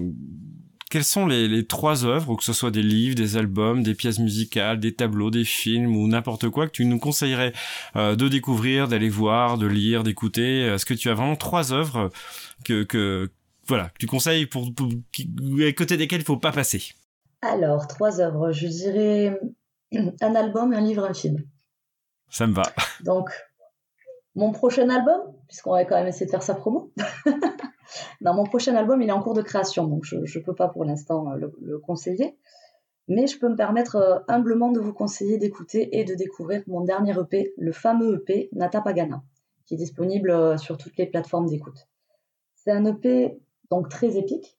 quelles 0.90 1.04
sont 1.04 1.26
les, 1.26 1.46
les, 1.46 1.64
trois 1.64 2.04
œuvres, 2.04 2.34
que 2.36 2.44
ce 2.44 2.52
soit 2.52 2.72
des 2.72 2.82
livres, 2.82 3.14
des 3.14 3.36
albums, 3.36 3.84
des 3.84 3.94
pièces 3.94 4.18
musicales, 4.18 4.80
des 4.80 4.94
tableaux, 4.94 5.30
des 5.30 5.44
films 5.44 5.96
ou 5.96 6.08
n'importe 6.08 6.48
quoi 6.48 6.66
que 6.66 6.72
tu 6.72 6.84
nous 6.86 6.98
conseillerais 6.98 7.52
euh, 7.94 8.16
de 8.16 8.28
découvrir, 8.28 8.88
d'aller 8.88 9.08
voir, 9.08 9.58
de 9.58 9.66
lire, 9.66 10.02
d'écouter? 10.02 10.62
Est-ce 10.62 10.86
que 10.86 10.94
tu 10.94 11.08
as 11.08 11.14
vraiment 11.14 11.36
trois 11.36 11.72
œuvres 11.72 12.10
que, 12.64 12.82
que 12.82 13.30
voilà, 13.68 13.90
tu 13.98 14.06
conseilles 14.06 14.46
pour, 14.46 14.72
pour, 14.74 14.88
à 14.88 15.72
côté 15.72 15.96
desquelles 15.96 16.20
il 16.20 16.26
faut 16.26 16.36
pas 16.36 16.52
passer 16.52 16.94
Alors, 17.42 17.86
trois 17.86 18.20
œuvres, 18.20 18.52
je 18.52 18.66
dirais 18.66 19.40
un 20.20 20.34
album, 20.34 20.72
un 20.72 20.80
livre, 20.80 21.04
un 21.04 21.14
film. 21.14 21.44
Ça 22.28 22.46
me 22.46 22.54
va. 22.54 22.64
Donc, 23.04 23.30
mon 24.34 24.52
prochain 24.52 24.88
album, 24.90 25.20
puisqu'on 25.48 25.72
va 25.72 25.84
quand 25.84 25.96
même 25.96 26.08
essayer 26.08 26.26
de 26.26 26.30
faire 26.30 26.42
sa 26.42 26.54
promo. 26.54 26.92
Dans 28.20 28.34
mon 28.34 28.44
prochain 28.44 28.74
album, 28.74 29.00
il 29.00 29.08
est 29.08 29.12
en 29.12 29.22
cours 29.22 29.34
de 29.34 29.42
création, 29.42 29.86
donc 29.86 30.04
je 30.04 30.16
ne 30.16 30.44
peux 30.44 30.54
pas 30.54 30.68
pour 30.68 30.84
l'instant 30.84 31.32
euh, 31.32 31.48
le, 31.60 31.78
conseiller. 31.78 32.36
Mais 33.08 33.26
je 33.26 33.38
peux 33.38 33.48
me 33.48 33.56
permettre 33.56 33.96
euh, 33.96 34.18
humblement 34.28 34.72
de 34.72 34.80
vous 34.80 34.92
conseiller 34.92 35.38
d'écouter 35.38 35.98
et 35.98 36.04
de 36.04 36.14
découvrir 36.14 36.62
mon 36.66 36.82
dernier 36.82 37.12
EP, 37.18 37.54
le 37.56 37.72
fameux 37.72 38.16
EP 38.16 38.48
Nata 38.52 38.80
Pagana, 38.80 39.22
qui 39.64 39.74
est 39.74 39.78
disponible 39.78 40.30
euh, 40.30 40.58
sur 40.58 40.76
toutes 40.76 40.96
les 40.96 41.06
plateformes 41.06 41.46
d'écoute. 41.46 41.88
C'est 42.56 42.72
un 42.72 42.84
EP 42.84 43.38
donc 43.70 43.88
très 43.88 44.16
épique, 44.16 44.58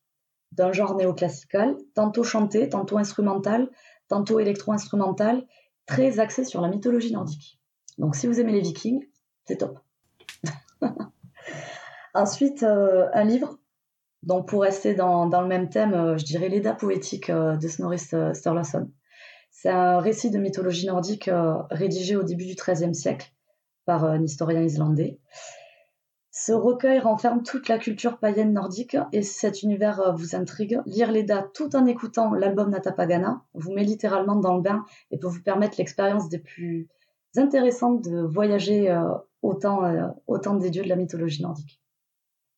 d'un 0.52 0.72
genre 0.72 0.96
néoclassical, 0.96 1.76
tantôt 1.94 2.24
chanté, 2.24 2.70
tantôt 2.70 2.98
instrumental, 2.98 3.70
tantôt 4.08 4.40
électro-instrumental, 4.40 5.46
très 5.86 6.20
axé 6.20 6.44
sur 6.44 6.62
la 6.62 6.70
mythologie 6.70 7.14
nordique. 7.14 7.60
Donc 7.98 8.16
si 8.16 8.28
vous 8.28 8.40
aimez 8.40 8.54
les 8.54 8.62
vikings, 8.62 9.08
c'est 9.46 9.58
top. 9.58 9.80
Ensuite, 12.14 12.64
euh, 12.64 13.08
un 13.14 13.24
livre. 13.24 13.58
Donc 14.24 14.48
pour 14.48 14.64
rester 14.64 14.96
dans, 14.96 15.26
le 15.26 15.48
même 15.48 15.70
thème, 15.70 15.94
euh, 15.94 16.18
je 16.18 16.26
dirais 16.26 16.50
l'Eda 16.50 16.74
poétique 16.74 17.30
euh, 17.30 17.56
de 17.56 17.68
Snorri 17.68 18.00
Sturluson. 18.00 18.92
C'est 19.52 19.70
un 19.70 20.00
récit 20.00 20.30
de 20.30 20.38
mythologie 20.38 20.86
nordique 20.86 21.32
rédigé 21.72 22.16
au 22.16 22.22
début 22.22 22.46
du 22.46 22.54
XIIIe 22.54 22.94
siècle 22.94 23.32
par 23.86 24.04
un 24.04 24.22
historien 24.22 24.62
islandais. 24.62 25.20
Ce 26.48 26.54
recueil 26.54 27.00
renferme 27.00 27.44
toute 27.44 27.68
la 27.68 27.78
culture 27.78 28.20
païenne 28.20 28.54
nordique 28.54 28.96
et 29.12 29.22
si 29.22 29.38
cet 29.38 29.64
univers 29.64 30.00
euh, 30.00 30.12
vous 30.14 30.34
intrigue, 30.34 30.80
lire 30.86 31.12
l'Eda 31.12 31.46
tout 31.54 31.76
en 31.76 31.86
écoutant 31.86 32.34
l'album 32.34 32.70
Natapagana 32.70 33.42
vous 33.54 33.74
met 33.74 33.84
littéralement 33.84 34.38
dans 34.38 34.56
le 34.56 34.62
bain 34.62 34.86
et 35.12 35.18
peut 35.18 35.28
vous 35.28 35.44
permettre 35.44 35.76
l'expérience 35.78 36.30
des 36.30 36.40
plus 36.40 36.88
intéressantes 37.36 38.02
de 38.02 38.22
voyager 38.22 38.90
euh, 38.90 39.10
autant, 39.42 39.84
euh, 39.84 40.08
autant 40.26 40.54
des 40.54 40.70
dieux 40.70 40.84
de 40.84 40.88
la 40.88 40.96
mythologie 40.96 41.42
nordique. 41.42 41.82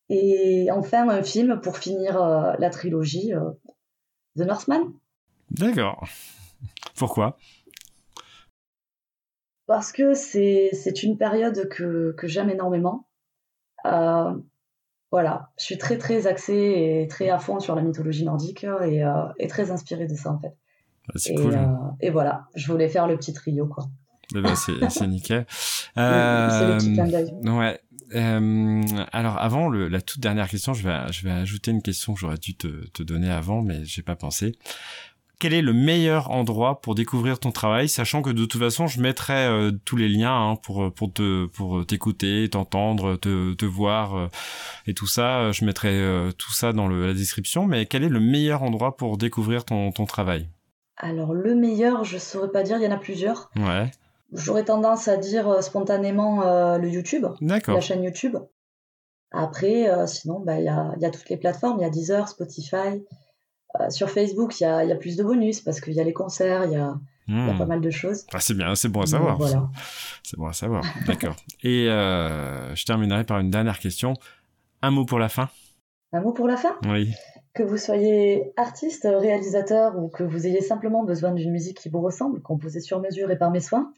Et 0.09 0.69
enfin, 0.71 1.09
un 1.09 1.23
film 1.23 1.59
pour 1.59 1.79
finir 1.79 2.19
la 2.19 2.69
trilogie 2.69 3.33
The 4.37 4.41
Northman. 4.41 4.83
D'accord. 5.49 6.07
Pourquoi? 6.95 7.39
Parce 9.65 9.91
que 9.91 10.13
c'est 10.13 11.01
une 11.01 11.17
période 11.17 11.67
que, 11.69 12.13
que 12.15 12.27
j'aime 12.27 12.51
énormément 12.51 13.08
euh, 13.85 14.33
voilà, 15.11 15.49
je 15.57 15.65
suis 15.65 15.77
très 15.77 15.97
très 15.97 16.27
axée 16.27 16.53
et 17.03 17.07
très 17.07 17.29
à 17.29 17.39
fond 17.39 17.59
sur 17.59 17.75
la 17.75 17.81
mythologie 17.81 18.25
nordique 18.25 18.63
et, 18.63 19.03
euh, 19.03 19.47
très 19.47 19.71
inspirée 19.71 20.07
de 20.07 20.15
ça 20.15 20.31
en 20.31 20.39
fait. 20.39 20.55
Bah, 21.07 21.13
c'est 21.15 21.33
cool. 21.33 21.55
Euh, 21.55 21.65
et 22.01 22.09
voilà, 22.11 22.45
je 22.55 22.71
voulais 22.71 22.89
faire 22.89 23.07
le 23.07 23.17
petit 23.17 23.33
trio 23.33 23.65
quoi. 23.65 23.85
Eh 24.35 24.41
ben, 24.41 24.53
c'est 24.55 25.07
nickel. 25.07 25.45
c'est 25.95 26.01
le 26.01 26.77
petit 26.77 27.47
Ouais. 27.47 27.79
alors 29.11 29.39
avant 29.39 29.69
le, 29.69 29.87
la 29.87 30.01
toute 30.01 30.19
dernière 30.19 30.47
question, 30.47 30.73
je 30.73 30.87
vais, 30.87 31.11
je 31.11 31.23
vais 31.23 31.31
ajouter 31.31 31.71
une 31.71 31.81
question 31.81 32.13
que 32.13 32.19
j'aurais 32.19 32.37
dû 32.37 32.55
te, 32.55 32.87
te 32.89 33.01
donner 33.01 33.31
avant, 33.31 33.63
mais 33.63 33.83
j'ai 33.85 34.03
pas 34.03 34.15
pensé 34.15 34.57
quel 35.39 35.53
est 35.53 35.61
le 35.61 35.71
meilleur 35.71 36.31
endroit 36.31 36.81
pour 36.81 36.95
découvrir 36.95 37.39
ton 37.39 37.51
travail, 37.51 37.87
sachant 37.87 38.21
que 38.21 38.29
de 38.29 38.45
toute 38.45 38.61
façon, 38.61 38.87
je 38.87 39.01
mettrai 39.01 39.45
euh, 39.45 39.71
tous 39.85 39.95
les 39.95 40.09
liens 40.09 40.51
hein, 40.51 40.55
pour 40.57 40.93
pour 40.93 41.13
te 41.13 41.45
pour 41.45 41.85
t'écouter, 41.85 42.49
t'entendre, 42.49 43.15
te, 43.15 43.53
te 43.53 43.65
voir 43.65 44.15
euh, 44.15 44.27
et 44.85 44.93
tout 44.93 45.07
ça. 45.07 45.51
Je 45.53 45.63
mettrai 45.63 45.89
euh, 45.91 46.31
tout 46.33 46.51
ça 46.51 46.73
dans 46.73 46.87
le, 46.87 47.07
la 47.07 47.13
description. 47.13 47.65
Mais 47.65 47.85
quel 47.85 48.03
est 48.03 48.09
le 48.09 48.19
meilleur 48.19 48.63
endroit 48.63 48.97
pour 48.97 49.17
découvrir 49.17 49.63
ton, 49.63 49.91
ton 49.91 50.05
travail? 50.05 50.49
Alors 50.97 51.33
le 51.33 51.55
meilleur, 51.55 52.03
je 52.03 52.17
saurais 52.17 52.51
pas 52.51 52.63
dire. 52.63 52.77
Il 52.77 52.83
y 52.83 52.87
en 52.87 52.91
a 52.91 52.97
plusieurs. 52.97 53.49
Ouais. 53.55 53.89
J'aurais 54.33 54.65
tendance 54.65 55.07
à 55.07 55.15
dire 55.15 55.63
spontanément 55.63 56.77
le 56.77 56.87
YouTube, 56.87 57.25
la 57.41 57.81
chaîne 57.81 58.03
YouTube. 58.03 58.37
Après, 59.31 59.89
sinon, 60.05 60.39
bah 60.39 60.59
il 60.59 60.65
y 60.65 60.67
a, 60.67 60.93
y 60.99 61.05
a 61.05 61.09
toutes 61.09 61.29
les 61.29 61.37
plateformes. 61.37 61.79
Il 61.79 61.83
y 61.83 61.85
a 61.85 61.89
Deezer, 61.89 62.27
Spotify. 62.27 63.01
Euh, 63.79 63.89
sur 63.89 64.09
Facebook, 64.09 64.59
il 64.59 64.63
y 64.63 64.65
a, 64.65 64.95
plus 64.95 65.15
de 65.15 65.23
bonus 65.23 65.61
parce 65.61 65.79
qu'il 65.79 65.93
y 65.93 65.99
a 65.99 66.03
les 66.03 66.13
concerts, 66.13 66.65
il 66.65 66.71
y 66.71 66.75
a, 66.75 66.97
hmm. 67.27 67.57
pas 67.57 67.65
mal 67.65 67.81
de 67.81 67.89
choses. 67.91 68.25
Ah, 68.33 68.39
c'est 68.39 68.55
bien, 68.55 68.73
c'est 68.75 68.89
bon 68.89 69.01
à 69.01 69.05
savoir. 69.05 69.37
C'est 70.23 70.37
bon 70.37 70.47
à 70.47 70.53
savoir. 70.53 70.83
D'accord. 71.05 71.35
Et 71.63 71.87
euh, 71.87 72.73
je 72.75 72.85
terminerai 72.85 73.23
par 73.23 73.39
une 73.39 73.51
dernière 73.51 73.79
question. 73.79 74.13
Un 74.81 74.91
mot 74.91 75.05
pour 75.05 75.19
la 75.19 75.29
fin? 75.29 75.49
Un 76.13 76.21
mot 76.21 76.33
pour 76.33 76.47
la 76.47 76.57
fin? 76.57 76.75
Oui. 76.87 77.13
Que 77.53 77.61
vous 77.61 77.77
soyez 77.77 78.53
artiste, 78.57 79.07
réalisateur 79.09 79.97
ou 79.97 80.07
que 80.07 80.23
vous 80.23 80.47
ayez 80.47 80.61
simplement 80.61 81.03
besoin 81.03 81.31
d'une 81.31 81.51
musique 81.51 81.77
qui 81.79 81.89
vous 81.89 82.01
ressemble, 82.01 82.41
composée 82.41 82.79
sur 82.79 82.99
mesure 82.99 83.29
et 83.29 83.37
par 83.37 83.51
mes 83.51 83.59
soins, 83.59 83.93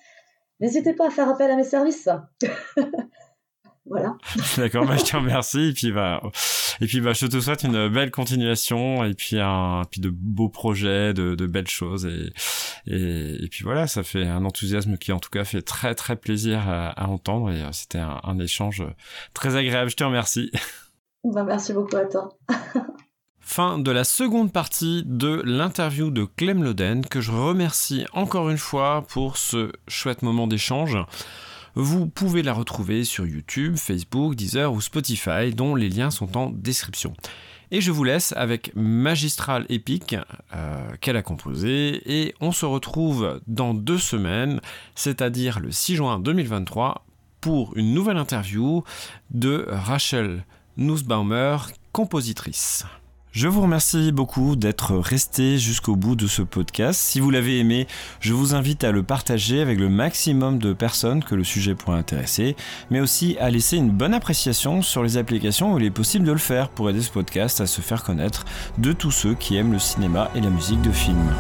n'hésitez 0.60 0.94
pas 0.94 1.08
à 1.08 1.10
faire 1.12 1.30
appel 1.30 1.50
à 1.50 1.56
mes 1.56 1.64
services. 1.64 2.10
voilà. 3.92 4.16
D'accord, 4.58 4.86
bah, 4.86 4.96
je 4.96 5.04
te 5.04 5.18
remercie. 5.18 5.70
Et 5.70 5.74
puis, 5.74 5.92
bah, 5.92 6.22
et 6.80 6.88
puis, 6.88 7.02
bah, 7.02 7.12
je 7.14 7.26
te 7.26 7.40
souhaite 7.40 7.64
une 7.64 7.90
belle 7.90 8.10
continuation 8.10 9.04
et 9.04 9.14
puis 9.14 9.38
un, 9.38 9.84
puis 9.92 10.00
de 10.00 10.10
beaux 10.10 10.50
projets, 10.50 11.14
de, 11.14 11.36
de 11.36 11.46
belles 11.46 11.68
choses. 11.68 12.06
Et, 12.06 12.32
et, 12.88 13.44
et, 13.44 13.48
puis 13.50 13.64
voilà, 13.64 13.88
ça 13.88 14.04
fait 14.04 14.26
un 14.26 14.46
enthousiasme 14.46 14.98
qui, 14.98 15.12
en 15.12 15.20
tout 15.20 15.30
cas, 15.30 15.44
fait 15.44 15.62
très, 15.62 15.94
très 15.94 16.16
plaisir 16.16 16.70
à, 16.70 16.90
à 16.90 17.08
entendre. 17.08 17.52
Et 17.52 17.62
euh, 17.62 17.72
c'était 17.74 18.00
un, 18.00 18.22
un, 18.24 18.40
échange 18.40 18.84
très 19.34 19.58
agréable. 19.58 19.92
Je 19.92 19.98
te 19.98 20.04
remercie. 20.04 20.52
Bah, 21.26 21.44
merci 21.44 21.74
beaucoup 21.74 21.98
à 21.98 22.06
toi. 22.06 22.30
Fin 23.40 23.78
de 23.78 23.92
la 23.92 24.06
seconde 24.06 24.54
partie 24.54 25.04
de 25.06 25.42
l'interview 25.44 26.10
de 26.10 26.24
Clem 26.24 26.64
Loden, 26.64 27.06
que 27.06 27.20
je 27.20 27.32
remercie 27.32 28.06
encore 28.14 28.50
une 28.50 28.58
fois 28.58 29.04
pour 29.10 29.36
ce 29.36 29.74
chouette 29.90 30.22
moment 30.22 30.48
d'échange. 30.48 30.98
Vous 31.76 32.08
pouvez 32.08 32.44
la 32.44 32.54
retrouver 32.54 33.06
sur 33.06 33.26
YouTube, 33.26 33.78
Facebook, 33.78 34.36
Deezer 34.36 34.74
ou 34.74 34.82
Spotify, 34.82 35.54
dont 35.54 35.76
les 35.76 35.88
liens 35.88 36.12
sont 36.12 36.38
en 36.38 36.50
description. 36.50 37.14
Et 37.72 37.80
je 37.80 37.92
vous 37.92 38.04
laisse 38.04 38.34
avec 38.36 38.76
Magistral 38.76 39.66
Epic 39.70 40.18
euh, 40.54 40.92
qu'elle 41.00 41.16
a 41.16 41.22
composé 41.22 42.02
et 42.06 42.36
on 42.42 42.52
se 42.52 42.66
retrouve 42.66 43.40
dans 43.48 43.74
deux 43.74 43.98
semaines, 43.98 44.60
c'est-à-dire 44.96 45.62
le 45.62 45.72
6 45.72 45.96
juin 45.96 46.20
2023 46.20 47.06
pour 47.40 47.78
une 47.78 47.94
nouvelle 47.94 48.18
interview 48.18 48.84
de 49.30 49.66
Rachel 49.70 50.46
Nussbaumer, 50.76 51.58
compositrice. 51.94 52.86
Je 53.34 53.48
vous 53.48 53.62
remercie 53.62 54.12
beaucoup 54.12 54.58
d'être 54.58 54.98
resté 54.98 55.58
jusqu'au 55.58 55.96
bout 55.96 56.18
de 56.18 56.28
ce 56.28 56.42
podcast. 56.42 57.00
Si 57.00 57.22
vous 57.22 57.30
l'avez 57.30 57.60
aimé, 57.60 57.88
je 58.20 58.34
vous 58.34 58.56
invite 58.56 58.84
à 58.84 58.92
le 58.92 59.04
partager 59.04 59.62
avec 59.62 59.80
le 59.80 59.88
maximum 59.88 60.60
de 60.60 60.74
personnes 60.74 61.24
que 61.24 61.34
le 61.34 61.46
sujet 61.46 61.74
pourrait 61.74 61.98
intéresser, 61.98 62.58
mais 62.90 63.00
aussi 63.00 63.38
à 63.40 63.50
laisser 63.50 63.78
une 63.78 63.90
bonne 63.90 64.14
appréciation 64.14 64.82
sur 64.82 65.02
les 65.02 65.16
applications 65.16 65.74
où 65.74 65.80
il 65.80 65.86
est 65.86 65.92
possible 65.92 66.26
de 66.26 66.34
le 66.34 66.38
faire 66.38 66.68
pour 66.68 66.90
aider 66.90 67.02
ce 67.02 67.10
podcast 67.10 67.62
à 67.62 67.68
se 67.68 67.80
faire 67.80 68.04
connaître 68.04 68.44
de 68.80 68.92
tous 68.92 69.12
ceux 69.12 69.34
qui 69.34 69.56
aiment 69.56 69.72
le 69.72 69.80
cinéma 69.80 70.30
et 70.36 70.42
la 70.42 70.50
musique 70.50 70.82
de 70.82 70.92
film. 70.92 71.32